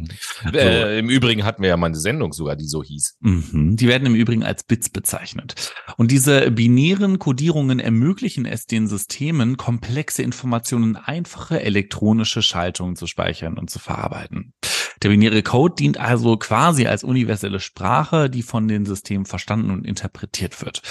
So. 0.44 0.56
Äh, 0.56 1.00
Im 1.00 1.10
Übrigen 1.10 1.44
hatten 1.46 1.64
wir 1.64 1.70
ja 1.70 1.78
mal 1.78 1.88
eine 1.88 1.96
Sendung 1.96 2.34
sogar, 2.34 2.56
die 2.56 2.68
so 2.68 2.84
hieß. 2.84 3.18
Mhm. 3.22 3.78
Die 3.78 3.88
werden 3.88 4.06
im 4.06 4.14
Übrigen 4.14 4.44
als 4.44 4.64
Bits 4.64 4.92
bezeichnet. 4.92 5.74
Und 5.98 6.12
diese 6.12 6.52
binären 6.52 7.18
Codierungen 7.18 7.80
ermöglichen 7.80 8.46
es 8.46 8.68
den 8.68 8.88
Systemen, 8.88 9.58
komplexe 9.58 10.22
Informationen 10.22 10.92
in 10.92 10.96
einfache 10.98 11.64
elektronische 11.64 12.44
Schaltungen 12.44 12.96
zu 12.96 13.08
speichern 13.08 13.58
und 13.58 13.72
zu 13.72 13.80
verarbeiten. 13.80 14.54
Der 15.02 15.10
binäre 15.10 15.42
Code 15.42 15.74
dient 15.74 15.98
also 15.98 16.38
quasi 16.38 16.86
als 16.86 17.04
universelle 17.04 17.60
Sprache, 17.60 18.30
die 18.30 18.44
von 18.44 18.68
den 18.68 18.86
Systemen 18.86 19.26
verstanden 19.26 19.72
und 19.72 19.88
interpretiert 19.88 20.64
wird. 20.64 20.84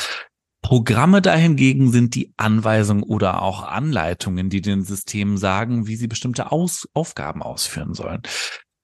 Programme 0.69 1.21
dahingegen 1.23 1.91
sind 1.91 2.14
die 2.14 2.35
Anweisungen 2.37 3.03
oder 3.03 3.41
auch 3.41 3.62
Anleitungen, 3.62 4.51
die 4.51 4.61
den 4.61 4.83
Systemen 4.83 5.39
sagen, 5.39 5.87
wie 5.87 5.97
sie 5.97 6.09
bestimmte 6.09 6.53
Aus 6.53 6.87
Aufgaben 6.93 7.43
ausführen 7.43 7.95
sollen. 7.95 8.21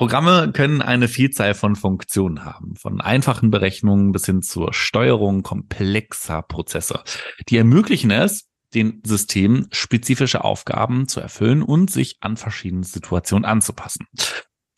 Programme 0.00 0.50
können 0.52 0.80
eine 0.80 1.08
Vielzahl 1.08 1.52
von 1.52 1.76
Funktionen 1.76 2.46
haben, 2.46 2.74
von 2.74 3.02
einfachen 3.02 3.50
Berechnungen 3.50 4.12
bis 4.12 4.24
hin 4.24 4.40
zur 4.40 4.72
Steuerung 4.72 5.42
komplexer 5.42 6.40
Prozesse. 6.40 7.04
Die 7.50 7.58
ermöglichen 7.58 8.10
es, 8.10 8.48
den 8.72 9.02
Systemen 9.04 9.66
spezifische 9.72 10.42
Aufgaben 10.42 11.06
zu 11.06 11.20
erfüllen 11.20 11.60
und 11.60 11.90
sich 11.90 12.16
an 12.20 12.38
verschiedene 12.38 12.82
Situationen 12.82 13.44
anzupassen. 13.44 14.06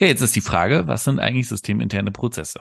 Ja, 0.00 0.08
jetzt 0.08 0.22
ist 0.22 0.34
die 0.34 0.40
Frage, 0.40 0.88
was 0.88 1.04
sind 1.04 1.20
eigentlich 1.20 1.46
systeminterne 1.46 2.10
Prozesse? 2.10 2.58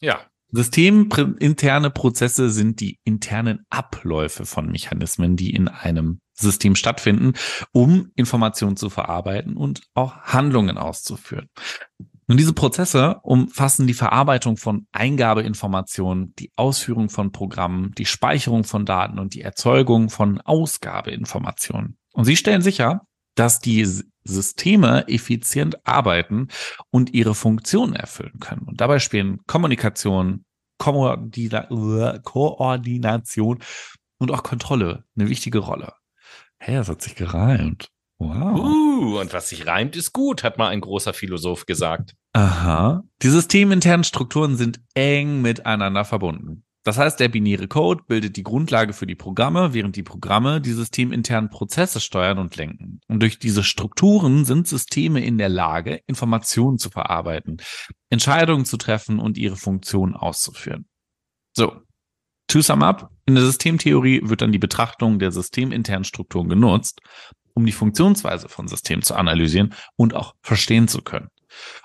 Ja. 0.00 0.26
Systeminterne 0.50 1.90
Prozesse 1.90 2.50
sind 2.50 2.80
die 2.80 2.98
internen 3.04 3.60
Abläufe 3.70 4.46
von 4.46 4.68
Mechanismen, 4.68 5.36
die 5.36 5.54
in 5.54 5.68
einem 5.68 6.18
System 6.40 6.74
stattfinden, 6.74 7.34
um 7.72 8.10
Informationen 8.16 8.76
zu 8.76 8.90
verarbeiten 8.90 9.56
und 9.56 9.82
auch 9.94 10.16
Handlungen 10.22 10.78
auszuführen. 10.78 11.48
Und 12.30 12.36
diese 12.36 12.52
Prozesse 12.52 13.18
umfassen 13.24 13.88
die 13.88 13.94
Verarbeitung 13.94 14.56
von 14.56 14.86
Eingabeinformationen, 14.92 16.32
die 16.38 16.52
Ausführung 16.54 17.08
von 17.10 17.32
Programmen, 17.32 17.90
die 17.98 18.06
Speicherung 18.06 18.62
von 18.62 18.86
Daten 18.86 19.18
und 19.18 19.34
die 19.34 19.40
Erzeugung 19.40 20.10
von 20.10 20.40
Ausgabeinformationen. 20.40 21.98
Und 22.12 22.24
sie 22.24 22.36
stellen 22.36 22.62
sicher, 22.62 23.00
dass 23.34 23.58
die 23.58 23.84
Systeme 24.24 25.08
effizient 25.08 25.84
arbeiten 25.84 26.48
und 26.90 27.14
ihre 27.14 27.34
Funktionen 27.34 27.96
erfüllen 27.96 28.38
können. 28.38 28.62
Und 28.62 28.80
dabei 28.80 29.00
spielen 29.00 29.40
Kommunikation, 29.48 30.44
Koordina 30.78 31.66
Koordination 32.22 33.58
und 34.18 34.30
auch 34.30 34.42
Kontrolle 34.44 35.04
eine 35.16 35.28
wichtige 35.28 35.58
Rolle. 35.58 35.94
Hey, 36.60 36.76
das 36.76 36.88
hat 36.88 37.02
sich 37.02 37.14
gereimt. 37.14 37.88
Wow. 38.18 38.60
Uh, 38.60 39.18
und 39.18 39.32
was 39.32 39.48
sich 39.48 39.66
reimt, 39.66 39.96
ist 39.96 40.12
gut, 40.12 40.44
hat 40.44 40.58
mal 40.58 40.68
ein 40.68 40.82
großer 40.82 41.14
Philosoph 41.14 41.64
gesagt. 41.64 42.14
Aha. 42.34 43.02
Die 43.22 43.28
systeminternen 43.30 44.04
Strukturen 44.04 44.56
sind 44.56 44.80
eng 44.94 45.40
miteinander 45.40 46.04
verbunden. 46.04 46.64
Das 46.84 46.98
heißt, 46.98 47.18
der 47.20 47.28
binäre 47.28 47.68
Code 47.68 48.04
bildet 48.06 48.36
die 48.36 48.42
Grundlage 48.42 48.92
für 48.92 49.06
die 49.06 49.14
Programme, 49.14 49.74
während 49.74 49.96
die 49.96 50.02
Programme 50.02 50.60
die 50.60 50.72
systeminternen 50.72 51.50
Prozesse 51.50 52.00
steuern 52.00 52.38
und 52.38 52.56
lenken. 52.56 53.00
Und 53.08 53.20
durch 53.20 53.38
diese 53.38 53.62
Strukturen 53.62 54.44
sind 54.44 54.66
Systeme 54.66 55.24
in 55.24 55.36
der 55.36 55.50
Lage, 55.50 56.00
Informationen 56.06 56.78
zu 56.78 56.88
verarbeiten, 56.88 57.58
Entscheidungen 58.10 58.64
zu 58.64 58.78
treffen 58.78 59.18
und 59.18 59.36
ihre 59.36 59.56
Funktionen 59.56 60.14
auszuführen. 60.14 60.86
So, 61.54 61.72
to 62.50 62.60
sum 62.60 62.82
up, 62.82 63.10
in 63.26 63.34
der 63.34 63.44
Systemtheorie 63.44 64.20
wird 64.24 64.42
dann 64.42 64.52
die 64.52 64.58
Betrachtung 64.58 65.18
der 65.18 65.30
systeminternen 65.30 66.04
Strukturen 66.04 66.48
genutzt, 66.48 67.00
um 67.54 67.64
die 67.64 67.72
Funktionsweise 67.72 68.48
von 68.48 68.68
Systemen 68.68 69.02
zu 69.02 69.14
analysieren 69.14 69.74
und 69.96 70.14
auch 70.14 70.34
verstehen 70.42 70.88
zu 70.88 71.02
können. 71.02 71.28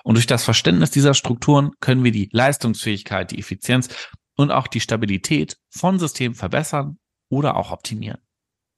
Und 0.04 0.14
durch 0.14 0.26
das 0.26 0.44
Verständnis 0.44 0.90
dieser 0.90 1.14
Strukturen 1.14 1.72
können 1.80 2.04
wir 2.04 2.12
die 2.12 2.28
Leistungsfähigkeit, 2.32 3.30
die 3.30 3.38
Effizienz 3.38 3.88
und 4.36 4.50
auch 4.50 4.66
die 4.66 4.80
Stabilität 4.80 5.56
von 5.70 5.98
Systemen 5.98 6.34
verbessern 6.34 6.98
oder 7.28 7.56
auch 7.56 7.72
optimieren. 7.72 8.18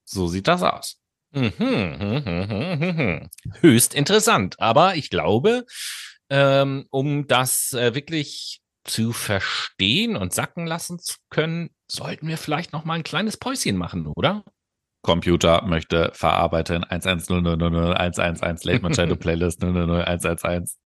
So 0.04 0.28
sieht 0.28 0.48
das 0.48 0.62
aus. 0.62 0.98
Mhm, 1.32 1.52
mhm, 1.58 2.78
mhm, 2.78 3.28
Höchst 3.60 3.94
interessant. 3.94 4.58
Aber 4.60 4.96
ich 4.96 5.10
glaube, 5.10 5.66
ähm, 6.30 6.86
um 6.90 7.26
das 7.26 7.72
äh, 7.74 7.94
wirklich 7.94 8.62
zu 8.84 9.12
verstehen 9.12 10.16
und 10.16 10.32
sacken 10.32 10.66
lassen 10.66 10.98
zu 10.98 11.16
können, 11.28 11.70
sollten 11.90 12.28
wir 12.28 12.36
vielleicht 12.36 12.72
noch 12.72 12.84
mal 12.84 12.94
ein 12.94 13.02
kleines 13.02 13.36
Päuschen 13.36 13.76
machen, 13.76 14.06
oder? 14.06 14.44
Computer 15.02 15.64
möchte 15.64 16.10
verarbeiten 16.12 16.84
110001111 16.84 18.66
Late 18.66 18.82
Machado 18.82 19.16
Playlist 19.20 19.62
000111. 19.62 20.76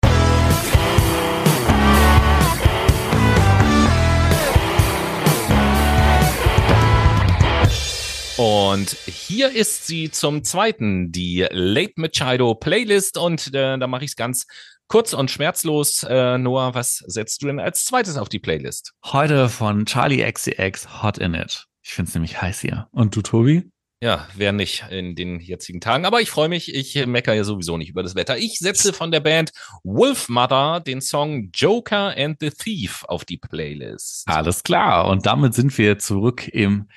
Und 8.38 8.90
hier 9.06 9.50
ist 9.50 9.86
sie 9.86 10.10
zum 10.10 10.42
zweiten, 10.42 11.12
die 11.12 11.46
Late 11.50 11.94
Machado 11.96 12.54
Playlist. 12.54 13.18
Und 13.18 13.54
äh, 13.54 13.78
da 13.78 13.86
mache 13.86 14.04
ich 14.04 14.12
es 14.12 14.16
ganz 14.16 14.46
kurz 14.92 15.14
und 15.14 15.30
schmerzlos. 15.30 16.02
Äh, 16.02 16.36
Noah, 16.36 16.74
was 16.74 16.98
setzt 17.06 17.40
du 17.42 17.46
denn 17.46 17.58
als 17.58 17.86
zweites 17.86 18.18
auf 18.18 18.28
die 18.28 18.38
Playlist? 18.38 18.92
Heute 19.06 19.48
von 19.48 19.86
Charlie 19.86 20.22
XCX 20.30 21.02
Hot 21.02 21.16
in 21.16 21.32
It. 21.32 21.66
Ich 21.82 21.94
finde 21.94 22.10
es 22.10 22.14
nämlich 22.14 22.42
heiß 22.42 22.60
hier. 22.60 22.88
Und 22.92 23.16
du, 23.16 23.22
Tobi? 23.22 23.70
Ja, 24.02 24.28
wer 24.34 24.52
nicht 24.52 24.84
in 24.90 25.14
den 25.16 25.40
jetzigen 25.40 25.80
Tagen. 25.80 26.04
Aber 26.04 26.20
ich 26.20 26.28
freue 26.28 26.50
mich, 26.50 26.74
ich 26.74 27.06
meckere 27.06 27.34
ja 27.34 27.44
sowieso 27.44 27.78
nicht 27.78 27.88
über 27.88 28.02
das 28.02 28.16
Wetter. 28.16 28.36
Ich 28.36 28.58
setze 28.58 28.92
von 28.92 29.10
der 29.10 29.20
Band 29.20 29.52
Wolf 29.82 30.28
Mother 30.28 30.80
den 30.80 31.00
Song 31.00 31.48
Joker 31.54 32.14
and 32.14 32.36
the 32.40 32.50
Thief 32.50 33.02
auf 33.04 33.24
die 33.24 33.38
Playlist. 33.38 34.28
Alles 34.28 34.62
klar. 34.62 35.08
Und 35.08 35.24
damit 35.24 35.54
sind 35.54 35.78
wir 35.78 36.00
zurück 36.00 36.48
im 36.48 36.90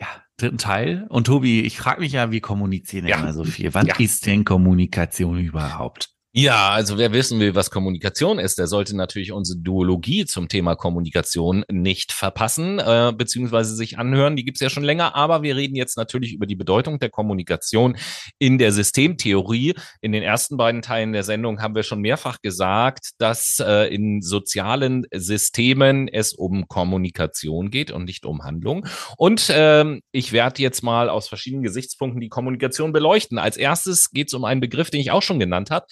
ja, 0.00 0.08
dritten 0.36 0.58
Teil. 0.58 1.06
Und 1.10 1.28
Tobi, 1.28 1.60
ich 1.60 1.78
frage 1.78 2.00
mich 2.00 2.10
ja, 2.10 2.32
wie 2.32 2.40
kommunizieren 2.40 3.06
ja. 3.06 3.20
immer 3.20 3.32
so 3.32 3.44
viel? 3.44 3.72
Was 3.72 3.86
ja. 3.86 3.94
ist 4.00 4.26
denn 4.26 4.44
Kommunikation 4.44 5.38
überhaupt? 5.38 6.15
Ja, 6.38 6.68
also 6.68 6.98
wer 6.98 7.14
wissen 7.14 7.40
will, 7.40 7.54
was 7.54 7.70
Kommunikation 7.70 8.38
ist, 8.38 8.58
der 8.58 8.66
sollte 8.66 8.94
natürlich 8.94 9.32
unsere 9.32 9.58
Duologie 9.58 10.26
zum 10.26 10.48
Thema 10.48 10.74
Kommunikation 10.74 11.64
nicht 11.72 12.12
verpassen, 12.12 12.78
äh, 12.78 13.14
beziehungsweise 13.16 13.74
sich 13.74 13.96
anhören. 13.96 14.36
Die 14.36 14.44
gibt's 14.44 14.60
ja 14.60 14.68
schon 14.68 14.84
länger, 14.84 15.14
aber 15.14 15.42
wir 15.42 15.56
reden 15.56 15.76
jetzt 15.76 15.96
natürlich 15.96 16.34
über 16.34 16.44
die 16.44 16.54
Bedeutung 16.54 16.98
der 16.98 17.08
Kommunikation 17.08 17.96
in 18.38 18.58
der 18.58 18.72
Systemtheorie. 18.72 19.76
In 20.02 20.12
den 20.12 20.22
ersten 20.22 20.58
beiden 20.58 20.82
Teilen 20.82 21.14
der 21.14 21.22
Sendung 21.22 21.62
haben 21.62 21.74
wir 21.74 21.84
schon 21.84 22.02
mehrfach 22.02 22.42
gesagt, 22.42 23.12
dass 23.16 23.58
äh, 23.58 23.86
in 23.86 24.20
sozialen 24.20 25.06
Systemen 25.14 26.06
es 26.06 26.34
um 26.34 26.68
Kommunikation 26.68 27.70
geht 27.70 27.90
und 27.90 28.04
nicht 28.04 28.26
um 28.26 28.44
Handlung. 28.44 28.86
Und 29.16 29.50
ähm, 29.54 30.02
ich 30.12 30.32
werde 30.32 30.60
jetzt 30.60 30.82
mal 30.82 31.08
aus 31.08 31.28
verschiedenen 31.28 31.62
Gesichtspunkten 31.62 32.20
die 32.20 32.28
Kommunikation 32.28 32.92
beleuchten. 32.92 33.38
Als 33.38 33.56
erstes 33.56 34.10
geht 34.10 34.28
es 34.28 34.34
um 34.34 34.44
einen 34.44 34.60
Begriff, 34.60 34.90
den 34.90 35.00
ich 35.00 35.12
auch 35.12 35.22
schon 35.22 35.40
genannt 35.40 35.70
habe 35.70 35.86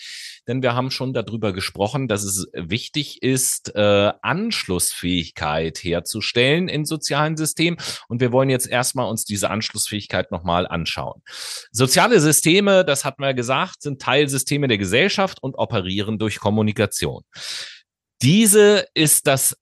denn 0.47 0.63
wir 0.63 0.75
haben 0.75 0.91
schon 0.91 1.13
darüber 1.13 1.53
gesprochen, 1.53 2.09
dass 2.09 2.25
es 2.25 2.47
wichtig 2.53 3.23
ist, 3.23 3.75
äh, 3.75 4.13
Anschlussfähigkeit 4.23 5.79
herzustellen 5.79 6.69
in 6.69 6.85
sozialen 6.85 7.37
Systemen. 7.37 7.79
Und 8.09 8.21
wir 8.21 8.33
wollen 8.33 8.51
jetzt 8.51 8.69
erstmal 8.69 9.09
uns 9.09 9.25
diese 9.25 9.51
Anschlussfähigkeit 9.51 10.31
nochmal 10.31 10.67
anschauen. 10.67 11.23
Soziale 11.71 12.21
Systeme, 12.21 12.85
das 12.85 13.05
hat 13.05 13.19
man 13.19 13.29
ja 13.29 13.33
gesagt, 13.33 13.83
sind 13.83 14.01
Teilsysteme 14.01 14.69
der 14.69 14.79
Gesellschaft 14.79 15.43
und 15.43 15.55
operieren 15.55 16.19
durch 16.19 16.39
Kommunikation. 16.39 17.23
Diese 18.23 18.87
ist 18.95 19.27
das 19.27 19.57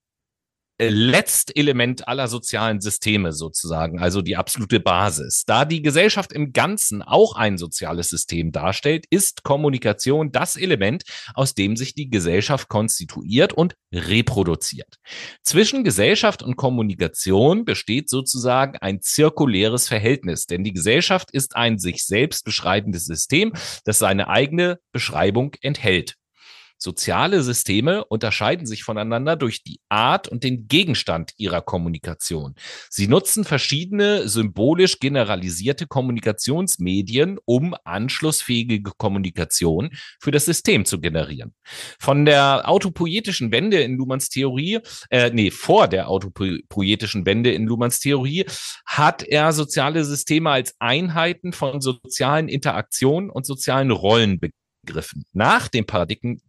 Letztelement 0.79 2.07
aller 2.07 2.27
sozialen 2.27 2.81
Systeme 2.81 3.31
sozusagen, 3.31 3.99
also 3.99 4.21
die 4.21 4.35
absolute 4.35 4.79
Basis. 4.79 5.43
Da 5.45 5.65
die 5.65 5.83
Gesellschaft 5.83 6.33
im 6.33 6.51
Ganzen 6.51 7.03
auch 7.03 7.35
ein 7.35 7.57
soziales 7.57 8.09
System 8.09 8.51
darstellt, 8.51 9.05
ist 9.09 9.43
Kommunikation 9.43 10.31
das 10.31 10.55
Element, 10.55 11.03
aus 11.35 11.53
dem 11.53 11.75
sich 11.75 11.93
die 11.93 12.09
Gesellschaft 12.09 12.69
konstituiert 12.69 13.53
und 13.53 13.75
reproduziert. 13.93 14.97
Zwischen 15.43 15.83
Gesellschaft 15.83 16.41
und 16.41 16.55
Kommunikation 16.55 17.65
besteht 17.65 18.09
sozusagen 18.09 18.77
ein 18.77 19.01
zirkuläres 19.01 19.87
Verhältnis, 19.87 20.47
denn 20.47 20.63
die 20.63 20.73
Gesellschaft 20.73 21.29
ist 21.31 21.55
ein 21.55 21.77
sich 21.77 22.05
selbst 22.05 22.45
beschreibendes 22.45 23.05
System, 23.05 23.53
das 23.85 23.99
seine 23.99 24.27
eigene 24.27 24.79
Beschreibung 24.91 25.53
enthält. 25.61 26.15
Soziale 26.83 27.41
Systeme 27.43 28.03
unterscheiden 28.03 28.67
sich 28.67 28.83
voneinander 28.83 29.37
durch 29.37 29.63
die 29.63 29.79
Art 29.87 30.27
und 30.27 30.43
den 30.43 30.67
Gegenstand 30.67 31.31
ihrer 31.37 31.61
Kommunikation. 31.61 32.55
Sie 32.89 33.07
nutzen 33.07 33.45
verschiedene 33.45 34.27
symbolisch 34.27 34.99
generalisierte 34.99 35.87
Kommunikationsmedien, 35.87 37.39
um 37.45 37.73
anschlussfähige 37.85 38.91
Kommunikation 38.97 39.91
für 40.19 40.31
das 40.31 40.43
System 40.43 40.83
zu 40.83 40.99
generieren. 40.99 41.53
Von 41.99 42.25
der 42.25 42.67
autopoetischen 42.67 43.53
Wende 43.53 43.81
in 43.81 43.95
Luhmanns 43.95 44.27
Theorie, 44.27 44.79
äh, 45.09 45.31
nee, 45.33 45.51
vor 45.51 45.87
der 45.87 46.09
autopoetischen 46.09 47.25
Wende 47.25 47.53
in 47.53 47.65
Luhmanns 47.65 48.01
Theorie 48.01 48.43
hat 48.85 49.23
er 49.23 49.53
soziale 49.53 50.03
Systeme 50.03 50.49
als 50.49 50.75
Einheiten 50.79 51.53
von 51.53 51.79
sozialen 51.79 52.49
Interaktionen 52.49 53.29
und 53.29 53.45
sozialen 53.45 53.91
Rollen 53.91 54.41
begriffen. 54.83 55.23
Nach 55.31 55.69
dem 55.69 55.85
Paradigmen 55.85 56.41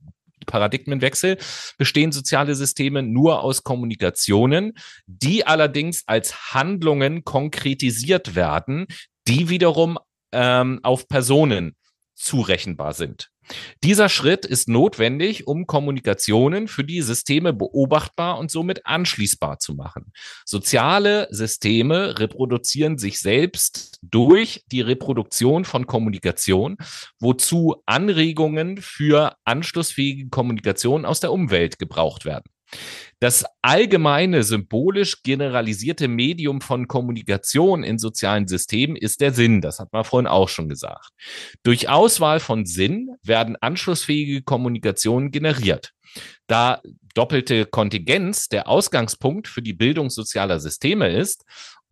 Paradigmenwechsel. 0.44 1.38
Bestehen 1.78 2.12
soziale 2.12 2.54
Systeme 2.54 3.02
nur 3.02 3.42
aus 3.42 3.62
Kommunikationen, 3.62 4.72
die 5.06 5.46
allerdings 5.46 6.02
als 6.06 6.52
Handlungen 6.52 7.24
konkretisiert 7.24 8.34
werden, 8.34 8.86
die 9.26 9.48
wiederum 9.48 9.98
ähm, 10.32 10.80
auf 10.82 11.08
Personen 11.08 11.76
zurechenbar 12.14 12.92
sind. 12.92 13.30
Dieser 13.82 14.08
Schritt 14.08 14.46
ist 14.46 14.68
notwendig, 14.68 15.46
um 15.46 15.66
Kommunikationen 15.66 16.68
für 16.68 16.84
die 16.84 17.02
Systeme 17.02 17.52
beobachtbar 17.52 18.38
und 18.38 18.50
somit 18.50 18.86
anschließbar 18.86 19.58
zu 19.58 19.74
machen. 19.74 20.12
Soziale 20.44 21.28
Systeme 21.30 22.18
reproduzieren 22.18 22.96
sich 22.98 23.20
selbst 23.20 23.98
durch 24.02 24.64
die 24.72 24.80
Reproduktion 24.80 25.64
von 25.64 25.86
Kommunikation, 25.86 26.76
wozu 27.18 27.82
Anregungen 27.86 28.78
für 28.78 29.36
anschlussfähige 29.44 30.28
Kommunikation 30.28 31.04
aus 31.04 31.20
der 31.20 31.32
Umwelt 31.32 31.78
gebraucht 31.78 32.24
werden. 32.24 32.53
Das 33.20 33.44
allgemeine, 33.62 34.42
symbolisch 34.42 35.22
generalisierte 35.22 36.08
Medium 36.08 36.60
von 36.60 36.88
Kommunikation 36.88 37.82
in 37.82 37.98
sozialen 37.98 38.46
Systemen 38.46 38.96
ist 38.96 39.20
der 39.20 39.32
Sinn. 39.32 39.60
Das 39.60 39.78
hat 39.78 39.92
man 39.92 40.04
vorhin 40.04 40.26
auch 40.26 40.48
schon 40.48 40.68
gesagt. 40.68 41.08
Durch 41.62 41.88
Auswahl 41.88 42.40
von 42.40 42.66
Sinn 42.66 43.10
werden 43.22 43.56
anschlussfähige 43.56 44.42
Kommunikationen 44.42 45.30
generiert. 45.30 45.92
Da 46.46 46.82
doppelte 47.14 47.64
Kontingenz 47.64 48.48
der 48.48 48.68
Ausgangspunkt 48.68 49.48
für 49.48 49.62
die 49.62 49.72
Bildung 49.72 50.10
sozialer 50.10 50.60
Systeme 50.60 51.08
ist, 51.08 51.44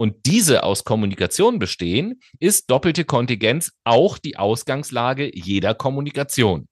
und 0.03 0.27
diese 0.27 0.65
aus 0.65 0.83
Kommunikation 0.83 1.61
bestehen, 1.61 2.21
ist 2.41 2.69
doppelte 2.73 3.05
Kontingenz 3.05 3.71
auch 3.85 4.19
die 4.19 4.37
Ausgangslage 4.37 5.31
jeder 5.33 5.77
Kommunikation. 5.77 6.67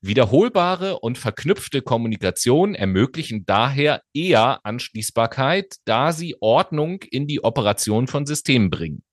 Wiederholbare 0.00 0.98
und 0.98 1.16
verknüpfte 1.16 1.80
Kommunikation 1.82 2.74
ermöglichen 2.74 3.46
daher 3.46 4.02
eher 4.12 4.58
Anschließbarkeit, 4.64 5.76
da 5.84 6.10
sie 6.10 6.34
Ordnung 6.40 7.02
in 7.08 7.28
die 7.28 7.44
Operation 7.44 8.08
von 8.08 8.26
Systemen 8.26 8.68
bringen. 8.68 9.04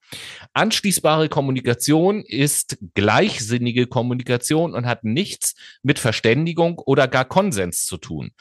Anschließbare 0.54 1.30
Kommunikation 1.30 2.24
ist 2.24 2.78
gleichsinnige 2.96 3.88
Kommunikation 3.88 4.74
und 4.74 4.86
hat 4.86 5.04
nichts 5.04 5.56
mit 5.84 6.00
Verständigung 6.00 6.80
oder 6.80 7.08
gar 7.08 7.26
Konsens 7.26 7.86
zu 7.86 7.98
tun. 7.98 8.32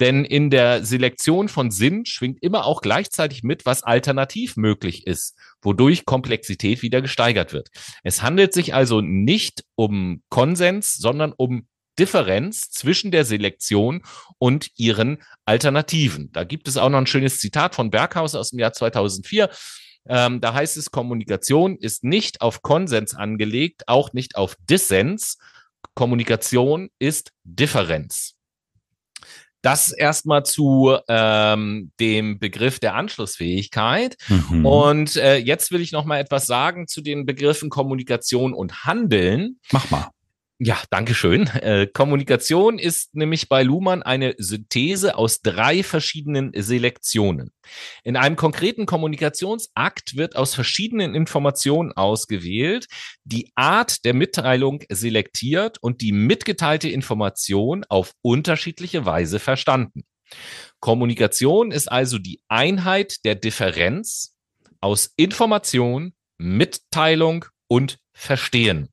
Denn 0.00 0.24
in 0.24 0.50
der 0.50 0.84
Selektion 0.84 1.48
von 1.48 1.70
Sinn 1.70 2.06
schwingt 2.06 2.42
immer 2.42 2.64
auch 2.64 2.80
gleichzeitig 2.80 3.42
mit, 3.42 3.66
was 3.66 3.82
alternativ 3.82 4.56
möglich 4.56 5.06
ist, 5.06 5.36
wodurch 5.60 6.04
Komplexität 6.04 6.82
wieder 6.82 7.02
gesteigert 7.02 7.52
wird. 7.52 7.68
Es 8.04 8.22
handelt 8.22 8.52
sich 8.52 8.74
also 8.74 9.00
nicht 9.00 9.64
um 9.74 10.22
Konsens, 10.28 10.94
sondern 10.94 11.32
um 11.36 11.66
Differenz 11.98 12.70
zwischen 12.70 13.10
der 13.10 13.24
Selektion 13.24 14.02
und 14.38 14.70
ihren 14.76 15.18
Alternativen. 15.44 16.30
Da 16.32 16.44
gibt 16.44 16.68
es 16.68 16.76
auch 16.76 16.88
noch 16.88 16.98
ein 16.98 17.06
schönes 17.06 17.38
Zitat 17.38 17.74
von 17.74 17.90
Berghaus 17.90 18.34
aus 18.34 18.50
dem 18.50 18.60
Jahr 18.60 18.72
2004. 18.72 19.50
Ähm, 20.06 20.40
da 20.40 20.54
heißt 20.54 20.76
es, 20.76 20.90
Kommunikation 20.90 21.76
ist 21.76 22.04
nicht 22.04 22.40
auf 22.40 22.62
Konsens 22.62 23.14
angelegt, 23.14 23.84
auch 23.86 24.12
nicht 24.12 24.36
auf 24.36 24.56
Dissens. 24.68 25.38
Kommunikation 25.94 26.90
ist 26.98 27.32
Differenz. 27.44 28.34
Das 29.60 29.90
erstmal 29.90 30.44
zu 30.44 30.96
ähm, 31.08 31.90
dem 31.98 32.38
Begriff 32.38 32.78
der 32.78 32.94
Anschlussfähigkeit. 32.94 34.16
Mhm. 34.28 34.64
Und 34.64 35.16
äh, 35.16 35.36
jetzt 35.36 35.72
will 35.72 35.80
ich 35.80 35.90
noch 35.90 36.04
mal 36.04 36.18
etwas 36.18 36.46
sagen 36.46 36.86
zu 36.86 37.00
den 37.00 37.26
Begriffen 37.26 37.68
Kommunikation 37.68 38.54
und 38.54 38.84
Handeln. 38.84 39.58
Mach 39.72 39.90
mal. 39.90 40.10
Ja, 40.60 40.82
danke 40.90 41.14
schön. 41.14 41.46
Äh, 41.46 41.86
Kommunikation 41.86 42.80
ist 42.80 43.14
nämlich 43.14 43.48
bei 43.48 43.62
Luhmann 43.62 44.02
eine 44.02 44.34
Synthese 44.38 45.16
aus 45.16 45.40
drei 45.40 45.84
verschiedenen 45.84 46.50
Selektionen. 46.52 47.52
In 48.02 48.16
einem 48.16 48.34
konkreten 48.34 48.84
Kommunikationsakt 48.84 50.16
wird 50.16 50.34
aus 50.34 50.56
verschiedenen 50.56 51.14
Informationen 51.14 51.92
ausgewählt, 51.92 52.88
die 53.22 53.52
Art 53.54 54.04
der 54.04 54.14
Mitteilung 54.14 54.82
selektiert 54.88 55.78
und 55.80 56.00
die 56.00 56.10
mitgeteilte 56.10 56.88
Information 56.88 57.84
auf 57.88 58.10
unterschiedliche 58.22 59.06
Weise 59.06 59.38
verstanden. 59.38 60.02
Kommunikation 60.80 61.70
ist 61.70 61.86
also 61.86 62.18
die 62.18 62.40
Einheit 62.48 63.24
der 63.24 63.36
Differenz 63.36 64.34
aus 64.80 65.12
Information, 65.14 66.14
Mitteilung 66.36 67.44
und 67.68 67.98
Verstehen. 68.12 68.88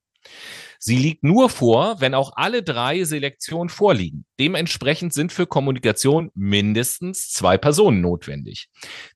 Sie 0.87 0.97
liegt 0.97 1.23
nur 1.23 1.49
vor, 1.49 1.99
wenn 1.99 2.13
auch 2.13 2.33
alle 2.35 2.61
drei 2.61 3.03
Selektionen 3.05 3.69
vorliegen. 3.69 4.23
Dementsprechend 4.39 5.13
sind 5.13 5.33
für 5.33 5.47
Kommunikation 5.47 6.29
mindestens 6.35 7.31
zwei 7.31 7.57
Personen 7.57 8.01
notwendig. 8.01 8.67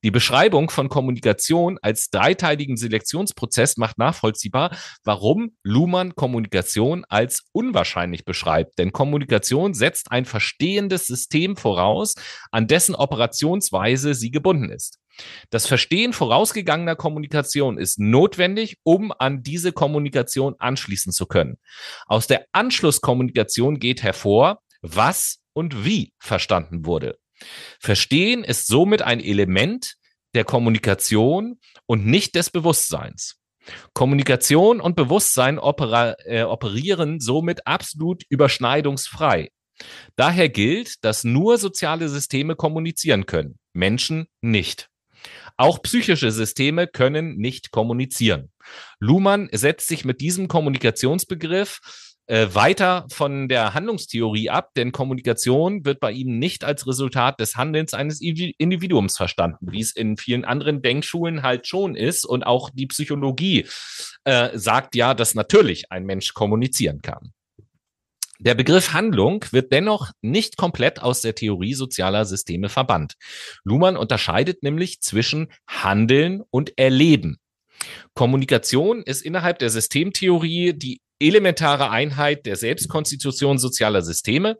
Die 0.03 0.09
Beschreibung 0.09 0.71
von 0.71 0.89
Kommunikation 0.89 1.77
als 1.83 2.09
dreiteiligen 2.09 2.75
Selektionsprozess 2.75 3.77
macht 3.77 3.99
nachvollziehbar, 3.99 4.75
warum 5.03 5.51
Luhmann 5.61 6.15
Kommunikation 6.15 7.05
als 7.07 7.43
unwahrscheinlich 7.51 8.25
beschreibt. 8.25 8.79
Denn 8.79 8.91
Kommunikation 8.91 9.75
setzt 9.75 10.11
ein 10.11 10.25
verstehendes 10.25 11.05
System 11.05 11.55
voraus, 11.55 12.15
an 12.49 12.65
dessen 12.65 12.95
Operationsweise 12.95 14.15
sie 14.15 14.31
gebunden 14.31 14.71
ist. 14.71 14.97
Das 15.49 15.67
Verstehen 15.67 16.13
vorausgegangener 16.13 16.95
Kommunikation 16.95 17.77
ist 17.77 17.99
notwendig, 17.99 18.77
um 18.83 19.11
an 19.17 19.43
diese 19.43 19.71
Kommunikation 19.71 20.55
anschließen 20.59 21.11
zu 21.11 21.25
können. 21.25 21.57
Aus 22.05 22.27
der 22.27 22.45
Anschlusskommunikation 22.51 23.79
geht 23.79 24.03
hervor, 24.03 24.61
was 24.81 25.39
und 25.53 25.85
wie 25.85 26.13
verstanden 26.19 26.85
wurde. 26.85 27.17
Verstehen 27.79 28.43
ist 28.43 28.67
somit 28.67 29.01
ein 29.01 29.19
Element 29.19 29.95
der 30.33 30.43
Kommunikation 30.43 31.59
und 31.85 32.05
nicht 32.05 32.35
des 32.35 32.49
Bewusstseins. 32.49 33.37
Kommunikation 33.93 34.81
und 34.81 34.95
Bewusstsein 34.95 35.59
opera, 35.59 36.15
äh, 36.25 36.43
operieren 36.43 37.19
somit 37.19 37.65
absolut 37.67 38.23
überschneidungsfrei. 38.29 39.49
Daher 40.15 40.49
gilt, 40.49 41.03
dass 41.03 41.23
nur 41.23 41.57
soziale 41.57 42.09
Systeme 42.09 42.55
kommunizieren 42.55 43.25
können, 43.25 43.57
Menschen 43.73 44.27
nicht. 44.41 44.88
Auch 45.59 45.81
psychische 45.81 46.31
Systeme 46.31 46.87
können 46.87 47.35
nicht 47.35 47.71
kommunizieren. 47.71 48.49
Luhmann 49.01 49.49
setzt 49.51 49.89
sich 49.89 50.05
mit 50.05 50.21
diesem 50.21 50.47
Kommunikationsbegriff 50.47 51.81
äh, 52.27 52.47
weiter 52.53 53.05
von 53.11 53.49
der 53.49 53.73
Handlungstheorie 53.73 54.49
ab, 54.49 54.69
denn 54.77 54.93
Kommunikation 54.93 55.83
wird 55.83 55.99
bei 55.99 56.13
ihm 56.13 56.39
nicht 56.39 56.63
als 56.63 56.87
Resultat 56.87 57.41
des 57.41 57.57
Handelns 57.57 57.93
eines 57.93 58.21
Individuums 58.21 59.17
verstanden, 59.17 59.67
wie 59.69 59.81
es 59.81 59.93
in 59.93 60.15
vielen 60.15 60.45
anderen 60.45 60.81
Denkschulen 60.81 61.43
halt 61.43 61.67
schon 61.67 61.97
ist. 61.97 62.25
Und 62.25 62.43
auch 62.43 62.69
die 62.69 62.87
Psychologie 62.87 63.67
äh, 64.23 64.57
sagt 64.57 64.95
ja, 64.95 65.13
dass 65.13 65.35
natürlich 65.35 65.91
ein 65.91 66.05
Mensch 66.05 66.33
kommunizieren 66.33 67.01
kann. 67.01 67.33
Der 68.41 68.55
Begriff 68.55 68.93
Handlung 68.93 69.43
wird 69.51 69.73
dennoch 69.73 70.11
nicht 70.21 70.55
komplett 70.55 71.01
aus 71.01 71.19
der 71.19 71.35
Theorie 71.35 71.73
sozialer 71.73 72.23
Systeme 72.23 72.69
verbannt. 72.69 73.15
Luhmann 73.65 73.97
unterscheidet 73.97 74.63
nämlich 74.63 75.01
zwischen 75.01 75.51
Handeln 75.67 76.41
und 76.49 76.77
Erleben. 76.77 77.37
Kommunikation 78.13 79.03
ist 79.03 79.23
innerhalb 79.23 79.59
der 79.59 79.69
Systemtheorie 79.69 80.71
die 80.73 81.01
elementare 81.19 81.89
Einheit 81.89 82.45
der 82.45 82.55
Selbstkonstitution 82.55 83.57
sozialer 83.57 84.01
Systeme, 84.01 84.57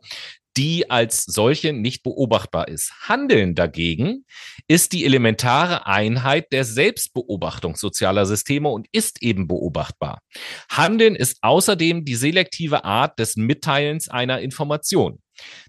die 0.57 0.89
als 0.89 1.23
solche 1.25 1.73
nicht 1.73 2.03
beobachtbar 2.03 2.67
ist. 2.67 2.91
Handeln 3.07 3.55
dagegen 3.55 4.25
ist 4.67 4.93
die 4.93 5.05
elementare 5.05 5.85
Einheit 5.87 6.51
der 6.51 6.65
Selbstbeobachtung 6.65 7.75
sozialer 7.75 8.25
Systeme 8.25 8.69
und 8.69 8.87
ist 8.91 9.21
eben 9.21 9.47
beobachtbar. 9.47 10.21
Handeln 10.69 11.15
ist 11.15 11.37
außerdem 11.41 12.05
die 12.05 12.15
selektive 12.15 12.83
Art 12.83 13.19
des 13.19 13.35
Mitteilens 13.35 14.09
einer 14.09 14.41
Information. 14.41 15.21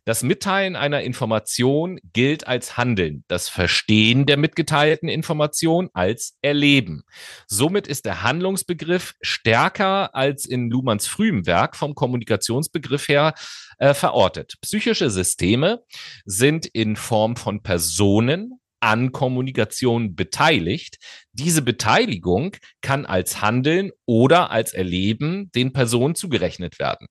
Das 0.04 0.22
Mitteilen 0.22 0.76
einer 0.76 1.02
Information 1.02 2.00
gilt 2.12 2.46
als 2.46 2.76
Handeln, 2.76 3.24
das 3.28 3.48
Verstehen 3.48 4.26
der 4.26 4.36
mitgeteilten 4.36 5.08
Information 5.08 5.90
als 5.92 6.36
Erleben. 6.42 7.02
Somit 7.46 7.86
ist 7.86 8.06
der 8.06 8.22
Handlungsbegriff 8.22 9.14
stärker 9.20 10.14
als 10.14 10.46
in 10.46 10.70
Luhmanns 10.70 11.06
frühem 11.06 11.46
Werk 11.46 11.76
vom 11.76 11.94
Kommunikationsbegriff 11.94 13.08
her 13.08 13.34
äh, 13.78 13.94
verortet. 13.94 14.54
Psychische 14.62 15.10
Systeme 15.10 15.82
sind 16.24 16.66
in 16.66 16.96
Form 16.96 17.36
von 17.36 17.62
Personen, 17.62 18.60
an 18.80 19.12
Kommunikation 19.12 20.16
beteiligt. 20.16 20.96
Diese 21.32 21.62
Beteiligung 21.62 22.56
kann 22.80 23.06
als 23.06 23.42
Handeln 23.42 23.90
oder 24.06 24.50
als 24.50 24.72
Erleben 24.72 25.50
den 25.52 25.72
Personen 25.72 26.14
zugerechnet 26.14 26.78
werden. 26.78 27.06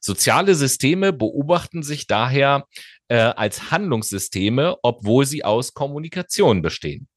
Soziale 0.00 0.54
Systeme 0.54 1.12
beobachten 1.12 1.82
sich 1.82 2.06
daher 2.06 2.66
äh, 3.08 3.16
als 3.16 3.70
Handlungssysteme, 3.70 4.76
obwohl 4.82 5.26
sie 5.26 5.44
aus 5.44 5.74
Kommunikation 5.74 6.62
bestehen. 6.62 7.08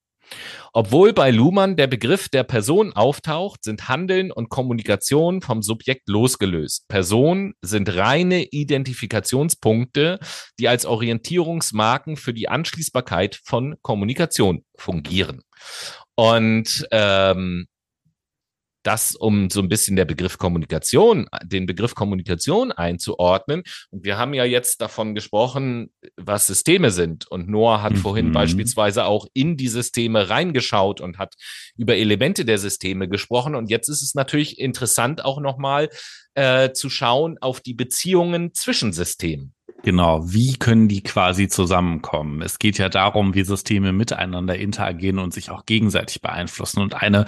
Obwohl 0.71 1.13
bei 1.13 1.29
Luhmann 1.29 1.75
der 1.75 1.87
Begriff 1.87 2.29
der 2.29 2.43
Person 2.43 2.93
auftaucht, 2.93 3.63
sind 3.63 3.87
Handeln 3.87 4.31
und 4.31 4.49
Kommunikation 4.49 5.41
vom 5.41 5.61
Subjekt 5.61 6.09
losgelöst. 6.09 6.87
Personen 6.87 7.53
sind 7.61 7.93
reine 7.95 8.43
Identifikationspunkte, 8.43 10.19
die 10.59 10.67
als 10.67 10.85
Orientierungsmarken 10.85 12.17
für 12.17 12.33
die 12.33 12.49
Anschließbarkeit 12.49 13.39
von 13.43 13.75
Kommunikation 13.81 14.63
fungieren. 14.75 15.41
Und 16.15 16.87
ähm, 16.91 17.67
das, 18.83 19.15
um 19.15 19.49
so 19.49 19.61
ein 19.61 19.69
bisschen 19.69 19.95
der 19.95 20.05
Begriff 20.05 20.37
Kommunikation, 20.37 21.27
den 21.43 21.65
Begriff 21.65 21.95
Kommunikation 21.95 22.71
einzuordnen. 22.71 23.63
Und 23.89 24.03
wir 24.03 24.17
haben 24.17 24.33
ja 24.33 24.45
jetzt 24.45 24.81
davon 24.81 25.15
gesprochen, 25.15 25.91
was 26.17 26.47
Systeme 26.47 26.91
sind. 26.91 27.29
Und 27.29 27.49
Noah 27.49 27.81
hat 27.81 27.93
mhm. 27.93 27.97
vorhin 27.97 28.31
beispielsweise 28.31 29.05
auch 29.05 29.27
in 29.33 29.57
die 29.57 29.69
Systeme 29.69 30.29
reingeschaut 30.29 31.01
und 31.01 31.17
hat 31.17 31.35
über 31.75 31.95
Elemente 31.95 32.45
der 32.45 32.57
Systeme 32.57 33.07
gesprochen. 33.07 33.55
Und 33.55 33.69
jetzt 33.69 33.89
ist 33.89 34.03
es 34.03 34.15
natürlich 34.15 34.59
interessant, 34.59 35.23
auch 35.23 35.39
nochmal 35.39 35.89
äh, 36.35 36.71
zu 36.71 36.89
schauen 36.89 37.37
auf 37.41 37.61
die 37.61 37.73
Beziehungen 37.73 38.53
zwischen 38.53 38.93
Systemen. 38.93 39.53
Genau, 39.83 40.21
wie 40.23 40.55
können 40.55 40.87
die 40.87 41.03
quasi 41.03 41.49
zusammenkommen? 41.49 42.41
Es 42.41 42.57
geht 42.57 42.77
ja 42.77 42.87
darum, 42.87 43.35
wie 43.35 43.43
Systeme 43.43 43.91
miteinander 43.91 44.55
interagieren 44.55 45.19
und 45.19 45.33
sich 45.33 45.49
auch 45.49 45.65
gegenseitig 45.65 46.21
beeinflussen. 46.21 46.81
Und 46.81 46.93
eine 46.93 47.25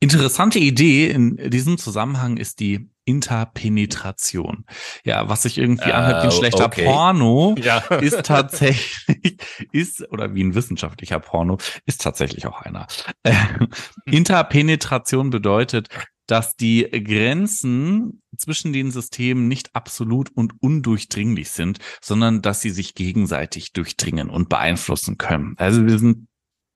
Interessante 0.00 0.58
Idee 0.58 1.10
in 1.10 1.36
diesem 1.50 1.76
Zusammenhang 1.76 2.36
ist 2.36 2.60
die 2.60 2.88
Interpenetration. 3.04 4.64
Ja, 5.02 5.28
was 5.28 5.42
sich 5.42 5.58
irgendwie 5.58 5.90
anhört 5.90 6.22
wie 6.22 6.26
ein 6.26 6.32
äh, 6.32 6.36
schlechter 6.36 6.66
okay. 6.66 6.84
Porno, 6.84 7.56
ja. 7.58 7.78
ist 8.00 8.24
tatsächlich, 8.24 9.38
ist, 9.72 10.06
oder 10.12 10.34
wie 10.34 10.44
ein 10.44 10.54
wissenschaftlicher 10.54 11.18
Porno, 11.18 11.58
ist 11.86 12.02
tatsächlich 12.02 12.46
auch 12.46 12.60
einer. 12.60 12.86
Äh, 13.22 13.34
Interpenetration 14.04 15.30
bedeutet, 15.30 15.88
dass 16.28 16.54
die 16.56 16.82
Grenzen 16.82 18.22
zwischen 18.36 18.72
den 18.74 18.90
Systemen 18.90 19.48
nicht 19.48 19.74
absolut 19.74 20.30
und 20.36 20.52
undurchdringlich 20.60 21.50
sind, 21.50 21.78
sondern 22.02 22.42
dass 22.42 22.60
sie 22.60 22.70
sich 22.70 22.94
gegenseitig 22.94 23.72
durchdringen 23.72 24.28
und 24.28 24.50
beeinflussen 24.50 25.16
können. 25.16 25.54
Also 25.56 25.86
wir 25.86 25.98
sind 25.98 26.27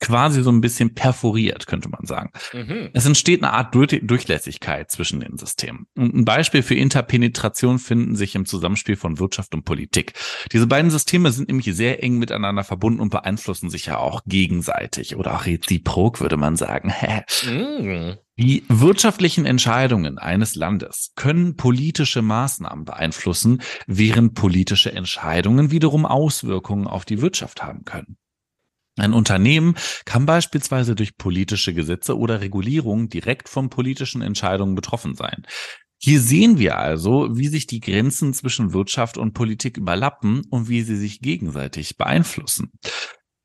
quasi 0.03 0.42
so 0.42 0.50
ein 0.50 0.61
bisschen 0.61 0.94
perforiert, 0.94 1.66
könnte 1.66 1.88
man 1.88 2.05
sagen. 2.05 2.30
Mhm. 2.53 2.90
Es 2.92 3.07
entsteht 3.07 3.42
eine 3.42 3.53
Art 3.53 3.74
Durchlässigkeit 3.74 4.90
zwischen 4.90 5.20
den 5.20 5.38
Systemen. 5.38 5.86
Und 5.96 6.14
ein 6.14 6.24
Beispiel 6.24 6.62
für 6.62 6.74
Interpenetration 6.74 7.78
finden 7.78 8.16
sich 8.16 8.34
im 8.34 8.44
Zusammenspiel 8.44 8.96
von 8.96 9.20
Wirtschaft 9.20 9.55
und 9.55 9.64
Politik. 9.64 10.14
Diese 10.53 10.66
beiden 10.66 10.90
Systeme 10.90 11.30
sind 11.30 11.48
nämlich 11.48 11.72
sehr 11.74 12.03
eng 12.03 12.18
miteinander 12.18 12.64
verbunden 12.64 13.00
und 13.00 13.11
beeinflussen 13.11 13.70
sich 13.70 13.86
ja 13.86 13.98
auch 13.98 14.22
gegenseitig 14.26 15.16
oder 15.16 15.36
auch 15.36 15.46
reziprok, 15.46 16.20
würde 16.20 16.36
man 16.36 16.57
sagen. 16.57 16.92
mhm. 17.46 18.16
Die 18.38 18.64
wirtschaftlichen 18.68 19.46
Entscheidungen 19.46 20.18
eines 20.18 20.57
Landes 20.57 21.12
können 21.14 21.55
politische 21.57 22.22
Maßnahmen 22.22 22.84
beeinflussen, 22.84 23.62
während 23.86 24.34
politische 24.34 24.90
Entscheidungen 24.90 25.70
wiederum 25.70 26.07
Auswirkungen 26.07 26.88
auf 26.88 27.05
die 27.05 27.20
Wirtschaft 27.20 27.62
haben 27.62 27.84
können. 27.84 28.16
Ein 29.03 29.14
Unternehmen 29.14 29.74
kann 30.05 30.26
beispielsweise 30.26 30.94
durch 30.94 31.16
politische 31.16 31.74
Gesetze 31.74 32.16
oder 32.16 32.40
Regulierungen 32.40 33.09
direkt 33.09 33.48
von 33.48 33.68
politischen 33.68 34.22
Entscheidungen 34.22 34.76
betroffen 34.76 35.16
sein. 35.16 35.42
Hier 36.00 36.20
sehen 36.20 36.57
wir 36.59 36.78
also, 36.78 37.36
wie 37.36 37.48
sich 37.48 37.66
die 37.66 37.80
Grenzen 37.80 38.32
zwischen 38.32 38.72
Wirtschaft 38.72 39.18
und 39.18 39.32
Politik 39.32 39.76
überlappen 39.76 40.42
und 40.50 40.68
wie 40.68 40.82
sie 40.82 40.96
sich 40.96 41.20
gegenseitig 41.20 41.96
beeinflussen. 41.96 42.70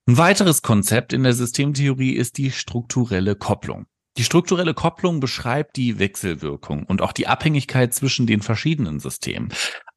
Ein 0.07 0.17
weiteres 0.19 0.61
Konzept 0.61 1.11
in 1.11 1.23
der 1.23 1.33
Systemtheorie 1.33 2.13
ist 2.13 2.37
die 2.37 2.51
strukturelle 2.51 3.35
Kopplung. 3.35 3.87
Die 4.17 4.23
strukturelle 4.23 4.75
Kopplung 4.75 5.19
beschreibt 5.19 5.75
die 5.75 5.97
Wechselwirkung 5.97 6.83
und 6.83 7.01
auch 7.01 7.13
die 7.13 7.27
Abhängigkeit 7.27 7.95
zwischen 7.95 8.27
den 8.27 8.41
verschiedenen 8.41 8.99
Systemen. 8.99 9.49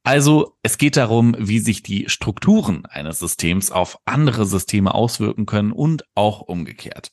Also 0.03 0.57
es 0.63 0.79
geht 0.79 0.97
darum, 0.97 1.37
wie 1.39 1.59
sich 1.59 1.83
die 1.83 2.09
Strukturen 2.09 2.87
eines 2.87 3.19
Systems 3.19 3.71
auf 3.71 3.99
andere 4.07 4.47
Systeme 4.47 4.95
auswirken 4.95 5.47
können 5.47 5.73
und 5.73 6.05
auch 6.15 6.41
umgekehrt. 6.41 7.13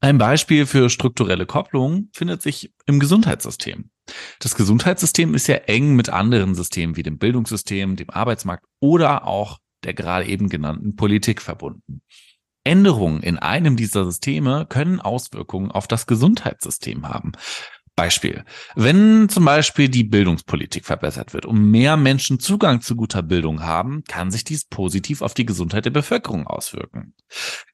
Ein 0.00 0.18
Beispiel 0.18 0.66
für 0.66 0.88
strukturelle 0.88 1.46
Kopplung 1.46 2.10
findet 2.12 2.42
sich 2.42 2.72
im 2.86 3.00
Gesundheitssystem. 3.00 3.90
Das 4.38 4.54
Gesundheitssystem 4.54 5.34
ist 5.34 5.48
ja 5.48 5.56
eng 5.56 5.96
mit 5.96 6.10
anderen 6.10 6.54
Systemen 6.54 6.96
wie 6.96 7.02
dem 7.02 7.18
Bildungssystem, 7.18 7.96
dem 7.96 8.10
Arbeitsmarkt 8.10 8.66
oder 8.80 9.26
auch 9.26 9.58
der 9.84 9.94
gerade 9.94 10.26
eben 10.26 10.48
genannten 10.48 10.96
Politik 10.96 11.40
verbunden. 11.40 12.02
Änderungen 12.64 13.22
in 13.22 13.38
einem 13.38 13.76
dieser 13.76 14.04
Systeme 14.04 14.66
können 14.68 15.00
Auswirkungen 15.00 15.70
auf 15.70 15.86
das 15.86 16.06
Gesundheitssystem 16.06 17.08
haben. 17.08 17.32
Beispiel. 17.96 18.44
Wenn 18.74 19.28
zum 19.30 19.46
Beispiel 19.46 19.88
die 19.88 20.04
Bildungspolitik 20.04 20.84
verbessert 20.84 21.32
wird 21.32 21.46
und 21.46 21.70
mehr 21.70 21.96
Menschen 21.96 22.38
Zugang 22.38 22.82
zu 22.82 22.94
guter 22.94 23.22
Bildung 23.22 23.62
haben, 23.62 24.04
kann 24.04 24.30
sich 24.30 24.44
dies 24.44 24.66
positiv 24.66 25.22
auf 25.22 25.32
die 25.32 25.46
Gesundheit 25.46 25.86
der 25.86 25.90
Bevölkerung 25.90 26.46
auswirken. 26.46 27.14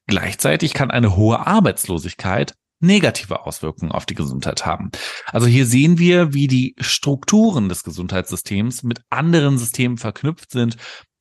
Gleichzeitig 0.07 0.73
kann 0.73 0.91
eine 0.91 1.17
hohe 1.17 1.45
Arbeitslosigkeit 1.45 2.55
negative 2.79 3.45
Auswirkungen 3.45 3.91
auf 3.91 4.05
die 4.05 4.13
Gesundheit 4.13 4.65
haben. 4.65 4.91
Also 5.27 5.47
hier 5.47 5.65
sehen 5.65 5.97
wir, 5.99 6.33
wie 6.33 6.47
die 6.47 6.75
Strukturen 6.79 7.69
des 7.69 7.83
Gesundheitssystems 7.83 8.83
mit 8.83 9.01
anderen 9.09 9.57
Systemen 9.57 9.97
verknüpft 9.97 10.51
sind 10.51 10.77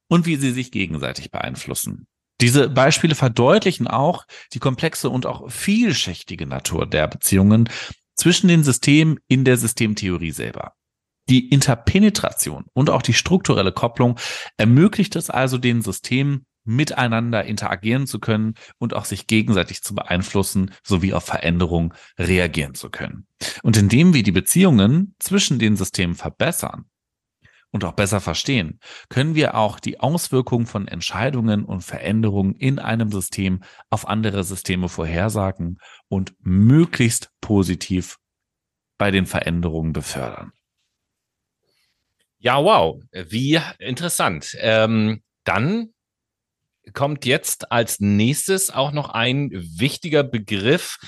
und 0.08 0.26
wie 0.26 0.36
sie 0.36 0.50
sich 0.50 0.72
gegenseitig 0.72 1.30
beeinflussen. 1.30 2.06
Diese 2.40 2.68
Beispiele 2.68 3.14
verdeutlichen 3.14 3.86
auch 3.86 4.24
die 4.52 4.58
komplexe 4.58 5.08
und 5.08 5.26
auch 5.26 5.48
vielschichtige 5.50 6.46
Natur 6.46 6.86
der 6.86 7.06
Beziehungen 7.06 7.68
zwischen 8.16 8.48
den 8.48 8.64
Systemen 8.64 9.18
in 9.28 9.44
der 9.44 9.56
Systemtheorie 9.56 10.32
selber. 10.32 10.74
Die 11.28 11.48
Interpenetration 11.48 12.64
und 12.72 12.90
auch 12.90 13.02
die 13.02 13.14
strukturelle 13.14 13.72
Kopplung 13.72 14.18
ermöglicht 14.56 15.16
es 15.16 15.30
also 15.30 15.58
den 15.58 15.82
Systemen, 15.82 16.46
miteinander 16.64 17.44
interagieren 17.44 18.06
zu 18.06 18.20
können 18.20 18.54
und 18.78 18.94
auch 18.94 19.04
sich 19.04 19.26
gegenseitig 19.26 19.82
zu 19.82 19.94
beeinflussen 19.94 20.72
sowie 20.84 21.12
auf 21.12 21.24
Veränderungen 21.24 21.92
reagieren 22.18 22.74
zu 22.74 22.90
können. 22.90 23.26
Und 23.62 23.76
indem 23.76 24.14
wir 24.14 24.22
die 24.22 24.32
Beziehungen 24.32 25.14
zwischen 25.18 25.58
den 25.58 25.76
Systemen 25.76 26.14
verbessern, 26.14 26.84
und 27.72 27.84
auch 27.84 27.92
besser 27.92 28.20
verstehen, 28.20 28.78
können 29.08 29.34
wir 29.34 29.56
auch 29.56 29.80
die 29.80 29.98
Auswirkungen 29.98 30.66
von 30.66 30.86
Entscheidungen 30.86 31.64
und 31.64 31.80
Veränderungen 31.80 32.54
in 32.54 32.78
einem 32.78 33.10
System 33.10 33.64
auf 33.90 34.06
andere 34.06 34.44
Systeme 34.44 34.88
vorhersagen 34.88 35.78
und 36.08 36.34
möglichst 36.38 37.30
positiv 37.40 38.18
bei 38.98 39.10
den 39.10 39.26
Veränderungen 39.26 39.92
befördern. 39.92 40.52
Ja, 42.38 42.62
wow, 42.62 43.00
wie 43.12 43.58
interessant. 43.78 44.56
Ähm, 44.58 45.22
dann 45.44 45.92
kommt 46.92 47.24
jetzt 47.24 47.70
als 47.70 48.00
nächstes 48.00 48.70
auch 48.70 48.92
noch 48.92 49.10
ein 49.10 49.50
wichtiger 49.52 50.24
Begriff, 50.24 50.98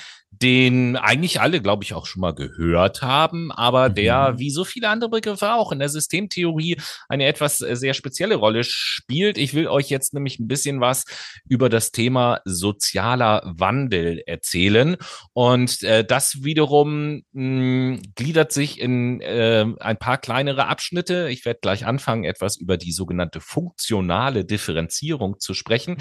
den 0.43 0.97
eigentlich 0.97 1.41
alle, 1.41 1.61
glaube 1.61 1.85
ich, 1.85 1.95
auch 1.95 2.07
schon 2.07 2.21
mal 2.21 2.35
gehört 2.35 3.03
haben, 3.03 3.53
aber 3.53 3.89
mhm. 3.89 3.95
der, 3.95 4.35
wie 4.39 4.51
so 4.51 4.65
viele 4.65 4.89
andere 4.89 5.11
Begriffe 5.11 5.53
auch 5.53 5.73
in 5.73 5.79
der 5.79 5.89
Systemtheorie, 5.89 6.77
eine 7.09 7.27
etwas 7.27 7.61
äh, 7.61 7.77
sehr 7.77 7.95
spezielle 7.95 8.37
Rolle 8.37 8.65
spielt. 8.65 9.39
Ich 9.39 9.55
will 9.55 9.69
euch 9.69 9.91
jetzt 9.91 10.15
nämlich 10.15 10.39
ein 10.39 10.49
bisschen 10.49 10.81
was 10.81 11.05
über 11.49 11.69
das 11.69 11.93
Thema 11.93 12.41
sozialer 12.45 13.43
Wandel 13.45 14.23
erzählen. 14.27 14.97
Und 15.33 15.83
äh, 15.83 16.05
das 16.05 16.43
wiederum 16.43 17.23
mh, 17.33 17.99
gliedert 18.15 18.53
sich 18.53 18.81
in 18.81 19.21
äh, 19.21 19.67
ein 19.81 19.99
paar 19.99 20.19
kleinere 20.19 20.67
Abschnitte. 20.67 21.29
Ich 21.31 21.45
werde 21.45 21.61
gleich 21.63 21.87
anfangen, 21.87 22.25
etwas 22.25 22.57
über 22.57 22.77
die 22.77 22.93
sogenannte 22.93 23.41
funktionale 23.41 24.45
Differenzierung 24.45 25.39
zu 25.39 25.55
sprechen. 25.55 25.97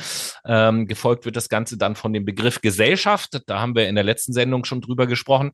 Ähm, 0.46 0.88
gefolgt 0.88 1.26
wird 1.26 1.36
das 1.36 1.50
Ganze 1.50 1.78
dann 1.78 1.96
von 1.96 2.14
dem 2.14 2.26
Begriff 2.26 2.62
Gesellschaft. 2.62 3.42
Da 3.48 3.60
haben 3.60 3.76
wir 3.76 3.88
in 3.88 3.96
der 3.96 4.04
letzten 4.04 4.23
letzten 4.24 4.34
Sendung 4.34 4.66
schon 4.66 4.82
drüber 4.82 5.08
gesprochen, 5.08 5.52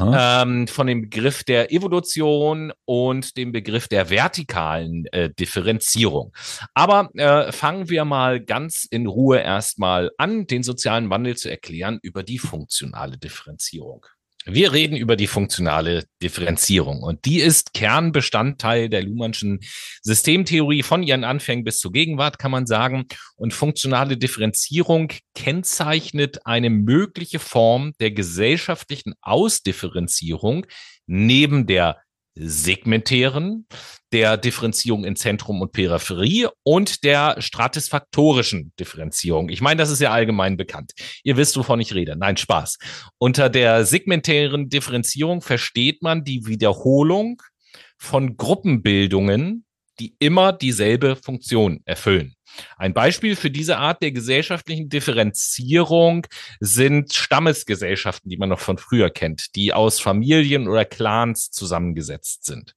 ähm, 0.00 0.68
von 0.68 0.86
dem 0.86 1.02
Begriff 1.02 1.44
der 1.44 1.72
Evolution 1.72 2.72
und 2.84 3.36
dem 3.36 3.52
Begriff 3.52 3.88
der 3.88 4.10
vertikalen 4.10 5.06
äh, 5.06 5.30
Differenzierung. 5.30 6.32
Aber 6.74 7.10
äh, 7.14 7.50
fangen 7.50 7.88
wir 7.88 8.04
mal 8.04 8.40
ganz 8.40 8.84
in 8.84 9.06
Ruhe 9.06 9.40
erstmal 9.40 10.10
an, 10.18 10.46
den 10.46 10.62
sozialen 10.62 11.10
Wandel 11.10 11.36
zu 11.36 11.50
erklären 11.50 11.98
über 12.02 12.22
die 12.22 12.38
funktionale 12.38 13.18
Differenzierung. 13.18 14.06
Wir 14.44 14.72
reden 14.72 14.96
über 14.96 15.14
die 15.14 15.28
funktionale 15.28 16.04
Differenzierung 16.20 17.02
und 17.02 17.24
die 17.26 17.38
ist 17.38 17.74
Kernbestandteil 17.74 18.88
der 18.88 19.04
Luhmannschen 19.04 19.60
Systemtheorie 20.02 20.82
von 20.82 21.04
ihren 21.04 21.22
Anfängen 21.22 21.62
bis 21.64 21.78
zur 21.78 21.92
Gegenwart, 21.92 22.40
kann 22.40 22.50
man 22.50 22.66
sagen. 22.66 23.06
Und 23.36 23.54
funktionale 23.54 24.16
Differenzierung 24.16 25.12
kennzeichnet 25.36 26.44
eine 26.44 26.70
mögliche 26.70 27.38
Form 27.38 27.92
der 28.00 28.10
gesellschaftlichen 28.10 29.14
Ausdifferenzierung 29.20 30.66
neben 31.06 31.66
der 31.68 32.01
segmentären, 32.34 33.66
der 34.12 34.36
Differenzierung 34.36 35.04
in 35.04 35.16
Zentrum 35.16 35.60
und 35.60 35.72
Peripherie 35.72 36.48
und 36.62 37.04
der 37.04 37.40
stratisfaktorischen 37.40 38.72
Differenzierung. 38.78 39.48
Ich 39.48 39.60
meine, 39.60 39.78
das 39.78 39.90
ist 39.90 40.00
ja 40.00 40.12
allgemein 40.12 40.56
bekannt. 40.56 40.92
Ihr 41.24 41.36
wisst, 41.36 41.56
wovon 41.56 41.80
ich 41.80 41.94
rede. 41.94 42.16
Nein, 42.16 42.36
Spaß. 42.36 42.78
Unter 43.18 43.48
der 43.48 43.84
segmentären 43.84 44.68
Differenzierung 44.68 45.42
versteht 45.42 46.02
man 46.02 46.24
die 46.24 46.46
Wiederholung 46.46 47.42
von 47.98 48.36
Gruppenbildungen, 48.36 49.64
die 49.98 50.16
immer 50.18 50.52
dieselbe 50.52 51.16
Funktion 51.16 51.80
erfüllen. 51.84 52.34
Ein 52.76 52.94
Beispiel 52.94 53.36
für 53.36 53.50
diese 53.50 53.78
Art 53.78 54.02
der 54.02 54.12
gesellschaftlichen 54.12 54.88
Differenzierung 54.88 56.26
sind 56.60 57.14
Stammesgesellschaften, 57.14 58.30
die 58.30 58.36
man 58.36 58.48
noch 58.48 58.60
von 58.60 58.78
früher 58.78 59.10
kennt, 59.10 59.54
die 59.56 59.72
aus 59.72 60.00
Familien 60.00 60.68
oder 60.68 60.84
Clans 60.84 61.50
zusammengesetzt 61.50 62.44
sind. 62.44 62.74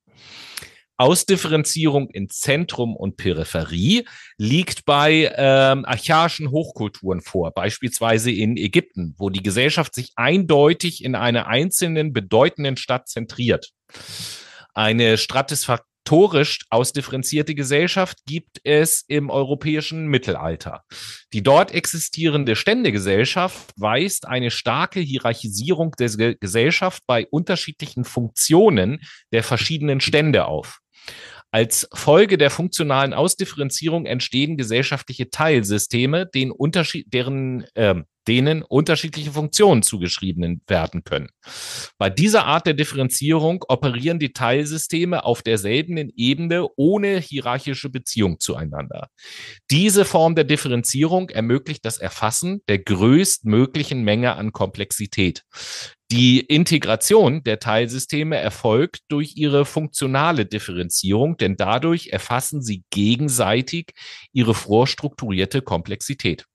Ausdifferenzierung 0.98 2.10
in 2.10 2.30
Zentrum 2.30 2.96
und 2.96 3.18
Peripherie 3.18 4.06
liegt 4.38 4.86
bei 4.86 5.32
ähm, 5.36 5.84
archaischen 5.84 6.52
Hochkulturen 6.52 7.22
vor, 7.22 7.52
beispielsweise 7.52 8.32
in 8.32 8.56
Ägypten, 8.56 9.14
wo 9.18 9.30
die 9.30 9.44
Gesellschaft 9.44 9.94
sich 9.94 10.14
eindeutig 10.16 11.04
in 11.04 11.16
einer 11.16 11.48
einzelnen 11.48 12.14
bedeutenden 12.14 12.78
Stadt 12.78 13.10
zentriert. 13.10 13.72
Eine 14.74 15.18
stratisfaktorisch 16.06 16.60
ausdifferenzierte 16.70 17.56
Gesellschaft 17.56 18.20
gibt 18.26 18.60
es 18.64 19.04
im 19.08 19.30
europäischen 19.30 20.08
Mittelalter. 20.08 20.84
Die 21.34 21.42
dort 21.42 21.74
existierende 21.74 22.56
Ständegesellschaft 22.56 23.72
weist 23.78 24.28
eine 24.28 24.52
starke 24.52 25.00
Hierarchisierung 25.00 25.92
der 25.98 26.36
Gesellschaft 26.36 27.04
bei 27.08 27.26
unterschiedlichen 27.28 28.06
Funktionen 28.06 29.00
der 29.32 29.44
verschiedenen 29.44 30.00
Stände 30.00 30.46
auf. 30.46 30.80
Als 31.52 31.88
Folge 31.94 32.38
der 32.38 32.50
funktionalen 32.50 33.14
Ausdifferenzierung 33.14 34.06
entstehen 34.06 34.58
gesellschaftliche 34.58 35.30
Teilsysteme, 35.30 36.30
deren, 36.34 37.66
äh, 37.76 37.96
denen 38.28 38.64
unterschiedliche 38.64 39.32
Funktionen 39.32 39.84
zugeschrieben 39.84 40.62
werden 40.68 41.04
können. 41.04 41.30
Bei 41.98 42.10
dieser 42.10 42.46
Art 42.46 42.66
der 42.66 42.74
Differenzierung 42.74 43.64
operieren 43.68 44.20
die 44.20 44.34
Teilsysteme 44.34 45.24
auf 45.24 45.42
derselben 45.42 46.12
Ebene 46.16 46.68
ohne 46.76 47.20
hierarchische 47.20 47.90
Beziehung 47.90 48.40
zueinander. 48.40 49.10
Diese 49.72 50.06
Form 50.06 50.36
der 50.36 50.44
Differenzierung 50.44 51.30
ermöglicht 51.30 51.86
das 51.86 51.98
Erfassen 51.98 52.62
der 52.68 52.80
größtmöglichen 52.80 54.04
Menge 54.04 54.36
an 54.36 54.52
Komplexität. 54.52 55.44
Die 56.12 56.40
Integration 56.40 57.44
der 57.44 57.60
Teilsysteme 57.60 58.38
erfolgt 58.38 59.00
durch 59.08 59.38
ihre 59.38 59.66
funktionale 59.66 60.46
Differenzierung, 60.46 61.38
denn 61.38 61.58
dadurch 61.58 62.10
erfassen 62.10 62.62
sie 62.62 62.84
gegenseitig 62.92 63.92
ihre 64.32 64.54
vorstrukturierte 64.54 65.64
Komplexität. 65.64 66.46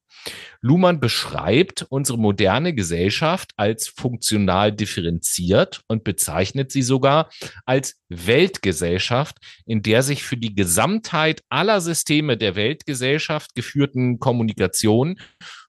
Luhmann 0.61 1.01
beschreibt 1.01 1.87
unsere 1.89 2.19
moderne 2.19 2.75
Gesellschaft 2.75 3.53
als 3.57 3.89
funktional 3.89 4.73
differenziert 4.73 5.83
und 5.89 6.05
bezeichnet 6.05 6.71
sie 6.71 6.83
sogar 6.83 7.31
als 7.65 7.97
Weltgesellschaft, 8.09 9.39
in 9.65 9.83
der 9.83 10.03
sich 10.03 10.23
für 10.23 10.37
die 10.37 10.55
Gesamtheit 10.55 11.43
aller 11.49 11.81
Systeme 11.81 12.37
der 12.37 12.57
Weltgesellschaft 12.57 13.55
geführten 13.55 14.19
Kommunikation 14.19 15.19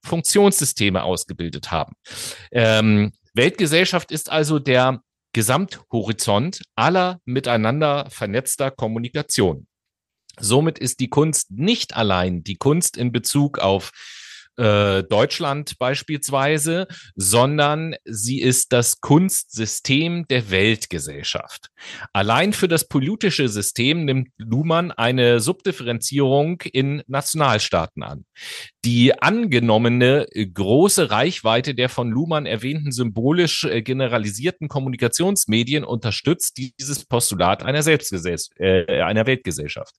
Funktionssysteme 0.04 1.02
ausgebildet 1.02 1.70
haben. 1.70 1.94
Ähm, 2.50 3.12
Weltgesellschaft 3.34 4.12
ist 4.12 4.30
also 4.30 4.58
der 4.58 5.02
Gesamthorizont 5.32 6.62
aller 6.76 7.20
miteinander 7.24 8.06
vernetzter 8.10 8.70
Kommunikation. 8.70 9.66
Somit 10.38 10.78
ist 10.78 11.00
die 11.00 11.08
Kunst 11.08 11.50
nicht 11.50 11.96
allein 11.96 12.42
die 12.42 12.56
Kunst 12.56 12.96
in 12.96 13.12
Bezug 13.12 13.58
auf 13.58 13.92
äh, 14.56 15.02
Deutschland 15.04 15.78
beispielsweise, 15.78 16.86
sondern 17.14 17.94
sie 18.04 18.40
ist 18.40 18.72
das 18.72 19.00
Kunstsystem 19.00 20.26
der 20.28 20.50
Weltgesellschaft. 20.50 21.68
Allein 22.12 22.52
für 22.52 22.68
das 22.68 22.86
politische 22.86 23.48
System 23.48 24.04
nimmt 24.04 24.28
Luhmann 24.36 24.90
eine 24.90 25.40
Subdifferenzierung 25.40 26.60
in 26.72 27.02
Nationalstaaten 27.06 28.02
an. 28.02 28.24
Die 28.84 29.20
angenommene 29.20 30.26
große 30.32 31.10
Reichweite 31.10 31.74
der 31.74 31.88
von 31.88 32.10
Luhmann 32.10 32.46
erwähnten 32.46 32.92
symbolisch 32.92 33.64
äh, 33.64 33.82
generalisierten 33.82 34.68
Kommunikationsmedien 34.68 35.84
unterstützt 35.84 36.58
dieses 36.58 37.04
Postulat 37.04 37.62
einer, 37.62 37.86
äh, 37.86 39.02
einer 39.02 39.26
Weltgesellschaft. 39.26 39.94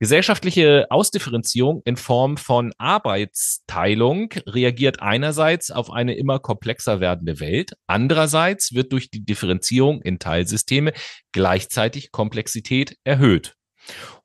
Gesellschaftliche 0.00 0.86
Ausdifferenzierung 0.90 1.82
in 1.84 1.96
Form 1.96 2.36
von 2.36 2.72
Arbeitsteilung 2.78 4.30
reagiert 4.46 5.00
einerseits 5.00 5.70
auf 5.70 5.90
eine 5.90 6.14
immer 6.14 6.40
komplexer 6.40 7.00
werdende 7.00 7.38
Welt, 7.40 7.72
andererseits 7.86 8.74
wird 8.74 8.92
durch 8.92 9.10
die 9.10 9.24
Differenzierung 9.24 10.02
in 10.02 10.18
Teilsysteme 10.18 10.92
gleichzeitig 11.32 12.10
Komplexität 12.10 12.96
erhöht. 13.04 13.54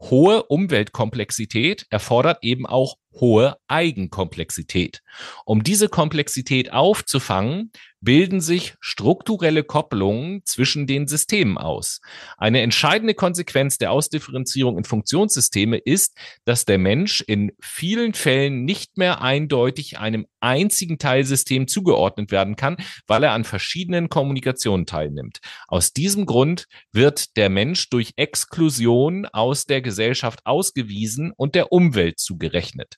Hohe 0.02 0.44
Umweltkomplexität 0.44 1.86
erfordert 1.90 2.40
eben 2.42 2.66
auch 2.66 2.96
hohe 3.14 3.58
Eigenkomplexität. 3.68 5.02
Um 5.46 5.64
diese 5.64 5.90
Komplexität 5.90 6.72
aufzufangen, 6.72 7.72
bilden 8.02 8.40
sich 8.40 8.76
strukturelle 8.80 9.64
Kopplungen 9.64 10.42
zwischen 10.46 10.88
den 10.88 11.08
Systemen 11.08 11.58
aus. 11.58 12.00
Eine 12.38 12.62
entscheidende 12.62 13.14
Konsequenz 13.14 13.78
der 13.78 13.92
Ausdifferenzierung 13.92 14.78
in 14.78 14.86
Funktionssysteme 14.86 15.78
ist, 15.78 16.18
dass 16.46 16.64
der 16.64 16.78
Mensch 16.78 17.22
in 17.22 17.52
vielen 17.60 18.14
Fällen 18.14 18.64
nicht 18.64 18.98
mehr 18.98 19.22
eindeutig 19.22 20.00
einem 20.00 20.28
einzigen 20.40 20.98
Teilsystem 20.98 21.68
zugeordnet 21.68 22.32
werden 22.32 22.56
kann, 22.56 22.78
weil 23.06 23.24
er 23.24 23.34
an 23.34 23.44
verschiedenen 23.44 24.08
Kommunikationen 24.08 24.86
teilnimmt. 24.86 25.40
Aus 25.68 25.92
diesem 25.92 26.26
Grund 26.26 26.68
wird 26.94 27.36
der 27.36 27.50
Mensch 27.50 27.90
durch 27.90 28.14
Exklusion 28.16 29.26
aus 29.26 29.66
der 29.66 29.82
Gesellschaft 29.90 30.42
ausgewiesen 30.46 31.34
und 31.36 31.56
der 31.56 31.72
Umwelt 31.72 32.20
zugerechnet. 32.20 32.98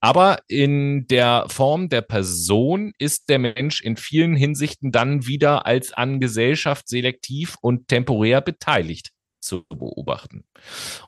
Aber 0.00 0.38
in 0.48 1.06
der 1.08 1.44
Form 1.48 1.90
der 1.90 2.00
Person 2.00 2.92
ist 2.98 3.28
der 3.28 3.38
Mensch 3.38 3.82
in 3.82 3.96
vielen 3.96 4.34
Hinsichten 4.34 4.90
dann 4.90 5.26
wieder 5.26 5.66
als 5.66 5.92
an 5.92 6.18
Gesellschaft 6.18 6.88
selektiv 6.88 7.56
und 7.60 7.88
temporär 7.88 8.40
beteiligt 8.40 9.10
zu 9.50 9.64
beobachten. 9.68 10.44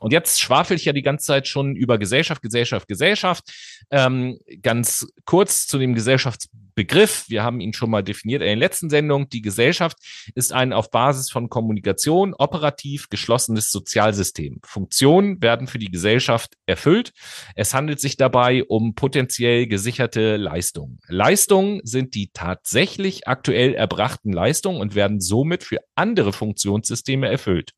Und 0.00 0.12
jetzt 0.12 0.40
schwafel 0.40 0.76
ich 0.76 0.84
ja 0.84 0.92
die 0.92 1.02
ganze 1.02 1.26
Zeit 1.26 1.46
schon 1.46 1.76
über 1.76 1.96
Gesellschaft, 1.96 2.42
Gesellschaft, 2.42 2.88
Gesellschaft. 2.88 3.44
Ähm, 3.90 4.38
ganz 4.62 5.06
kurz 5.24 5.68
zu 5.68 5.78
dem 5.78 5.94
Gesellschaftsbegriff. 5.94 7.26
Wir 7.28 7.44
haben 7.44 7.60
ihn 7.60 7.72
schon 7.72 7.90
mal 7.90 8.02
definiert 8.02 8.42
in 8.42 8.48
der 8.48 8.56
letzten 8.56 8.90
Sendung. 8.90 9.28
Die 9.28 9.42
Gesellschaft 9.42 9.96
ist 10.34 10.52
ein 10.52 10.72
auf 10.72 10.90
Basis 10.90 11.30
von 11.30 11.48
Kommunikation 11.48 12.34
operativ 12.34 13.08
geschlossenes 13.10 13.70
Sozialsystem. 13.70 14.58
Funktionen 14.64 15.40
werden 15.40 15.68
für 15.68 15.78
die 15.78 15.90
Gesellschaft 15.90 16.54
erfüllt. 16.66 17.12
Es 17.54 17.74
handelt 17.74 18.00
sich 18.00 18.16
dabei 18.16 18.64
um 18.64 18.94
potenziell 18.96 19.68
gesicherte 19.68 20.36
Leistungen. 20.36 20.98
Leistungen 21.06 21.80
sind 21.84 22.16
die 22.16 22.30
tatsächlich 22.32 23.28
aktuell 23.28 23.74
erbrachten 23.74 24.32
Leistungen 24.32 24.80
und 24.80 24.96
werden 24.96 25.20
somit 25.20 25.62
für 25.62 25.78
andere 25.94 26.32
Funktionssysteme 26.32 27.28
erfüllt. 27.28 27.72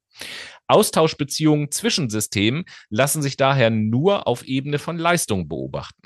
Austauschbeziehungen 0.69 1.71
zwischen 1.71 2.11
Systemen 2.11 2.65
lassen 2.91 3.23
sich 3.23 3.37
daher 3.37 3.71
nur 3.71 4.27
auf 4.27 4.45
Ebene 4.45 4.79
von 4.79 4.99
Leistung 4.99 5.49
beobachten. 5.49 6.03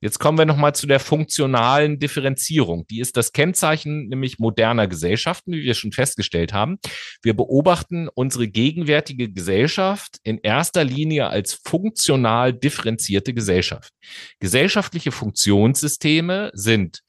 Jetzt 0.00 0.18
kommen 0.18 0.38
wir 0.38 0.46
nochmal 0.46 0.74
zu 0.74 0.86
der 0.86 1.00
funktionalen 1.00 1.98
Differenzierung. 1.98 2.86
Die 2.86 3.00
ist 3.00 3.16
das 3.16 3.32
Kennzeichen 3.32 4.08
nämlich 4.08 4.38
moderner 4.38 4.86
Gesellschaften, 4.86 5.52
wie 5.52 5.62
wir 5.62 5.74
schon 5.74 5.92
festgestellt 5.92 6.52
haben. 6.52 6.78
Wir 7.22 7.34
beobachten 7.34 8.08
unsere 8.08 8.48
gegenwärtige 8.48 9.30
Gesellschaft 9.30 10.18
in 10.22 10.38
erster 10.38 10.84
Linie 10.84 11.28
als 11.28 11.60
funktional 11.64 12.52
differenzierte 12.52 13.34
Gesellschaft. 13.34 13.92
Gesellschaftliche 14.38 15.10
Funktionssysteme 15.10 16.50
sind 16.54 17.00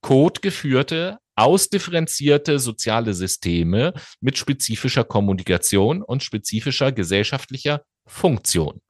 codegeführte, 0.00 1.18
ausdifferenzierte 1.38 2.58
soziale 2.58 3.14
Systeme 3.14 3.92
mit 4.20 4.36
spezifischer 4.36 5.04
Kommunikation 5.04 6.02
und 6.02 6.22
spezifischer 6.22 6.92
gesellschaftlicher 6.92 7.82
Funktion. 8.06 8.80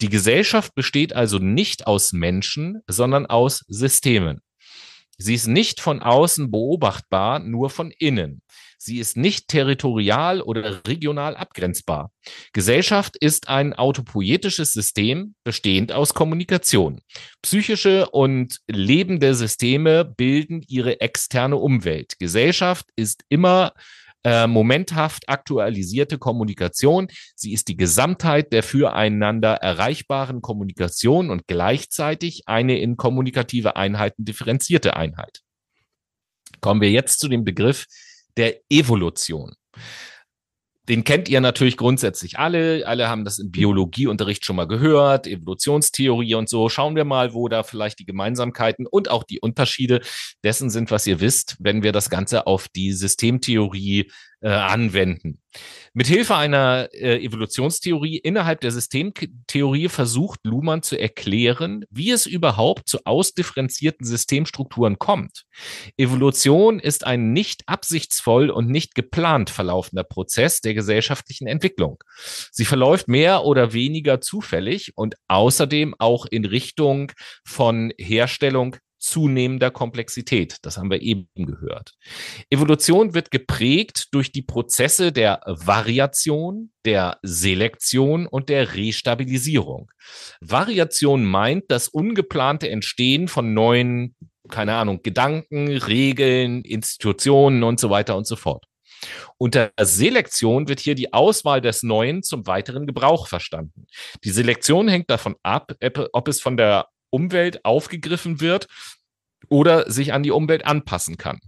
Die 0.00 0.08
Gesellschaft 0.08 0.74
besteht 0.74 1.14
also 1.14 1.38
nicht 1.38 1.86
aus 1.86 2.12
Menschen, 2.12 2.82
sondern 2.88 3.26
aus 3.26 3.64
Systemen. 3.68 4.40
Sie 5.16 5.34
ist 5.34 5.46
nicht 5.46 5.80
von 5.80 6.02
außen 6.02 6.50
beobachtbar, 6.50 7.38
nur 7.38 7.70
von 7.70 7.90
innen. 7.90 8.42
Sie 8.86 9.00
ist 9.00 9.16
nicht 9.16 9.48
territorial 9.48 10.40
oder 10.40 10.86
regional 10.86 11.36
abgrenzbar. 11.36 12.12
Gesellschaft 12.52 13.16
ist 13.16 13.48
ein 13.48 13.72
autopoietisches 13.72 14.70
System, 14.70 15.34
bestehend 15.42 15.90
aus 15.90 16.14
Kommunikation. 16.14 17.00
Psychische 17.42 18.08
und 18.10 18.60
lebende 18.68 19.34
Systeme 19.34 20.04
bilden 20.04 20.62
ihre 20.68 21.00
externe 21.00 21.56
Umwelt. 21.56 22.20
Gesellschaft 22.20 22.86
ist 22.94 23.24
immer 23.28 23.72
äh, 24.22 24.46
momenthaft 24.46 25.28
aktualisierte 25.28 26.18
Kommunikation. 26.18 27.08
Sie 27.34 27.52
ist 27.52 27.66
die 27.66 27.76
Gesamtheit 27.76 28.52
der 28.52 28.62
füreinander 28.62 29.54
erreichbaren 29.54 30.42
Kommunikation 30.42 31.30
und 31.30 31.48
gleichzeitig 31.48 32.42
eine 32.46 32.78
in 32.78 32.96
kommunikative 32.96 33.74
Einheiten 33.74 34.24
differenzierte 34.24 34.96
Einheit. 34.96 35.40
Kommen 36.60 36.80
wir 36.80 36.92
jetzt 36.92 37.18
zu 37.18 37.26
dem 37.26 37.42
Begriff 37.42 37.86
der 38.36 38.60
Evolution. 38.70 39.54
den 40.88 41.02
kennt 41.02 41.28
ihr 41.28 41.40
natürlich 41.40 41.76
grundsätzlich 41.76 42.38
alle. 42.38 42.86
Alle 42.86 43.08
haben 43.08 43.24
das 43.24 43.40
im 43.40 43.50
Biologieunterricht 43.50 44.44
schon 44.44 44.54
mal 44.54 44.68
gehört, 44.68 45.26
Evolutionstheorie 45.26 46.34
und 46.36 46.48
so. 46.48 46.68
Schauen 46.68 46.94
wir 46.94 47.04
mal, 47.04 47.34
wo 47.34 47.48
da 47.48 47.64
vielleicht 47.64 47.98
die 47.98 48.06
Gemeinsamkeiten 48.06 48.86
und 48.86 49.10
auch 49.10 49.24
die 49.24 49.40
Unterschiede 49.40 50.00
dessen 50.44 50.70
sind, 50.70 50.92
was 50.92 51.06
ihr 51.06 51.20
wisst, 51.20 51.56
wenn 51.58 51.82
wir 51.82 51.90
das 51.90 52.08
Ganze 52.08 52.46
auf 52.46 52.68
die 52.68 52.92
Systemtheorie 52.92 54.10
äh, 54.46 54.50
anwenden. 54.50 55.40
Mithilfe 55.92 56.36
einer 56.36 56.88
äh, 56.92 57.16
Evolutionstheorie 57.24 58.18
innerhalb 58.18 58.60
der 58.60 58.70
Systemtheorie 58.70 59.88
versucht 59.88 60.38
Luhmann 60.44 60.82
zu 60.82 60.96
erklären, 60.96 61.84
wie 61.90 62.12
es 62.12 62.26
überhaupt 62.26 62.88
zu 62.88 63.00
ausdifferenzierten 63.04 64.06
Systemstrukturen 64.06 65.00
kommt. 65.00 65.46
Evolution 65.96 66.78
ist 66.78 67.04
ein 67.04 67.32
nicht 67.32 67.62
absichtsvoll 67.66 68.50
und 68.50 68.70
nicht 68.70 68.94
geplant 68.94 69.50
verlaufender 69.50 70.04
Prozess 70.04 70.60
der 70.60 70.74
gesellschaftlichen 70.74 71.48
Entwicklung. 71.48 72.04
Sie 72.52 72.66
verläuft 72.66 73.08
mehr 73.08 73.44
oder 73.44 73.72
weniger 73.72 74.20
zufällig 74.20 74.92
und 74.94 75.16
außerdem 75.26 75.96
auch 75.98 76.24
in 76.24 76.44
Richtung 76.44 77.10
von 77.44 77.92
Herstellung 77.98 78.76
zunehmender 79.06 79.70
Komplexität. 79.70 80.56
Das 80.62 80.76
haben 80.76 80.90
wir 80.90 81.00
eben 81.00 81.28
gehört. 81.34 81.92
Evolution 82.50 83.14
wird 83.14 83.30
geprägt 83.30 84.08
durch 84.12 84.32
die 84.32 84.42
Prozesse 84.42 85.12
der 85.12 85.40
Variation, 85.46 86.72
der 86.84 87.18
Selektion 87.22 88.26
und 88.26 88.48
der 88.48 88.74
Restabilisierung. 88.74 89.90
Variation 90.40 91.24
meint 91.24 91.64
das 91.68 91.88
ungeplante 91.88 92.68
Entstehen 92.68 93.28
von 93.28 93.54
neuen, 93.54 94.16
keine 94.48 94.74
Ahnung, 94.74 95.00
Gedanken, 95.02 95.68
Regeln, 95.68 96.62
Institutionen 96.62 97.62
und 97.62 97.80
so 97.80 97.90
weiter 97.90 98.16
und 98.16 98.26
so 98.26 98.36
fort. 98.36 98.66
Unter 99.38 99.72
Selektion 99.80 100.68
wird 100.68 100.80
hier 100.80 100.94
die 100.94 101.12
Auswahl 101.12 101.60
des 101.60 101.82
Neuen 101.82 102.22
zum 102.22 102.46
weiteren 102.46 102.86
Gebrauch 102.86 103.28
verstanden. 103.28 103.86
Die 104.24 104.30
Selektion 104.30 104.88
hängt 104.88 105.10
davon 105.10 105.36
ab, 105.42 105.72
ob 106.12 106.28
es 106.28 106.40
von 106.40 106.56
der 106.56 106.88
Umwelt 107.10 107.64
aufgegriffen 107.64 108.40
wird 108.40 108.66
oder 109.48 109.90
sich 109.90 110.12
an 110.12 110.22
die 110.22 110.30
Umwelt 110.30 110.64
anpassen 110.66 111.16
kann. 111.16 111.40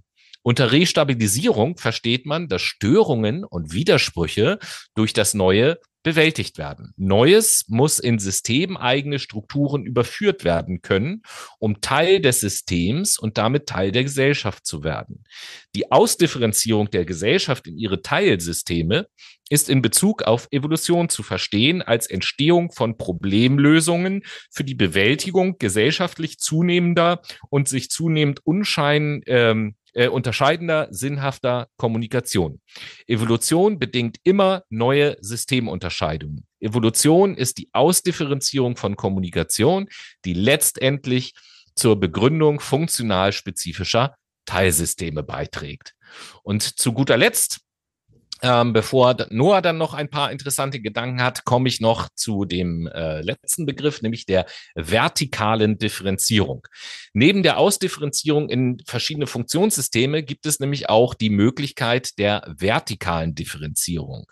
Unter 0.43 0.73
Restabilisierung 0.73 1.77
versteht 1.77 2.25
man, 2.25 2.49
dass 2.49 2.63
Störungen 2.63 3.45
und 3.45 3.73
Widersprüche 3.73 4.59
durch 4.95 5.13
das 5.13 5.35
Neue 5.35 5.79
bewältigt 6.03 6.57
werden. 6.59 6.95
Neues 6.97 7.65
muss 7.69 7.99
in 7.99 8.19
systemeigene 8.19 9.19
Strukturen 9.19 9.85
überführt 9.85 10.45
werden 10.45 10.81
können, 10.81 11.23
um 11.59 11.81
Teil 11.81 12.21
des 12.21 12.41
Systems 12.41 13.19
und 13.19 13.37
damit 13.37 13.67
Teil 13.67 13.93
der 13.93 14.05
Gesellschaft 14.05 14.65
zu 14.65 14.85
werden. 14.85 15.25
Die 15.75 15.91
Ausdifferenzierung 15.91 16.89
der 16.91 17.05
Gesellschaft 17.05 17.67
in 17.67 17.77
ihre 17.77 18.01
Teilsysteme 18.01 19.09
ist 19.49 19.69
in 19.69 19.83
Bezug 19.83 20.23
auf 20.23 20.49
Evolution 20.51 21.09
zu 21.09 21.23
verstehen 21.23 21.83
als 21.83 22.07
Entstehung 22.07 22.73
von 22.73 22.97
Problemlösungen 22.97 24.23
für 24.51 24.65
die 24.65 24.75
Bewältigung 24.75 25.59
gesellschaftlich 25.59 26.39
zunehmender 26.39 27.23
und 27.51 27.69
sich 27.69 27.91
zunehmend 27.91 28.45
unschein, 28.45 29.23
ähm, 29.27 29.75
äh, 29.95 30.09
unterscheidender, 30.09 30.89
sinnhafter 30.91 31.69
Kommunikation. 31.77 32.61
Evolution 33.07 33.79
bedingt 33.79 34.19
immer 34.23 34.65
neue 34.69 35.17
Systemunterscheidungen. 35.21 36.47
Evolution 36.61 37.35
ist 37.35 37.59
die 37.59 37.69
Ausdifferenzierung 37.73 38.77
von 38.77 38.97
Kommunikation, 38.97 39.89
die 40.25 40.35
letztendlich 40.35 41.35
zur 41.75 41.99
Begründung 41.99 42.61
funktional 42.61 43.33
spezifischer 43.33 44.17
Teilsysteme 44.47 45.23
beiträgt. 45.23 45.95
Und 46.43 46.63
zu 46.63 46.93
guter 46.93 47.17
Letzt 47.17 47.61
ähm, 48.43 48.73
bevor 48.73 49.17
Noah 49.31 49.63
dann 49.63 49.79
noch 49.79 49.95
ein 49.95 50.11
paar 50.11 50.31
interessante 50.31 50.81
Gedanken 50.81 51.23
hat, 51.23 51.45
komme 51.45 51.69
ich 51.69 51.81
noch 51.81 52.09
zu 52.15 52.45
dem 52.45 52.87
äh, 52.87 53.21
letzten 53.21 53.67
Begriff, 53.67 54.03
nämlich 54.03 54.27
der 54.27 54.47
vertikalen 54.75 55.79
Differenzierung. 55.79 56.67
Neben 57.13 57.43
der 57.43 57.59
Ausdifferenzierung 57.59 58.49
in 58.49 58.79
verschiedene 58.87 59.27
Funktionssysteme 59.27 60.23
gibt 60.23 60.47
es 60.47 60.61
nämlich 60.61 60.89
auch 60.89 61.15
die 61.15 61.31
Möglichkeit 61.31 62.19
der 62.19 62.43
vertikalen 62.57 63.35
Differenzierung. 63.35 64.27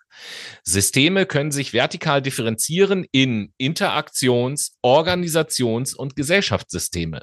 Systeme 0.62 1.26
können 1.26 1.50
sich 1.50 1.72
vertikal 1.72 2.22
differenzieren 2.22 3.06
in 3.12 3.52
Interaktions-, 3.58 4.76
Organisations- 4.82 5.94
und 5.94 6.16
Gesellschaftssysteme. 6.16 7.22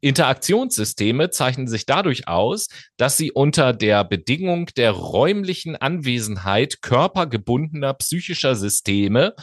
Interaktionssysteme 0.00 1.30
zeichnen 1.30 1.68
sich 1.68 1.86
dadurch 1.86 2.28
aus, 2.28 2.68
dass 2.96 3.16
sie 3.16 3.32
unter 3.32 3.72
der 3.72 4.04
Bedingung 4.04 4.66
der 4.76 4.92
räumlichen 4.92 5.76
Anwesenheit 5.76 6.82
körpergebundener 6.82 7.94
psychischer 7.94 8.54
Systeme 8.54 9.34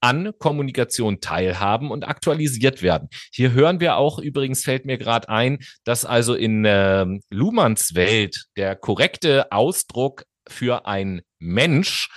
an 0.00 0.32
Kommunikation 0.38 1.20
teilhaben 1.20 1.90
und 1.90 2.06
aktualisiert 2.06 2.82
werden. 2.82 3.08
Hier 3.32 3.52
hören 3.52 3.80
wir 3.80 3.96
auch, 3.96 4.18
übrigens 4.18 4.62
fällt 4.62 4.84
mir 4.84 4.98
gerade 4.98 5.28
ein, 5.28 5.58
dass 5.84 6.04
also 6.04 6.34
in 6.34 6.64
äh, 6.64 7.06
Luhmanns 7.30 7.94
Welt 7.94 8.46
der 8.56 8.76
korrekte 8.76 9.52
Ausdruck 9.52 10.24
für 10.48 10.86
ein 10.86 11.22
Mensch 11.38 12.08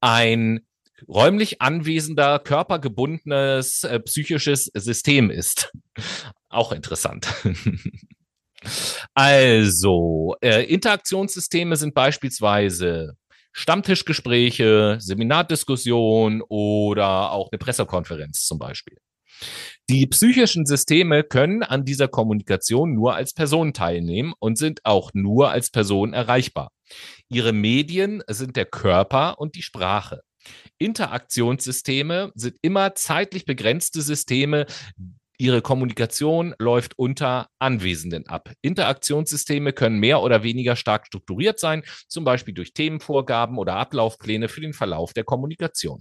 ein 0.00 0.60
räumlich 1.08 1.60
anwesender, 1.60 2.38
körpergebundenes 2.38 3.84
äh, 3.84 4.00
psychisches 4.00 4.70
System 4.74 5.30
ist. 5.30 5.70
Auch 6.48 6.72
interessant. 6.72 7.28
also, 9.14 10.34
äh, 10.40 10.62
Interaktionssysteme 10.64 11.76
sind 11.76 11.94
beispielsweise 11.94 13.16
Stammtischgespräche, 13.52 14.98
Seminardiskussion 15.00 16.42
oder 16.48 17.32
auch 17.32 17.50
eine 17.50 17.58
Pressekonferenz 17.58 18.44
zum 18.44 18.58
Beispiel. 18.58 18.98
Die 19.88 20.06
psychischen 20.06 20.66
Systeme 20.66 21.22
können 21.22 21.62
an 21.62 21.84
dieser 21.84 22.08
Kommunikation 22.08 22.94
nur 22.94 23.14
als 23.14 23.32
Person 23.32 23.72
teilnehmen 23.72 24.34
und 24.38 24.58
sind 24.58 24.80
auch 24.84 25.10
nur 25.14 25.50
als 25.50 25.70
Person 25.70 26.12
erreichbar. 26.12 26.70
Ihre 27.28 27.52
Medien 27.52 28.22
sind 28.28 28.56
der 28.56 28.66
Körper 28.66 29.38
und 29.38 29.54
die 29.54 29.62
Sprache. 29.62 30.20
Interaktionssysteme 30.78 32.32
sind 32.34 32.56
immer 32.62 32.94
zeitlich 32.94 33.46
begrenzte 33.46 34.02
Systeme, 34.02 34.66
Ihre 35.38 35.62
Kommunikation 35.62 36.54
läuft 36.58 36.98
unter 36.98 37.48
Anwesenden 37.58 38.26
ab. 38.26 38.50
Interaktionssysteme 38.62 39.72
können 39.72 39.98
mehr 39.98 40.22
oder 40.22 40.42
weniger 40.42 40.76
stark 40.76 41.06
strukturiert 41.06 41.58
sein, 41.58 41.82
zum 42.08 42.24
Beispiel 42.24 42.54
durch 42.54 42.72
Themenvorgaben 42.72 43.58
oder 43.58 43.74
Ablaufpläne 43.76 44.48
für 44.48 44.60
den 44.60 44.72
Verlauf 44.72 45.12
der 45.12 45.24
Kommunikation. 45.24 46.00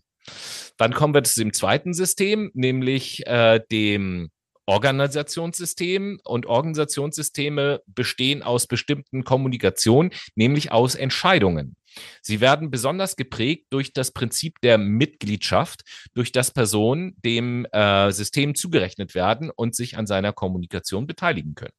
Dann 0.78 0.94
kommen 0.94 1.14
wir 1.14 1.24
zu 1.24 1.40
dem 1.40 1.54
zweiten 1.54 1.94
System, 1.94 2.52
nämlich 2.54 3.26
äh, 3.28 3.60
dem 3.72 4.30
Organisationssystem. 4.66 6.20
Und 6.24 6.46
Organisationssysteme 6.46 7.82
bestehen 7.86 8.44
aus 8.44 8.68
bestimmten 8.68 9.24
Kommunikationen, 9.24 10.12
nämlich 10.36 10.72
aus 10.72 10.96
Entscheidungen. 10.96 11.76
Sie 12.22 12.42
werden 12.42 12.72
besonders 12.72 13.16
geprägt 13.16 13.68
durch 13.70 13.94
das 13.94 14.12
Prinzip 14.12 14.60
der 14.62 14.78
Mitgliedschaft, 14.78 15.84
durch 16.14 16.32
das 16.32 16.52
Personen 16.52 17.16
dem 17.24 17.66
äh, 17.72 18.12
System 18.12 18.56
zugerechnet 18.56 19.16
werden 19.16 19.50
und 19.50 19.76
sich 19.76 19.98
an 19.98 20.08
seiner 20.08 20.34
Kommunikation 20.34 21.08
beteiligen 21.08 21.56
können. 21.56 21.74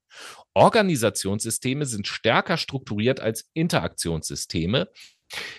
Organisationssysteme 0.54 1.84
sind 1.84 2.06
stärker 2.06 2.56
strukturiert 2.56 3.20
als 3.20 3.50
Interaktionssysteme. 3.52 4.88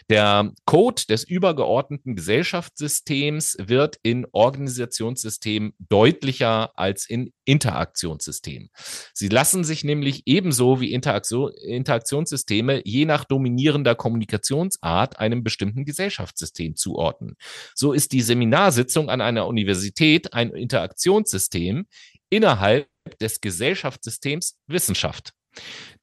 Der 0.09 0.53
Code 0.65 1.03
des 1.09 1.24
übergeordneten 1.26 2.15
Gesellschaftssystems 2.15 3.57
wird 3.59 3.97
in 4.01 4.26
Organisationssystemen 4.32 5.74
deutlicher 5.89 6.72
als 6.78 7.09
in 7.09 7.34
Interaktionssystemen. 7.45 8.70
Sie 9.13 9.28
lassen 9.28 9.63
sich 9.63 9.84
nämlich 9.84 10.24
ebenso 10.26 10.80
wie 10.80 10.93
Interaktion, 10.93 11.51
Interaktionssysteme 11.65 12.82
je 12.86 13.05
nach 13.05 13.26
dominierender 13.26 13.95
Kommunikationsart 13.95 15.20
einem 15.20 15.43
bestimmten 15.43 15.86
Gesellschaftssystem 15.86 16.76
zuordnen. 16.76 17.36
So 17.76 17.93
ist 17.93 18.13
die 18.13 18.22
Seminarsitzung 18.22 19.09
an 19.09 19.22
einer 19.22 19.47
Universität 19.47 20.34
ein 20.34 20.51
Interaktionssystem 20.51 21.88
innerhalb 22.30 22.88
des 23.20 23.41
Gesellschaftssystems 23.41 24.57
Wissenschaft. 24.68 25.34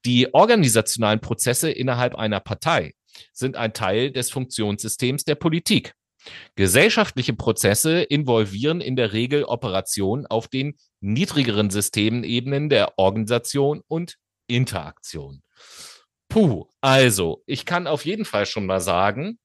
Die 0.05 0.33
organisationalen 0.35 1.21
Prozesse 1.21 1.71
innerhalb 1.71 2.15
einer 2.15 2.41
Partei 2.41 2.93
sind 3.33 3.57
ein 3.57 3.73
Teil 3.73 4.11
des 4.11 4.31
Funktionssystems 4.31 5.25
der 5.25 5.35
Politik. 5.35 5.95
Gesellschaftliche 6.55 7.35
Prozesse 7.35 8.03
involvieren 8.03 8.81
in 8.81 8.97
der 8.97 9.13
Regel 9.13 9.45
Operationen 9.45 10.27
auf 10.27 10.49
den 10.49 10.77
niedrigeren 11.01 11.71
Systemenebenen 11.71 12.69
der 12.69 12.99
Organisation 12.99 13.83
und 13.89 14.17
Interaktion. 14.47 15.43
Puh, 16.29 16.67
also 16.81 17.43
ich 17.47 17.65
kann 17.67 17.87
auf 17.87 18.05
jeden 18.05 18.25
Fall 18.25 18.47
schon 18.47 18.67
mal 18.67 18.81
sagen, 18.81 19.39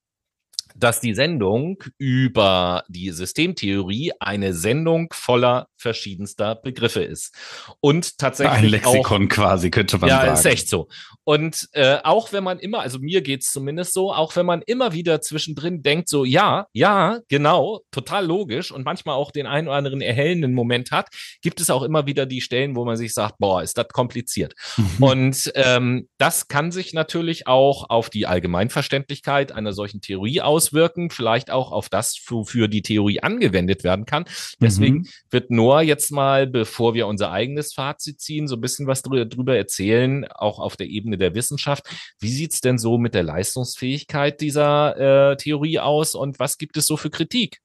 dass 0.75 1.01
die 1.01 1.13
Sendung 1.13 1.83
über 1.97 2.83
die 2.87 3.11
Systemtheorie 3.11 4.13
eine 4.19 4.53
Sendung 4.53 5.11
voller 5.13 5.67
verschiedenster 5.79 6.55
Begriffe 6.55 7.03
ist. 7.03 7.33
Und 7.79 8.17
tatsächlich. 8.17 8.57
Ein 8.57 8.65
Lexikon 8.65 9.25
auch, 9.25 9.29
quasi, 9.29 9.71
könnte 9.71 9.97
man 9.97 10.09
ja, 10.09 10.17
sagen. 10.17 10.27
Ja, 10.27 10.33
ist 10.33 10.45
echt 10.45 10.69
so. 10.69 10.87
Und 11.23 11.69
äh, 11.73 11.97
auch 12.03 12.33
wenn 12.33 12.43
man 12.43 12.59
immer, 12.59 12.79
also 12.81 12.99
mir 12.99 13.21
geht's 13.21 13.51
zumindest 13.51 13.93
so, 13.93 14.13
auch 14.13 14.35
wenn 14.35 14.45
man 14.45 14.61
immer 14.63 14.93
wieder 14.93 15.21
zwischendrin 15.21 15.81
denkt, 15.81 16.09
so, 16.09 16.25
ja, 16.25 16.67
ja, 16.73 17.19
genau, 17.29 17.81
total 17.91 18.25
logisch 18.25 18.71
und 18.71 18.83
manchmal 18.83 19.15
auch 19.15 19.31
den 19.31 19.45
einen 19.45 19.67
oder 19.67 19.77
anderen 19.77 20.01
erhellenden 20.01 20.53
Moment 20.53 20.91
hat, 20.91 21.09
gibt 21.41 21.61
es 21.61 21.69
auch 21.69 21.83
immer 21.83 22.05
wieder 22.07 22.25
die 22.25 22.41
Stellen, 22.41 22.75
wo 22.75 22.83
man 22.85 22.97
sich 22.97 23.13
sagt, 23.13 23.37
boah, 23.37 23.61
ist 23.61 23.77
das 23.77 23.87
kompliziert. 23.89 24.53
Mhm. 24.77 25.03
Und 25.03 25.51
ähm, 25.55 26.09
das 26.17 26.47
kann 26.47 26.71
sich 26.71 26.93
natürlich 26.93 27.47
auch 27.47 27.89
auf 27.89 28.09
die 28.09 28.25
Allgemeinverständlichkeit 28.25 29.51
einer 29.51 29.73
solchen 29.73 30.01
Theorie 30.01 30.41
auswirken, 30.41 31.09
vielleicht 31.09 31.51
auch 31.51 31.71
auf 31.71 31.89
das, 31.89 32.19
wofür 32.27 32.67
die 32.67 32.81
Theorie 32.81 33.21
angewendet 33.21 33.83
werden 33.83 34.05
kann. 34.05 34.25
Deswegen 34.59 34.97
mhm. 34.97 35.07
wird 35.29 35.51
Noah 35.69 35.83
jetzt 35.83 36.11
mal, 36.11 36.47
bevor 36.47 36.95
wir 36.95 37.05
unser 37.05 37.31
eigenes 37.31 37.73
Fazit 37.73 38.19
ziehen, 38.19 38.47
so 38.47 38.55
ein 38.55 38.61
bisschen 38.61 38.87
was 38.87 39.03
drüber, 39.03 39.55
erzählen, 39.55 40.25
auch 40.31 40.57
auf 40.57 40.75
der 40.75 40.87
Ebene 40.87 41.17
der 41.17 41.35
Wissenschaft. 41.35 41.87
Wie 42.19 42.31
sieht's 42.31 42.59
denn 42.59 42.79
so 42.79 42.97
mit 42.97 43.13
der 43.13 43.21
Leistungsfähigkeit 43.21 44.41
dieser 44.41 45.31
äh, 45.31 45.37
Theorie 45.37 45.77
aus 45.77 46.15
und 46.15 46.39
was 46.39 46.57
gibt 46.57 46.75
es 46.77 46.87
so 46.87 46.97
für 46.97 47.11
Kritik? 47.11 47.59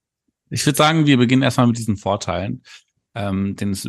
Ich 0.51 0.67
würde 0.67 0.77
sagen, 0.77 1.07
wir 1.07 1.17
beginnen 1.17 1.43
erstmal 1.43 1.67
mit 1.67 1.79
diesen 1.79 1.97
Vorteilen, 1.97 2.63
ähm, 3.15 3.57
den 3.57 3.71
es, 3.71 3.89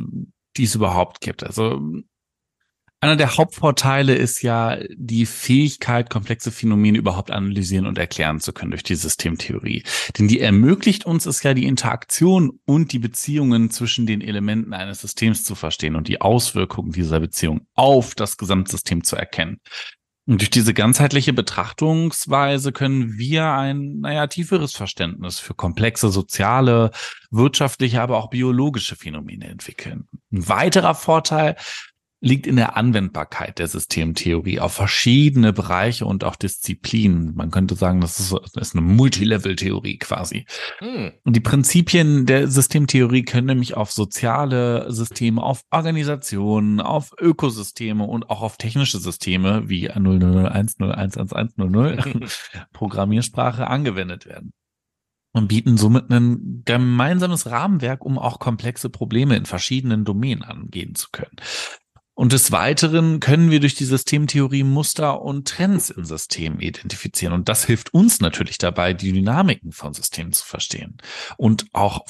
die 0.55 0.63
es 0.63 0.75
überhaupt 0.75 1.19
gibt. 1.19 1.43
Also 1.43 1.81
einer 3.05 3.15
der 3.15 3.37
Hauptvorteile 3.37 4.15
ist 4.15 4.41
ja 4.41 4.77
die 4.95 5.27
Fähigkeit, 5.27 6.09
komplexe 6.09 6.51
Phänomene 6.51 6.97
überhaupt 6.97 7.29
analysieren 7.29 7.85
und 7.85 7.99
erklären 7.99 8.39
zu 8.39 8.51
können 8.51 8.71
durch 8.71 8.81
die 8.81 8.95
Systemtheorie. 8.95 9.83
Denn 10.17 10.27
die 10.27 10.39
ermöglicht 10.39 11.05
uns 11.05 11.27
es 11.27 11.43
ja, 11.43 11.53
die 11.53 11.67
Interaktion 11.67 12.59
und 12.65 12.93
die 12.93 12.99
Beziehungen 12.99 13.69
zwischen 13.69 14.07
den 14.07 14.21
Elementen 14.21 14.73
eines 14.73 15.01
Systems 15.01 15.43
zu 15.43 15.53
verstehen 15.53 15.95
und 15.95 16.07
die 16.07 16.19
Auswirkungen 16.19 16.93
dieser 16.93 17.19
Beziehung 17.19 17.67
auf 17.75 18.15
das 18.15 18.37
Gesamtsystem 18.37 19.03
zu 19.03 19.15
erkennen. 19.15 19.59
Und 20.27 20.41
durch 20.41 20.49
diese 20.49 20.73
ganzheitliche 20.73 21.33
Betrachtungsweise 21.33 22.71
können 22.71 23.19
wir 23.19 23.51
ein, 23.51 23.99
naja, 23.99 24.25
tieferes 24.25 24.73
Verständnis 24.73 25.37
für 25.37 25.53
komplexe 25.53 26.09
soziale, 26.09 26.89
wirtschaftliche, 27.29 28.01
aber 28.01 28.17
auch 28.17 28.31
biologische 28.31 28.95
Phänomene 28.95 29.45
entwickeln. 29.45 30.07
Ein 30.31 30.49
weiterer 30.49 30.95
Vorteil 30.95 31.55
liegt 32.25 32.47
in 32.47 32.55
der 32.55 32.75
Anwendbarkeit 32.75 33.59
der 33.59 33.67
Systemtheorie 33.67 34.59
auf 34.59 34.73
verschiedene 34.73 35.53
Bereiche 35.53 36.07
und 36.07 36.23
auch 36.23 36.35
Disziplinen. 36.35 37.35
Man 37.35 37.51
könnte 37.51 37.75
sagen, 37.75 38.01
das 38.01 38.19
ist, 38.19 38.33
das 38.53 38.69
ist 38.69 38.75
eine 38.75 38.81
Multilevel-Theorie 38.81 39.99
quasi. 39.99 40.47
Hm. 40.79 41.11
Und 41.23 41.35
die 41.35 41.41
Prinzipien 41.41 42.25
der 42.25 42.47
Systemtheorie 42.47 43.25
können 43.25 43.45
nämlich 43.45 43.77
auf 43.77 43.91
soziale 43.91 44.91
Systeme, 44.91 45.43
auf 45.43 45.61
Organisationen, 45.69 46.81
auf 46.81 47.11
Ökosysteme 47.19 48.05
und 48.05 48.27
auch 48.31 48.41
auf 48.41 48.57
technische 48.57 48.97
Systeme 48.97 49.69
wie 49.69 49.87
0001, 49.89 50.79
011100 50.79 52.09
Programmiersprache 52.73 53.67
angewendet 53.67 54.25
werden 54.25 54.51
und 55.31 55.47
bieten 55.47 55.77
somit 55.77 56.09
ein 56.09 56.63
gemeinsames 56.65 57.51
Rahmenwerk, 57.51 58.03
um 58.03 58.17
auch 58.17 58.39
komplexe 58.39 58.89
Probleme 58.89 59.35
in 59.35 59.45
verschiedenen 59.45 60.05
Domänen 60.05 60.43
angehen 60.43 60.95
zu 60.95 61.09
können. 61.11 61.35
Und 62.17 62.31
des 62.31 62.53
Weiteren 62.53 63.19
können 63.19 63.51
wir 63.51 63.59
durch 63.59 63.75
die 63.75 63.83
Systemtheorie 63.83 64.63
Muster 64.63 65.21
und 65.21 65.49
Trends 65.49 65.89
in 65.89 66.05
Systemen 66.05 66.61
identifizieren. 66.61 67.33
Und 67.33 67.49
das 67.49 67.65
hilft 67.65 67.93
uns 67.93 68.21
natürlich 68.21 68.57
dabei, 68.57 68.93
die 68.93 69.11
Dynamiken 69.11 69.73
von 69.73 69.93
Systemen 69.93 70.31
zu 70.31 70.45
verstehen 70.45 70.95
und 71.35 71.65
auch 71.73 72.07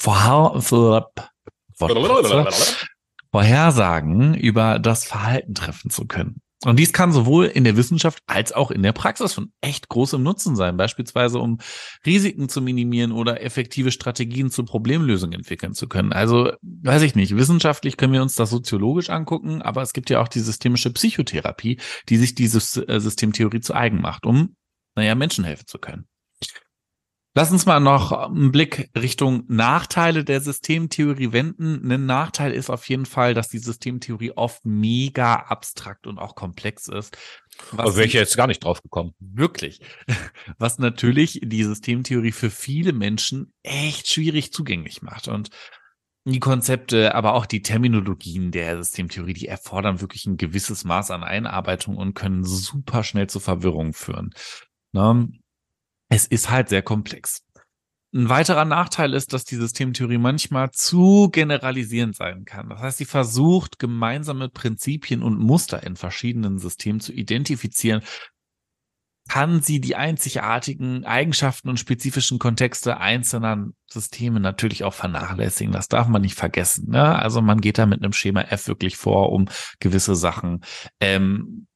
Vorhersagen 3.32 4.34
über 4.34 4.78
das 4.78 5.04
Verhalten 5.04 5.54
treffen 5.54 5.90
zu 5.90 6.06
können. 6.06 6.40
Und 6.64 6.78
dies 6.78 6.92
kann 6.92 7.12
sowohl 7.12 7.46
in 7.46 7.64
der 7.64 7.76
Wissenschaft 7.76 8.22
als 8.26 8.52
auch 8.52 8.70
in 8.70 8.82
der 8.82 8.92
Praxis 8.92 9.34
von 9.34 9.52
echt 9.60 9.88
großem 9.88 10.22
Nutzen 10.22 10.56
sein, 10.56 10.78
beispielsweise 10.78 11.38
um 11.38 11.58
Risiken 12.06 12.48
zu 12.48 12.62
minimieren 12.62 13.12
oder 13.12 13.42
effektive 13.42 13.92
Strategien 13.92 14.50
zur 14.50 14.64
Problemlösung 14.64 15.32
entwickeln 15.32 15.74
zu 15.74 15.86
können. 15.86 16.12
Also, 16.12 16.52
weiß 16.62 17.02
ich 17.02 17.14
nicht, 17.14 17.36
wissenschaftlich 17.36 17.98
können 17.98 18.14
wir 18.14 18.22
uns 18.22 18.36
das 18.36 18.48
soziologisch 18.48 19.10
angucken, 19.10 19.60
aber 19.60 19.82
es 19.82 19.92
gibt 19.92 20.08
ja 20.08 20.22
auch 20.22 20.28
die 20.28 20.40
systemische 20.40 20.90
Psychotherapie, 20.90 21.78
die 22.08 22.16
sich 22.16 22.34
diese 22.34 22.58
äh, 22.88 23.00
Systemtheorie 23.00 23.60
zu 23.60 23.74
eigen 23.74 24.00
macht, 24.00 24.24
um, 24.24 24.56
naja, 24.94 25.14
Menschen 25.14 25.44
helfen 25.44 25.66
zu 25.66 25.78
können. 25.78 26.06
Lass 27.38 27.52
uns 27.52 27.66
mal 27.66 27.80
noch 27.80 28.12
einen 28.12 28.50
Blick 28.50 28.88
Richtung 28.96 29.44
Nachteile 29.46 30.24
der 30.24 30.40
Systemtheorie 30.40 31.32
wenden. 31.32 31.92
Ein 31.92 32.06
Nachteil 32.06 32.50
ist 32.50 32.70
auf 32.70 32.88
jeden 32.88 33.04
Fall, 33.04 33.34
dass 33.34 33.48
die 33.48 33.58
Systemtheorie 33.58 34.32
oft 34.32 34.64
mega 34.64 35.34
abstrakt 35.34 36.06
und 36.06 36.18
auch 36.18 36.34
komplex 36.34 36.88
ist. 36.88 37.18
Was 37.72 37.94
wäre 37.94 38.06
ich 38.06 38.14
jetzt 38.14 38.38
gar 38.38 38.46
nicht 38.46 38.64
drauf 38.64 38.82
gekommen. 38.82 39.12
Wirklich. 39.18 39.80
Was 40.58 40.78
natürlich 40.78 41.38
die 41.44 41.62
Systemtheorie 41.62 42.32
für 42.32 42.48
viele 42.48 42.94
Menschen 42.94 43.52
echt 43.62 44.08
schwierig 44.08 44.54
zugänglich 44.54 45.02
macht. 45.02 45.28
Und 45.28 45.50
die 46.24 46.40
Konzepte, 46.40 47.14
aber 47.14 47.34
auch 47.34 47.44
die 47.44 47.60
Terminologien 47.60 48.50
der 48.50 48.78
Systemtheorie, 48.78 49.34
die 49.34 49.48
erfordern 49.48 50.00
wirklich 50.00 50.24
ein 50.24 50.38
gewisses 50.38 50.84
Maß 50.84 51.10
an 51.10 51.22
Einarbeitung 51.22 51.98
und 51.98 52.14
können 52.14 52.44
super 52.44 53.04
schnell 53.04 53.26
zu 53.26 53.40
Verwirrung 53.40 53.92
führen. 53.92 54.30
Ne? 54.92 55.28
Es 56.08 56.26
ist 56.26 56.50
halt 56.50 56.68
sehr 56.68 56.82
komplex. 56.82 57.42
Ein 58.14 58.28
weiterer 58.28 58.64
Nachteil 58.64 59.12
ist, 59.12 59.32
dass 59.32 59.44
die 59.44 59.56
Systemtheorie 59.56 60.18
manchmal 60.18 60.70
zu 60.70 61.28
generalisierend 61.30 62.16
sein 62.16 62.44
kann. 62.44 62.68
Das 62.70 62.80
heißt, 62.80 62.98
sie 62.98 63.04
versucht, 63.04 63.78
gemeinsame 63.78 64.48
Prinzipien 64.48 65.22
und 65.22 65.38
Muster 65.38 65.82
in 65.82 65.96
verschiedenen 65.96 66.58
Systemen 66.58 67.00
zu 67.00 67.12
identifizieren, 67.12 68.02
kann 69.28 69.60
sie 69.60 69.80
die 69.80 69.96
einzigartigen 69.96 71.04
Eigenschaften 71.04 71.68
und 71.68 71.80
spezifischen 71.80 72.38
Kontexte 72.38 72.98
einzelner 72.98 73.66
Systeme 73.90 74.38
natürlich 74.38 74.84
auch 74.84 74.94
vernachlässigen. 74.94 75.72
Das 75.72 75.88
darf 75.88 76.06
man 76.06 76.22
nicht 76.22 76.36
vergessen. 76.36 76.90
Ne? 76.90 77.18
Also 77.18 77.42
man 77.42 77.60
geht 77.60 77.78
da 77.78 77.86
mit 77.86 78.02
einem 78.02 78.12
Schema 78.12 78.42
F 78.42 78.68
wirklich 78.68 78.96
vor, 78.96 79.32
um 79.32 79.46
gewisse 79.80 80.14
Sachen 80.14 80.60
ähm, 81.00 81.66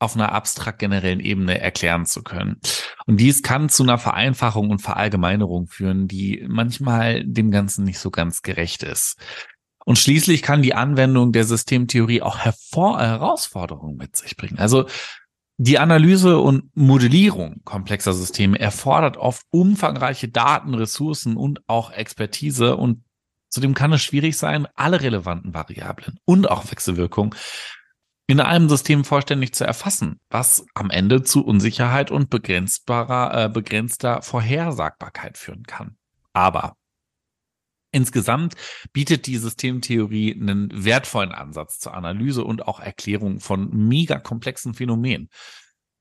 auf 0.00 0.16
einer 0.16 0.32
abstrakt 0.32 0.78
generellen 0.78 1.20
Ebene 1.20 1.60
erklären 1.60 2.06
zu 2.06 2.22
können. 2.22 2.60
Und 3.06 3.18
dies 3.18 3.42
kann 3.42 3.68
zu 3.68 3.82
einer 3.82 3.98
Vereinfachung 3.98 4.70
und 4.70 4.80
Verallgemeinerung 4.80 5.66
führen, 5.68 6.08
die 6.08 6.44
manchmal 6.48 7.22
dem 7.24 7.50
Ganzen 7.50 7.84
nicht 7.84 7.98
so 7.98 8.10
ganz 8.10 8.42
gerecht 8.42 8.82
ist. 8.82 9.16
Und 9.84 9.98
schließlich 9.98 10.42
kann 10.42 10.62
die 10.62 10.74
Anwendung 10.74 11.32
der 11.32 11.44
Systemtheorie 11.44 12.22
auch 12.22 12.38
Hervor 12.38 13.00
Herausforderungen 13.00 13.96
mit 13.96 14.16
sich 14.16 14.36
bringen. 14.36 14.58
Also 14.58 14.86
die 15.58 15.78
Analyse 15.78 16.38
und 16.38 16.74
Modellierung 16.74 17.60
komplexer 17.64 18.14
Systeme 18.14 18.58
erfordert 18.58 19.18
oft 19.18 19.44
umfangreiche 19.50 20.28
Daten, 20.28 20.74
Ressourcen 20.74 21.36
und 21.36 21.60
auch 21.66 21.92
Expertise 21.92 22.76
und 22.76 23.04
Zudem 23.52 23.74
kann 23.74 23.92
es 23.92 24.02
schwierig 24.02 24.38
sein, 24.38 24.68
alle 24.76 25.00
relevanten 25.00 25.52
Variablen 25.54 26.20
und 26.24 26.48
auch 26.48 26.70
Wechselwirkungen 26.70 27.34
in 28.30 28.40
einem 28.40 28.68
System 28.68 29.04
vollständig 29.04 29.54
zu 29.54 29.64
erfassen, 29.64 30.20
was 30.30 30.64
am 30.74 30.90
Ende 30.90 31.22
zu 31.22 31.44
Unsicherheit 31.44 32.10
und 32.10 32.30
begrenzbarer, 32.30 33.44
äh, 33.44 33.48
begrenzter 33.48 34.22
Vorhersagbarkeit 34.22 35.36
führen 35.38 35.64
kann. 35.64 35.96
Aber 36.32 36.76
Insgesamt 37.92 38.54
bietet 38.92 39.26
die 39.26 39.36
Systemtheorie 39.36 40.34
einen 40.40 40.70
wertvollen 40.72 41.32
Ansatz 41.32 41.80
zur 41.80 41.94
Analyse 41.94 42.44
und 42.44 42.68
auch 42.68 42.78
Erklärung 42.78 43.40
von 43.40 43.68
mega 43.70 44.20
komplexen 44.20 44.74
Phänomenen. 44.74 45.28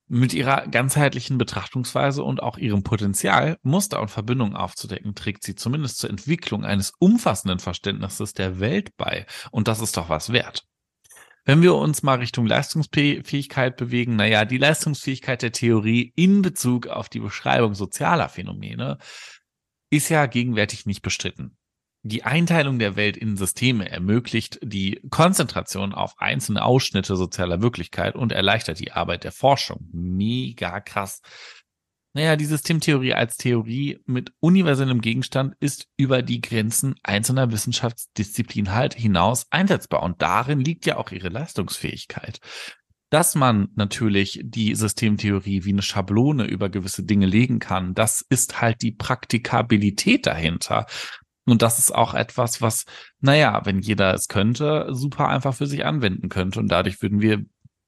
Mit 0.07 0.35
ihrer 0.35 0.67
ganzheitlichen 0.67 1.39
Betrachtungsweise 1.39 2.23
und 2.23 2.43
auch 2.43 2.59
ihrem 2.59 2.83
Potenzial, 2.83 3.57
Muster 3.63 4.01
und 4.01 4.11
Verbindungen 4.11 4.55
aufzudecken, 4.55 5.15
trägt 5.15 5.43
sie 5.43 5.55
zumindest 5.55 5.97
zur 5.97 6.11
Entwicklung 6.11 6.63
eines 6.63 6.93
umfassenden 6.99 7.57
Verständnisses 7.57 8.33
der 8.33 8.59
Welt 8.59 8.95
bei. 8.97 9.25
Und 9.49 9.67
das 9.67 9.81
ist 9.81 9.97
doch 9.97 10.09
was 10.09 10.31
wert. 10.31 10.68
Wenn 11.49 11.63
wir 11.63 11.73
uns 11.73 12.03
mal 12.03 12.19
Richtung 12.19 12.45
Leistungsfähigkeit 12.45 13.75
bewegen, 13.75 14.15
naja, 14.15 14.45
die 14.45 14.59
Leistungsfähigkeit 14.59 15.41
der 15.41 15.51
Theorie 15.51 16.13
in 16.15 16.43
Bezug 16.43 16.85
auf 16.85 17.09
die 17.09 17.19
Beschreibung 17.19 17.73
sozialer 17.73 18.29
Phänomene 18.29 18.99
ist 19.89 20.09
ja 20.09 20.27
gegenwärtig 20.27 20.85
nicht 20.85 21.01
bestritten. 21.01 21.57
Die 22.03 22.23
Einteilung 22.23 22.77
der 22.77 22.95
Welt 22.95 23.17
in 23.17 23.35
Systeme 23.35 23.89
ermöglicht 23.89 24.59
die 24.61 25.01
Konzentration 25.09 25.95
auf 25.95 26.19
einzelne 26.19 26.63
Ausschnitte 26.63 27.15
sozialer 27.15 27.63
Wirklichkeit 27.63 28.13
und 28.13 28.31
erleichtert 28.31 28.79
die 28.79 28.91
Arbeit 28.91 29.23
der 29.23 29.31
Forschung. 29.31 29.89
Mega 29.91 30.79
krass. 30.79 31.23
Naja, 32.13 32.35
die 32.35 32.45
Systemtheorie 32.45 33.13
als 33.13 33.37
Theorie 33.37 33.99
mit 34.05 34.31
universellem 34.39 34.99
Gegenstand 34.99 35.55
ist 35.59 35.87
über 35.95 36.23
die 36.23 36.41
Grenzen 36.41 36.95
einzelner 37.03 37.51
Wissenschaftsdisziplinen 37.51 38.73
halt 38.73 38.95
hinaus 38.95 39.45
einsetzbar. 39.51 40.01
Und 40.01 40.21
darin 40.21 40.59
liegt 40.59 40.87
ja 40.87 40.97
auch 40.97 41.11
ihre 41.11 41.29
Leistungsfähigkeit. 41.29 42.39
Dass 43.11 43.35
man 43.35 43.69
natürlich 43.75 44.39
die 44.43 44.75
Systemtheorie 44.75 45.65
wie 45.65 45.71
eine 45.71 45.81
Schablone 45.81 46.45
über 46.45 46.69
gewisse 46.69 47.03
Dinge 47.03 47.25
legen 47.25 47.59
kann, 47.59 47.93
das 47.93 48.23
ist 48.29 48.61
halt 48.61 48.81
die 48.81 48.91
Praktikabilität 48.91 50.25
dahinter. 50.25 50.87
Und 51.45 51.61
das 51.61 51.79
ist 51.79 51.93
auch 51.93 52.13
etwas, 52.13 52.61
was, 52.61 52.85
naja, 53.19 53.61
wenn 53.65 53.79
jeder 53.79 54.13
es 54.13 54.27
könnte, 54.27 54.87
super 54.91 55.27
einfach 55.27 55.55
für 55.55 55.65
sich 55.65 55.85
anwenden 55.85 56.29
könnte. 56.29 56.59
Und 56.59 56.69
dadurch 56.69 57.01
würden 57.01 57.21
wir 57.21 57.43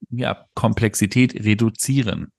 ja 0.10 0.46
Komplexität 0.56 1.36
reduzieren. 1.36 2.32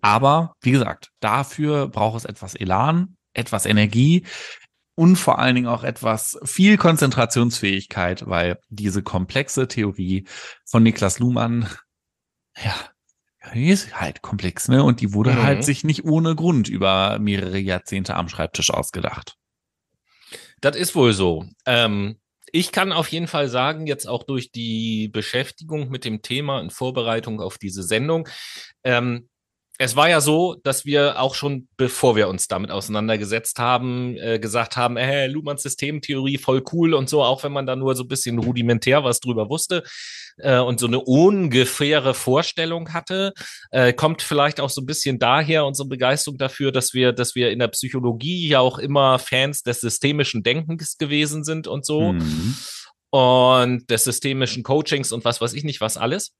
Aber 0.00 0.54
wie 0.60 0.72
gesagt, 0.72 1.10
dafür 1.20 1.88
braucht 1.88 2.18
es 2.18 2.24
etwas 2.24 2.54
Elan, 2.54 3.16
etwas 3.34 3.66
Energie 3.66 4.24
und 4.94 5.16
vor 5.16 5.38
allen 5.38 5.54
Dingen 5.54 5.68
auch 5.68 5.84
etwas 5.84 6.38
viel 6.44 6.76
Konzentrationsfähigkeit, 6.76 8.26
weil 8.26 8.58
diese 8.68 9.02
komplexe 9.02 9.68
Theorie 9.68 10.26
von 10.64 10.82
Niklas 10.82 11.20
Luhmann, 11.20 11.68
ja, 12.60 12.74
die 13.54 13.68
ist 13.68 14.00
halt 14.00 14.22
komplex, 14.22 14.68
ne? 14.68 14.82
Und 14.82 15.00
die 15.00 15.14
wurde 15.14 15.32
mhm. 15.32 15.42
halt 15.42 15.64
sich 15.64 15.84
nicht 15.84 16.04
ohne 16.04 16.34
Grund 16.34 16.68
über 16.68 17.18
mehrere 17.20 17.58
Jahrzehnte 17.58 18.16
am 18.16 18.28
Schreibtisch 18.28 18.70
ausgedacht. 18.70 19.36
Das 20.60 20.76
ist 20.76 20.94
wohl 20.94 21.12
so. 21.12 21.46
Ähm, 21.64 22.18
ich 22.52 22.72
kann 22.72 22.92
auf 22.92 23.08
jeden 23.08 23.28
Fall 23.28 23.48
sagen, 23.48 23.86
jetzt 23.86 24.06
auch 24.06 24.24
durch 24.24 24.50
die 24.50 25.08
Beschäftigung 25.08 25.90
mit 25.90 26.04
dem 26.04 26.22
Thema 26.22 26.60
in 26.60 26.70
Vorbereitung 26.70 27.40
auf 27.40 27.58
diese 27.58 27.82
Sendung, 27.82 28.28
ähm, 28.84 29.28
es 29.80 29.94
war 29.94 30.08
ja 30.08 30.20
so, 30.20 30.56
dass 30.64 30.84
wir 30.84 31.20
auch 31.20 31.36
schon, 31.36 31.68
bevor 31.76 32.16
wir 32.16 32.28
uns 32.28 32.48
damit 32.48 32.72
auseinandergesetzt 32.72 33.60
haben, 33.60 34.16
äh, 34.16 34.40
gesagt 34.40 34.76
haben, 34.76 34.96
äh, 34.96 35.28
Luhmanns 35.28 35.62
Systemtheorie 35.62 36.36
voll 36.36 36.64
cool 36.72 36.94
und 36.94 37.08
so, 37.08 37.22
auch 37.22 37.44
wenn 37.44 37.52
man 37.52 37.64
da 37.64 37.76
nur 37.76 37.94
so 37.94 38.02
ein 38.02 38.08
bisschen 38.08 38.40
rudimentär 38.40 39.04
was 39.04 39.20
drüber 39.20 39.48
wusste 39.48 39.84
äh, 40.38 40.58
und 40.58 40.80
so 40.80 40.88
eine 40.88 40.98
ungefähre 40.98 42.14
Vorstellung 42.14 42.92
hatte, 42.92 43.32
äh, 43.70 43.92
kommt 43.92 44.22
vielleicht 44.22 44.60
auch 44.60 44.70
so 44.70 44.80
ein 44.80 44.86
bisschen 44.86 45.20
daher 45.20 45.64
unsere 45.64 45.88
Begeisterung 45.88 46.38
dafür, 46.38 46.72
dass 46.72 46.92
wir, 46.92 47.12
dass 47.12 47.36
wir 47.36 47.52
in 47.52 47.60
der 47.60 47.68
Psychologie 47.68 48.48
ja 48.48 48.58
auch 48.58 48.80
immer 48.80 49.20
Fans 49.20 49.62
des 49.62 49.80
systemischen 49.80 50.42
Denkens 50.42 50.98
gewesen 50.98 51.44
sind 51.44 51.68
und 51.68 51.86
so. 51.86 52.14
Mhm 52.14 52.56
und 53.10 53.88
des 53.88 54.04
systemischen 54.04 54.62
Coachings 54.62 55.12
und 55.12 55.24
was 55.24 55.40
weiß 55.40 55.54
ich 55.54 55.64
nicht, 55.64 55.80
was 55.80 55.96
alles. 55.96 56.34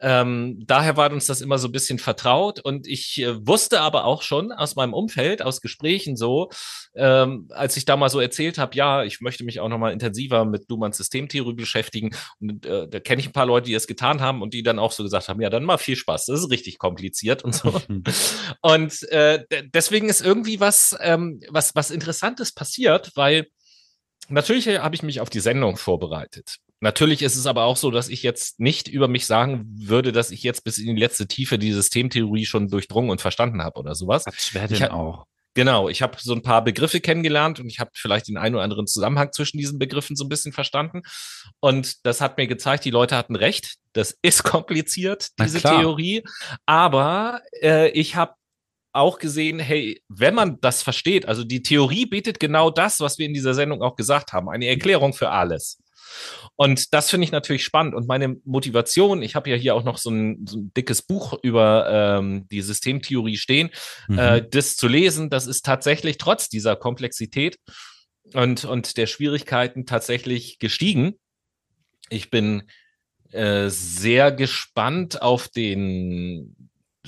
Ähm, 0.00 0.64
daher 0.66 0.96
war 0.96 1.12
uns 1.12 1.26
das 1.26 1.40
immer 1.40 1.58
so 1.58 1.68
ein 1.68 1.72
bisschen 1.72 1.98
vertraut 1.98 2.60
und 2.60 2.86
ich 2.86 3.20
äh, 3.20 3.46
wusste 3.46 3.80
aber 3.80 4.04
auch 4.04 4.22
schon 4.22 4.52
aus 4.52 4.76
meinem 4.76 4.94
Umfeld, 4.94 5.42
aus 5.42 5.60
Gesprächen 5.60 6.16
so, 6.16 6.50
ähm, 6.94 7.48
als 7.50 7.76
ich 7.76 7.84
da 7.84 7.96
mal 7.96 8.08
so 8.08 8.20
erzählt 8.20 8.58
habe, 8.58 8.76
ja, 8.76 9.02
ich 9.02 9.20
möchte 9.20 9.44
mich 9.44 9.58
auch 9.60 9.68
nochmal 9.68 9.92
intensiver 9.92 10.44
mit 10.44 10.68
Luhmanns 10.68 10.96
Systemtheorie 10.96 11.54
beschäftigen 11.54 12.10
und 12.40 12.64
äh, 12.64 12.88
da 12.88 13.00
kenne 13.00 13.20
ich 13.20 13.28
ein 13.28 13.32
paar 13.32 13.46
Leute, 13.46 13.66
die 13.66 13.74
es 13.74 13.88
getan 13.88 14.20
haben 14.20 14.42
und 14.42 14.54
die 14.54 14.62
dann 14.62 14.78
auch 14.78 14.92
so 14.92 15.02
gesagt 15.02 15.28
haben, 15.28 15.40
ja, 15.40 15.50
dann 15.50 15.64
mal 15.64 15.78
viel 15.78 15.96
Spaß, 15.96 16.26
das 16.26 16.40
ist 16.40 16.50
richtig 16.50 16.78
kompliziert 16.78 17.42
und 17.44 17.54
so. 17.54 17.80
und 18.62 19.02
äh, 19.10 19.44
deswegen 19.74 20.08
ist 20.08 20.20
irgendwie 20.20 20.60
was, 20.60 20.96
ähm, 21.00 21.40
was, 21.48 21.74
was 21.74 21.90
Interessantes 21.90 22.52
passiert, 22.52 23.12
weil 23.14 23.48
Natürlich 24.28 24.68
habe 24.68 24.94
ich 24.94 25.02
mich 25.02 25.20
auf 25.20 25.30
die 25.30 25.40
Sendung 25.40 25.76
vorbereitet. 25.76 26.56
Natürlich 26.80 27.22
ist 27.22 27.36
es 27.36 27.46
aber 27.46 27.64
auch 27.64 27.76
so, 27.76 27.90
dass 27.90 28.08
ich 28.08 28.22
jetzt 28.22 28.60
nicht 28.60 28.86
über 28.86 29.08
mich 29.08 29.26
sagen 29.26 29.66
würde, 29.74 30.12
dass 30.12 30.30
ich 30.30 30.42
jetzt 30.42 30.62
bis 30.62 30.78
in 30.78 30.94
die 30.94 31.00
letzte 31.00 31.26
Tiefe 31.26 31.58
die 31.58 31.72
Systemtheorie 31.72 32.46
schon 32.46 32.68
durchdrungen 32.68 33.10
und 33.10 33.20
verstanden 33.20 33.62
habe 33.62 33.80
oder 33.80 33.94
sowas. 33.94 34.24
Das 34.24 34.36
schwer 34.36 34.68
denn 34.68 34.90
auch. 34.90 35.26
Genau, 35.54 35.88
ich 35.88 36.02
habe 36.02 36.16
so 36.20 36.34
ein 36.34 36.42
paar 36.42 36.62
Begriffe 36.62 37.00
kennengelernt 37.00 37.58
und 37.58 37.66
ich 37.66 37.80
habe 37.80 37.90
vielleicht 37.94 38.28
den 38.28 38.36
einen 38.36 38.54
oder 38.54 38.62
anderen 38.62 38.86
Zusammenhang 38.86 39.32
zwischen 39.32 39.58
diesen 39.58 39.80
Begriffen 39.80 40.14
so 40.14 40.24
ein 40.24 40.28
bisschen 40.28 40.52
verstanden. 40.52 41.02
Und 41.58 42.06
das 42.06 42.20
hat 42.20 42.36
mir 42.36 42.46
gezeigt, 42.46 42.84
die 42.84 42.90
Leute 42.90 43.16
hatten 43.16 43.34
recht. 43.34 43.74
Das 43.92 44.16
ist 44.22 44.44
kompliziert, 44.44 45.30
diese 45.40 45.60
Theorie. 45.60 46.22
Aber 46.64 47.40
äh, 47.60 47.88
ich 47.88 48.14
habe 48.14 48.34
auch 48.92 49.18
gesehen, 49.18 49.58
hey, 49.58 50.02
wenn 50.08 50.34
man 50.34 50.60
das 50.60 50.82
versteht, 50.82 51.26
also 51.26 51.44
die 51.44 51.62
Theorie 51.62 52.06
bietet 52.06 52.40
genau 52.40 52.70
das, 52.70 53.00
was 53.00 53.18
wir 53.18 53.26
in 53.26 53.34
dieser 53.34 53.54
Sendung 53.54 53.82
auch 53.82 53.96
gesagt 53.96 54.32
haben, 54.32 54.48
eine 54.48 54.66
Erklärung 54.66 55.12
für 55.12 55.30
alles. 55.30 55.78
Und 56.56 56.94
das 56.94 57.10
finde 57.10 57.24
ich 57.24 57.32
natürlich 57.32 57.64
spannend. 57.64 57.94
Und 57.94 58.08
meine 58.08 58.36
Motivation, 58.44 59.22
ich 59.22 59.34
habe 59.34 59.50
ja 59.50 59.56
hier 59.56 59.74
auch 59.74 59.84
noch 59.84 59.98
so 59.98 60.10
ein, 60.10 60.46
so 60.46 60.58
ein 60.58 60.72
dickes 60.74 61.02
Buch 61.02 61.38
über 61.42 62.18
ähm, 62.18 62.48
die 62.50 62.62
Systemtheorie 62.62 63.36
stehen, 63.36 63.70
mhm. 64.08 64.18
äh, 64.18 64.48
das 64.48 64.76
zu 64.76 64.88
lesen, 64.88 65.30
das 65.30 65.46
ist 65.46 65.64
tatsächlich 65.64 66.18
trotz 66.18 66.48
dieser 66.48 66.76
Komplexität 66.76 67.58
und, 68.34 68.64
und 68.64 68.96
der 68.96 69.06
Schwierigkeiten 69.06 69.86
tatsächlich 69.86 70.58
gestiegen. 70.58 71.14
Ich 72.10 72.30
bin 72.30 72.64
äh, 73.32 73.68
sehr 73.68 74.32
gespannt 74.32 75.20
auf 75.20 75.48
den 75.48 76.56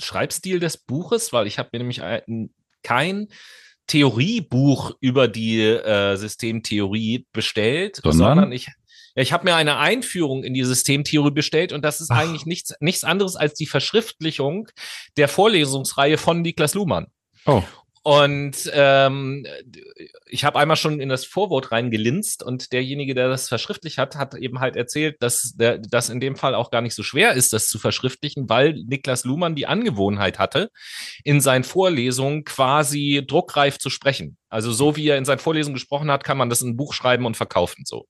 Schreibstil 0.01 0.59
des 0.59 0.77
Buches, 0.77 1.33
weil 1.33 1.47
ich 1.47 1.59
habe 1.59 1.69
mir 1.71 1.79
nämlich 1.79 2.01
ein, 2.01 2.53
kein 2.83 3.27
Theoriebuch 3.87 4.93
über 4.99 5.27
die 5.27 5.61
äh, 5.61 6.15
Systemtheorie 6.15 7.27
bestellt, 7.33 7.97
sondern, 7.97 8.37
sondern 8.37 8.51
ich, 8.51 8.67
ich 9.15 9.33
habe 9.33 9.45
mir 9.45 9.55
eine 9.55 9.77
Einführung 9.77 10.43
in 10.43 10.53
die 10.53 10.63
Systemtheorie 10.63 11.31
bestellt 11.31 11.73
und 11.73 11.83
das 11.83 11.99
ist 11.99 12.11
Ach. 12.11 12.17
eigentlich 12.17 12.45
nichts, 12.45 12.73
nichts 12.79 13.03
anderes 13.03 13.35
als 13.35 13.53
die 13.53 13.65
Verschriftlichung 13.65 14.69
der 15.17 15.27
Vorlesungsreihe 15.27 16.17
von 16.17 16.41
Niklas 16.41 16.73
Luhmann. 16.73 17.07
Oh. 17.45 17.63
Und 18.03 18.71
ähm, 18.73 19.45
ich 20.25 20.43
habe 20.43 20.57
einmal 20.57 20.75
schon 20.75 20.99
in 20.99 21.09
das 21.09 21.23
Vorwort 21.23 21.71
reingelinst 21.71 22.41
und 22.41 22.71
derjenige, 22.71 23.13
der 23.13 23.29
das 23.29 23.47
verschriftlich 23.47 23.99
hat, 23.99 24.15
hat 24.15 24.33
eben 24.33 24.59
halt 24.59 24.75
erzählt, 24.75 25.17
dass 25.19 25.53
das 25.55 26.09
in 26.09 26.19
dem 26.19 26.35
Fall 26.35 26.55
auch 26.55 26.71
gar 26.71 26.81
nicht 26.81 26.95
so 26.95 27.03
schwer 27.03 27.33
ist, 27.33 27.53
das 27.53 27.67
zu 27.67 27.77
verschriftlichen, 27.77 28.49
weil 28.49 28.73
Niklas 28.73 29.23
Luhmann 29.23 29.53
die 29.53 29.67
Angewohnheit 29.67 30.39
hatte, 30.39 30.71
in 31.23 31.41
seinen 31.41 31.63
Vorlesungen 31.63 32.43
quasi 32.43 33.23
druckreif 33.27 33.77
zu 33.77 33.91
sprechen. 33.91 34.37
Also 34.49 34.71
so 34.71 34.95
wie 34.95 35.07
er 35.07 35.17
in 35.17 35.25
seinen 35.25 35.39
Vorlesungen 35.39 35.75
gesprochen 35.75 36.09
hat, 36.09 36.23
kann 36.23 36.37
man 36.37 36.49
das 36.49 36.63
in 36.63 36.69
ein 36.69 36.77
Buch 36.77 36.93
schreiben 36.93 37.27
und 37.27 37.37
verkaufen 37.37 37.83
so. 37.85 38.07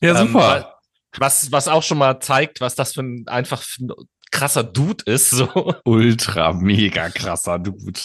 Ja, 0.00 0.20
ähm, 0.20 0.26
super. 0.26 0.56
Ähm, 0.56 1.20
was, 1.20 1.52
was 1.52 1.68
auch 1.68 1.84
schon 1.84 1.98
mal 1.98 2.18
zeigt, 2.18 2.60
was 2.60 2.74
das 2.74 2.94
für 2.94 3.02
ein 3.02 3.28
einfach 3.28 3.62
für 3.62 3.84
ein 3.84 3.92
krasser 4.32 4.64
Dude 4.64 5.04
ist. 5.06 5.30
So. 5.30 5.74
Ultra 5.84 6.52
mega 6.52 7.10
krasser 7.10 7.60
Dude. 7.60 8.00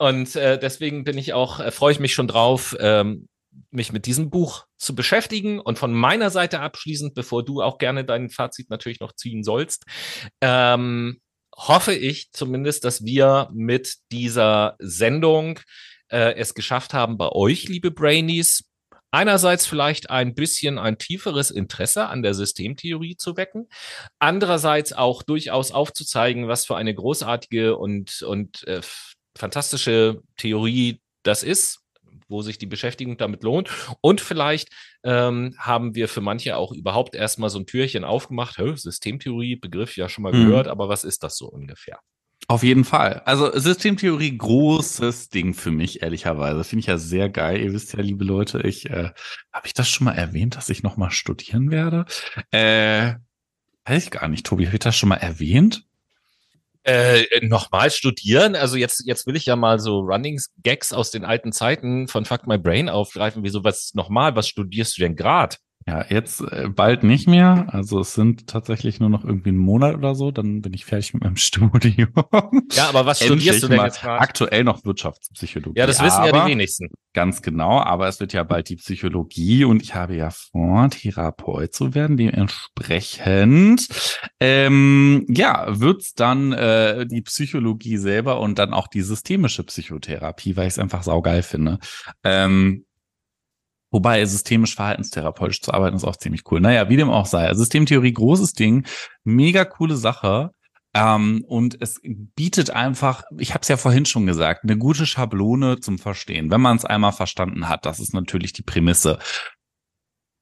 Und 0.00 0.34
äh, 0.34 0.58
deswegen 0.58 1.04
bin 1.04 1.18
ich 1.18 1.34
auch, 1.34 1.60
äh, 1.60 1.70
freue 1.70 1.92
ich 1.92 2.00
mich 2.00 2.14
schon 2.14 2.26
drauf, 2.26 2.74
ähm, 2.80 3.28
mich 3.70 3.92
mit 3.92 4.06
diesem 4.06 4.30
Buch 4.30 4.64
zu 4.78 4.94
beschäftigen. 4.94 5.60
Und 5.60 5.78
von 5.78 5.92
meiner 5.92 6.30
Seite 6.30 6.60
abschließend, 6.60 7.12
bevor 7.12 7.44
du 7.44 7.60
auch 7.60 7.76
gerne 7.76 8.06
dein 8.06 8.30
Fazit 8.30 8.70
natürlich 8.70 9.00
noch 9.00 9.12
ziehen 9.12 9.44
sollst, 9.44 9.84
ähm, 10.40 11.20
hoffe 11.54 11.92
ich 11.92 12.32
zumindest, 12.32 12.86
dass 12.86 13.04
wir 13.04 13.50
mit 13.52 13.96
dieser 14.10 14.76
Sendung 14.78 15.60
äh, 16.08 16.32
es 16.34 16.54
geschafft 16.54 16.94
haben, 16.94 17.18
bei 17.18 17.28
euch, 17.28 17.68
liebe 17.68 17.90
Brainies, 17.90 18.64
einerseits 19.10 19.66
vielleicht 19.66 20.08
ein 20.08 20.34
bisschen 20.34 20.78
ein 20.78 20.96
tieferes 20.96 21.50
Interesse 21.50 22.06
an 22.06 22.22
der 22.22 22.32
Systemtheorie 22.32 23.16
zu 23.16 23.36
wecken, 23.36 23.68
andererseits 24.18 24.94
auch 24.94 25.22
durchaus 25.22 25.72
aufzuzeigen, 25.72 26.48
was 26.48 26.64
für 26.64 26.76
eine 26.76 26.94
großartige 26.94 27.76
und, 27.76 28.22
und 28.22 28.66
äh, 28.66 28.80
fantastische 29.40 30.22
Theorie 30.36 31.00
das 31.22 31.42
ist, 31.42 31.80
wo 32.28 32.42
sich 32.42 32.58
die 32.58 32.66
Beschäftigung 32.66 33.16
damit 33.16 33.42
lohnt. 33.42 33.68
Und 34.00 34.20
vielleicht 34.20 34.68
ähm, 35.02 35.54
haben 35.58 35.94
wir 35.94 36.08
für 36.08 36.20
manche 36.20 36.56
auch 36.56 36.72
überhaupt 36.72 37.14
erstmal 37.14 37.50
so 37.50 37.58
ein 37.58 37.66
Türchen 37.66 38.04
aufgemacht. 38.04 38.60
Systemtheorie, 38.76 39.56
Begriff 39.56 39.96
ja 39.96 40.08
schon 40.08 40.22
mal 40.22 40.32
mhm. 40.32 40.46
gehört, 40.46 40.68
aber 40.68 40.88
was 40.88 41.04
ist 41.04 41.22
das 41.22 41.36
so 41.36 41.48
ungefähr? 41.48 41.98
Auf 42.48 42.62
jeden 42.62 42.84
Fall. 42.84 43.22
Also 43.26 43.50
Systemtheorie, 43.52 44.36
großes 44.36 45.28
Ding 45.28 45.54
für 45.54 45.70
mich, 45.70 46.02
ehrlicherweise. 46.02 46.64
Finde 46.64 46.80
ich 46.80 46.86
ja 46.86 46.98
sehr 46.98 47.28
geil. 47.28 47.60
Ihr 47.60 47.72
wisst 47.72 47.92
ja, 47.92 48.00
liebe 48.00 48.24
Leute, 48.24 48.60
ich 48.62 48.88
äh, 48.90 49.10
habe 49.52 49.66
ich 49.66 49.74
das 49.74 49.88
schon 49.88 50.06
mal 50.06 50.14
erwähnt, 50.14 50.56
dass 50.56 50.68
ich 50.68 50.82
nochmal 50.82 51.10
studieren 51.10 51.70
werde? 51.70 52.06
Äh, 52.50 53.14
weiß 53.84 54.04
ich 54.04 54.10
gar 54.10 54.28
nicht, 54.28 54.46
Tobi, 54.46 54.66
habe 54.66 54.76
ich 54.76 54.80
das 54.80 54.96
schon 54.96 55.10
mal 55.10 55.16
erwähnt? 55.16 55.84
Äh, 56.82 57.24
nochmal 57.42 57.90
studieren. 57.90 58.56
Also 58.56 58.76
jetzt, 58.76 59.02
jetzt 59.04 59.26
will 59.26 59.36
ich 59.36 59.44
ja 59.46 59.54
mal 59.54 59.78
so 59.78 60.00
Running 60.00 60.40
Gags 60.62 60.92
aus 60.92 61.10
den 61.10 61.24
alten 61.24 61.52
Zeiten 61.52 62.08
von 62.08 62.24
Fuck 62.24 62.46
My 62.46 62.56
Brain 62.56 62.88
aufgreifen. 62.88 63.42
Wieso 63.42 63.64
was 63.64 63.92
nochmal? 63.94 64.34
Was 64.34 64.48
studierst 64.48 64.96
du 64.96 65.02
denn 65.02 65.14
gerade? 65.14 65.56
Ja, 65.86 66.04
jetzt 66.08 66.42
äh, 66.42 66.68
bald 66.68 67.04
nicht 67.04 67.26
mehr. 67.26 67.66
Also 67.68 68.00
es 68.00 68.14
sind 68.14 68.46
tatsächlich 68.46 69.00
nur 69.00 69.08
noch 69.08 69.24
irgendwie 69.24 69.48
einen 69.48 69.58
Monat 69.58 69.94
oder 69.94 70.14
so, 70.14 70.30
dann 70.30 70.60
bin 70.60 70.74
ich 70.74 70.84
fertig 70.84 71.14
mit 71.14 71.24
meinem 71.24 71.36
Studium. 71.36 72.12
Ja, 72.72 72.88
aber 72.88 73.06
was 73.06 73.22
studierst 73.24 73.62
du 73.62 73.68
denn 73.68 73.80
jetzt 73.80 74.02
gerade? 74.02 74.20
Aktuell 74.20 74.64
noch 74.64 74.84
Wirtschaftspsychologie. 74.84 75.78
Ja, 75.78 75.86
das 75.86 76.02
wissen 76.02 76.18
aber, 76.18 76.36
ja 76.36 76.44
die 76.44 76.50
wenigsten. 76.52 76.90
Ganz 77.14 77.40
genau, 77.40 77.80
aber 77.80 78.08
es 78.08 78.20
wird 78.20 78.32
ja 78.34 78.44
bald 78.44 78.68
die 78.68 78.76
Psychologie 78.76 79.64
und 79.64 79.82
ich 79.82 79.94
habe 79.94 80.14
ja 80.14 80.30
vor, 80.30 80.90
Therapeut 80.90 81.74
zu 81.74 81.94
werden. 81.94 82.16
Dementsprechend 82.16 83.88
ähm, 84.38 85.26
ja, 85.28 85.66
wird's 85.80 86.14
dann 86.14 86.52
äh, 86.52 87.06
die 87.06 87.22
Psychologie 87.22 87.96
selber 87.96 88.40
und 88.40 88.58
dann 88.58 88.74
auch 88.74 88.86
die 88.86 89.02
systemische 89.02 89.64
Psychotherapie, 89.64 90.56
weil 90.56 90.66
ich 90.66 90.74
es 90.74 90.78
einfach 90.78 91.02
saugeil 91.02 91.42
finde. 91.42 91.78
Ähm, 92.22 92.84
Wobei 93.90 94.24
systemisch 94.24 94.76
verhaltenstherapeutisch 94.76 95.60
zu 95.62 95.74
arbeiten 95.74 95.96
ist 95.96 96.04
auch 96.04 96.16
ziemlich 96.16 96.42
cool. 96.50 96.60
Naja, 96.60 96.88
wie 96.88 96.96
dem 96.96 97.10
auch 97.10 97.26
sei. 97.26 97.52
Systemtheorie, 97.54 98.12
großes 98.12 98.52
Ding, 98.52 98.86
mega 99.24 99.64
coole 99.64 99.96
Sache. 99.96 100.50
Ähm, 100.94 101.44
und 101.46 101.80
es 101.80 102.00
bietet 102.02 102.70
einfach, 102.70 103.22
ich 103.38 103.54
habe 103.54 103.62
es 103.62 103.68
ja 103.68 103.76
vorhin 103.76 104.06
schon 104.06 104.26
gesagt, 104.26 104.64
eine 104.64 104.76
gute 104.76 105.06
Schablone 105.06 105.78
zum 105.80 105.98
Verstehen, 105.98 106.50
wenn 106.50 106.60
man 106.60 106.76
es 106.76 106.84
einmal 106.84 107.12
verstanden 107.12 107.68
hat. 107.68 107.86
Das 107.86 108.00
ist 108.00 108.12
natürlich 108.14 108.52
die 108.52 108.62
Prämisse. 108.62 109.18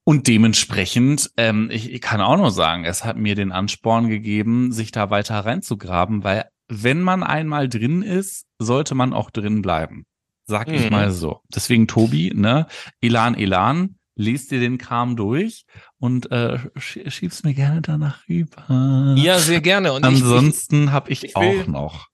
Und 0.04 0.26
dementsprechend, 0.26 1.30
ähm, 1.36 1.68
ich, 1.70 1.92
ich 1.92 2.00
kann 2.00 2.22
auch 2.22 2.38
nur 2.38 2.50
sagen, 2.50 2.84
es 2.84 3.04
hat 3.04 3.18
mir 3.18 3.34
den 3.34 3.52
Ansporn 3.52 4.08
gegeben, 4.08 4.72
sich 4.72 4.90
da 4.90 5.10
weiter 5.10 5.38
reinzugraben, 5.40 6.24
weil 6.24 6.46
wenn 6.68 7.02
man 7.02 7.22
einmal 7.22 7.68
drin 7.68 8.02
ist, 8.02 8.46
sollte 8.58 8.94
man 8.94 9.12
auch 9.12 9.30
drin 9.30 9.60
bleiben. 9.60 10.06
Sag 10.48 10.72
ich 10.72 10.84
mhm. 10.84 10.90
mal 10.90 11.12
so. 11.12 11.42
Deswegen, 11.54 11.86
Tobi, 11.86 12.32
ne, 12.34 12.66
Elan, 13.02 13.34
Elan, 13.34 13.96
lest 14.16 14.50
dir 14.50 14.60
den 14.60 14.78
Kram 14.78 15.14
durch 15.14 15.66
und 15.98 16.32
äh, 16.32 16.58
schieb's 16.78 17.44
mir 17.44 17.52
gerne 17.52 17.82
danach 17.82 18.26
rüber. 18.30 19.14
Ja, 19.18 19.38
sehr 19.40 19.60
gerne. 19.60 19.92
Und 19.92 20.04
Ansonsten 20.04 20.90
habe 20.90 21.10
ich, 21.10 21.22
ich, 21.22 21.30
ich 21.30 21.36
auch 21.36 21.66
noch. 21.66 22.08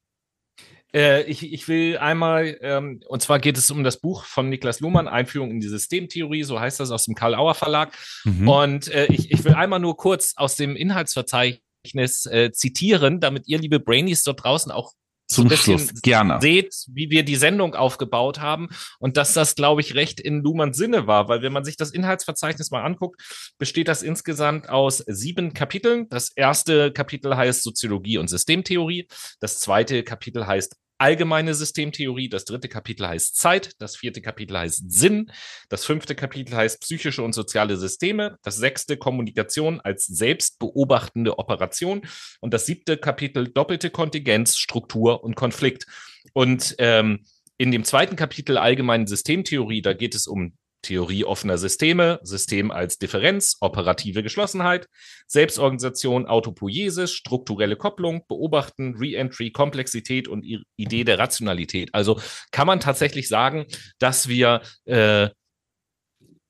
Äh, 0.92 1.22
ich, 1.30 1.52
ich 1.52 1.68
will 1.68 1.96
einmal, 1.98 2.58
ähm, 2.60 3.00
und 3.06 3.22
zwar 3.22 3.38
geht 3.38 3.56
es 3.56 3.70
um 3.70 3.84
das 3.84 4.00
Buch 4.00 4.24
von 4.24 4.48
Niklas 4.48 4.80
Luhmann, 4.80 5.06
Einführung 5.06 5.52
in 5.52 5.60
die 5.60 5.68
Systemtheorie, 5.68 6.42
so 6.42 6.58
heißt 6.58 6.80
das 6.80 6.90
aus 6.90 7.04
dem 7.04 7.14
Karl-Auer 7.14 7.54
Verlag. 7.54 7.96
Mhm. 8.24 8.48
Und 8.48 8.88
äh, 8.88 9.06
ich, 9.12 9.30
ich 9.30 9.44
will 9.44 9.54
einmal 9.54 9.78
nur 9.78 9.96
kurz 9.96 10.34
aus 10.34 10.56
dem 10.56 10.74
Inhaltsverzeichnis 10.74 12.26
äh, 12.26 12.50
zitieren, 12.50 13.20
damit 13.20 13.46
ihr, 13.46 13.58
liebe 13.58 13.78
Brainies 13.78 14.24
dort 14.24 14.42
draußen, 14.42 14.72
auch 14.72 14.92
zum 15.34 15.48
so 15.48 15.56
Schluss 15.56 16.02
gerne 16.02 16.38
seht, 16.40 16.74
wie 16.88 17.10
wir 17.10 17.24
die 17.24 17.36
Sendung 17.36 17.74
aufgebaut 17.74 18.40
haben 18.40 18.68
und 18.98 19.16
dass 19.16 19.34
das, 19.34 19.54
glaube 19.54 19.80
ich, 19.80 19.94
recht 19.94 20.20
in 20.20 20.42
Luhmanns 20.42 20.76
Sinne 20.76 21.06
war, 21.06 21.28
weil 21.28 21.42
wenn 21.42 21.52
man 21.52 21.64
sich 21.64 21.76
das 21.76 21.90
Inhaltsverzeichnis 21.90 22.70
mal 22.70 22.82
anguckt, 22.82 23.20
besteht 23.58 23.88
das 23.88 24.02
insgesamt 24.02 24.68
aus 24.68 24.98
sieben 24.98 25.54
Kapiteln. 25.54 26.08
Das 26.08 26.30
erste 26.34 26.92
Kapitel 26.92 27.36
heißt 27.36 27.62
Soziologie 27.62 28.18
und 28.18 28.28
Systemtheorie. 28.28 29.08
Das 29.40 29.58
zweite 29.58 30.02
Kapitel 30.02 30.46
heißt 30.46 30.76
allgemeine 30.98 31.54
Systemtheorie. 31.54 32.28
Das 32.28 32.44
dritte 32.44 32.68
Kapitel 32.68 33.06
heißt 33.06 33.36
Zeit. 33.36 33.72
Das 33.78 33.96
vierte 33.96 34.22
Kapitel 34.22 34.56
heißt 34.56 34.90
Sinn. 34.90 35.30
Das 35.68 35.84
fünfte 35.84 36.14
Kapitel 36.14 36.54
heißt 36.56 36.80
psychische 36.80 37.22
und 37.22 37.32
soziale 37.32 37.76
Systeme. 37.76 38.38
Das 38.42 38.56
sechste 38.56 38.96
Kommunikation 38.96 39.80
als 39.80 40.06
selbstbeobachtende 40.06 41.38
Operation. 41.38 42.02
Und 42.40 42.54
das 42.54 42.66
siebte 42.66 42.96
Kapitel 42.96 43.48
doppelte 43.48 43.90
Kontingenz, 43.90 44.56
Struktur 44.56 45.24
und 45.24 45.36
Konflikt. 45.36 45.86
Und 46.32 46.74
ähm, 46.78 47.24
in 47.56 47.70
dem 47.70 47.84
zweiten 47.84 48.16
Kapitel 48.16 48.58
allgemeine 48.58 49.06
Systemtheorie, 49.06 49.82
da 49.82 49.92
geht 49.92 50.14
es 50.14 50.26
um 50.26 50.56
Theorie 50.84 51.24
offener 51.24 51.58
Systeme, 51.58 52.20
System 52.22 52.70
als 52.70 52.98
Differenz, 52.98 53.56
operative 53.60 54.22
Geschlossenheit, 54.22 54.86
Selbstorganisation, 55.26 56.26
Autopoiesis, 56.26 57.12
strukturelle 57.12 57.76
Kopplung, 57.76 58.24
Beobachten, 58.28 58.94
Reentry, 58.96 59.50
Komplexität 59.50 60.28
und 60.28 60.44
Idee 60.76 61.04
der 61.04 61.18
Rationalität. 61.18 61.90
Also 61.92 62.20
kann 62.52 62.66
man 62.66 62.80
tatsächlich 62.80 63.28
sagen, 63.28 63.66
dass 63.98 64.28
wir 64.28 64.60
äh, 64.84 65.28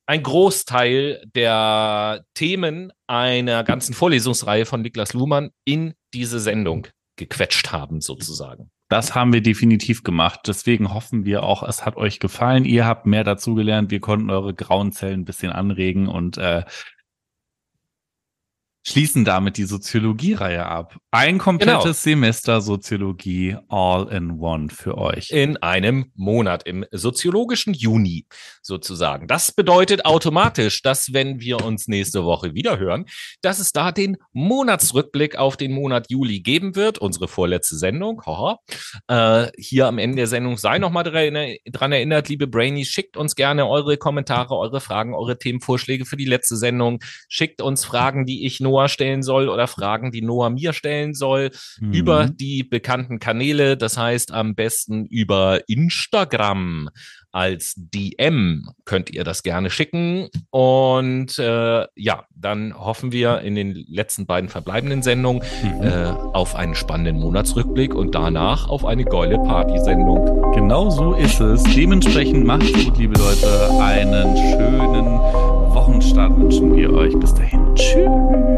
ein 0.06 0.22
Großteil 0.22 1.24
der 1.34 2.24
Themen 2.34 2.92
einer 3.06 3.64
ganzen 3.64 3.94
Vorlesungsreihe 3.94 4.66
von 4.66 4.82
Niklas 4.82 5.14
Luhmann 5.14 5.50
in 5.64 5.94
diese 6.12 6.40
Sendung 6.40 6.88
gequetscht 7.16 7.72
haben, 7.72 8.00
sozusagen. 8.00 8.70
Das 8.94 9.16
haben 9.16 9.32
wir 9.32 9.42
definitiv 9.42 10.04
gemacht. 10.04 10.42
Deswegen 10.46 10.94
hoffen 10.94 11.24
wir 11.24 11.42
auch, 11.42 11.64
es 11.64 11.84
hat 11.84 11.96
euch 11.96 12.20
gefallen. 12.20 12.64
Ihr 12.64 12.86
habt 12.86 13.06
mehr 13.06 13.24
dazugelernt. 13.24 13.90
Wir 13.90 13.98
konnten 13.98 14.30
eure 14.30 14.54
grauen 14.54 14.92
Zellen 14.92 15.22
ein 15.22 15.24
bisschen 15.24 15.50
anregen 15.50 16.06
und 16.06 16.38
äh, 16.38 16.62
schließen 18.86 19.24
damit 19.24 19.56
die 19.56 19.64
Soziologie-Reihe 19.64 20.64
ab. 20.64 20.96
Ein 21.10 21.38
komplettes 21.38 21.82
genau. 21.82 21.92
Semester 21.94 22.60
Soziologie 22.60 23.56
all 23.68 24.08
in 24.08 24.32
one 24.38 24.68
für 24.68 24.98
euch. 24.98 25.30
In 25.30 25.56
einem 25.56 26.12
Monat, 26.14 26.64
im 26.64 26.84
soziologischen 26.90 27.72
Juni 27.72 28.26
sozusagen. 28.62 29.26
Das 29.26 29.52
bedeutet 29.52 30.04
automatisch, 30.04 30.82
dass 30.82 31.12
wenn 31.12 31.40
wir 31.40 31.64
uns 31.64 31.88
nächste 31.88 32.24
Woche 32.24 32.54
wieder 32.54 32.78
hören, 32.78 33.06
dass 33.40 33.58
es 33.58 33.72
da 33.72 33.90
den 33.90 34.18
Monatsrückblick 34.32 35.36
auf 35.36 35.56
den 35.56 35.72
Monat 35.72 36.10
Juli 36.10 36.40
geben 36.40 36.76
wird. 36.76 36.98
Unsere 36.98 37.26
vorletzte 37.26 37.76
Sendung. 37.76 38.22
Haha. 38.26 38.58
Äh, 39.08 39.50
hier 39.56 39.86
am 39.86 39.98
Ende 39.98 40.16
der 40.16 40.26
Sendung 40.26 40.58
sei 40.58 40.78
nochmal 40.78 41.04
dran 41.04 41.92
erinnert, 41.92 42.28
liebe 42.28 42.46
Brainies, 42.46 42.88
schickt 42.88 43.16
uns 43.16 43.34
gerne 43.34 43.66
eure 43.66 43.96
Kommentare, 43.96 44.56
eure 44.56 44.80
Fragen, 44.80 45.14
eure 45.14 45.38
Themenvorschläge 45.38 46.04
für 46.04 46.16
die 46.16 46.24
letzte 46.26 46.56
Sendung. 46.56 47.02
Schickt 47.28 47.62
uns 47.62 47.84
Fragen, 47.84 48.26
die 48.26 48.44
ich 48.44 48.60
Noah 48.74 48.88
stellen 48.88 49.22
soll 49.22 49.48
oder 49.48 49.68
Fragen, 49.68 50.10
die 50.10 50.22
Noah 50.22 50.50
mir 50.50 50.72
stellen 50.72 51.14
soll, 51.14 51.50
mhm. 51.80 51.92
über 51.92 52.28
die 52.28 52.64
bekannten 52.64 53.20
Kanäle. 53.20 53.76
Das 53.76 53.96
heißt 53.96 54.32
am 54.32 54.54
besten 54.54 55.06
über 55.06 55.60
Instagram 55.68 56.90
als 57.34 57.74
DM 57.76 58.64
könnt 58.84 59.10
ihr 59.10 59.24
das 59.24 59.42
gerne 59.42 59.68
schicken. 59.68 60.28
Und 60.50 61.36
äh, 61.40 61.84
ja, 61.96 62.24
dann 62.30 62.78
hoffen 62.78 63.10
wir 63.10 63.40
in 63.40 63.56
den 63.56 63.74
letzten 63.88 64.24
beiden 64.24 64.48
verbleibenden 64.48 65.02
Sendungen 65.02 65.42
mhm. 65.62 65.82
äh, 65.82 66.06
auf 66.32 66.54
einen 66.54 66.76
spannenden 66.76 67.18
Monatsrückblick 67.18 67.92
und 67.92 68.14
danach 68.14 68.68
auf 68.68 68.84
eine 68.84 69.04
geile 69.04 69.38
Partysendung. 69.38 70.52
Genau 70.52 70.90
so 70.90 71.14
ist 71.14 71.40
es. 71.40 71.64
Dementsprechend 71.64 72.46
macht's 72.46 72.72
gut, 72.72 72.98
liebe 72.98 73.18
Leute. 73.18 73.68
Einen 73.80 74.36
schönen 74.36 75.18
Wochenstart 75.74 76.36
wünschen 76.38 76.76
wir 76.76 76.92
euch. 76.92 77.18
Bis 77.18 77.34
dahin. 77.34 77.74
Tschüss. 77.74 78.53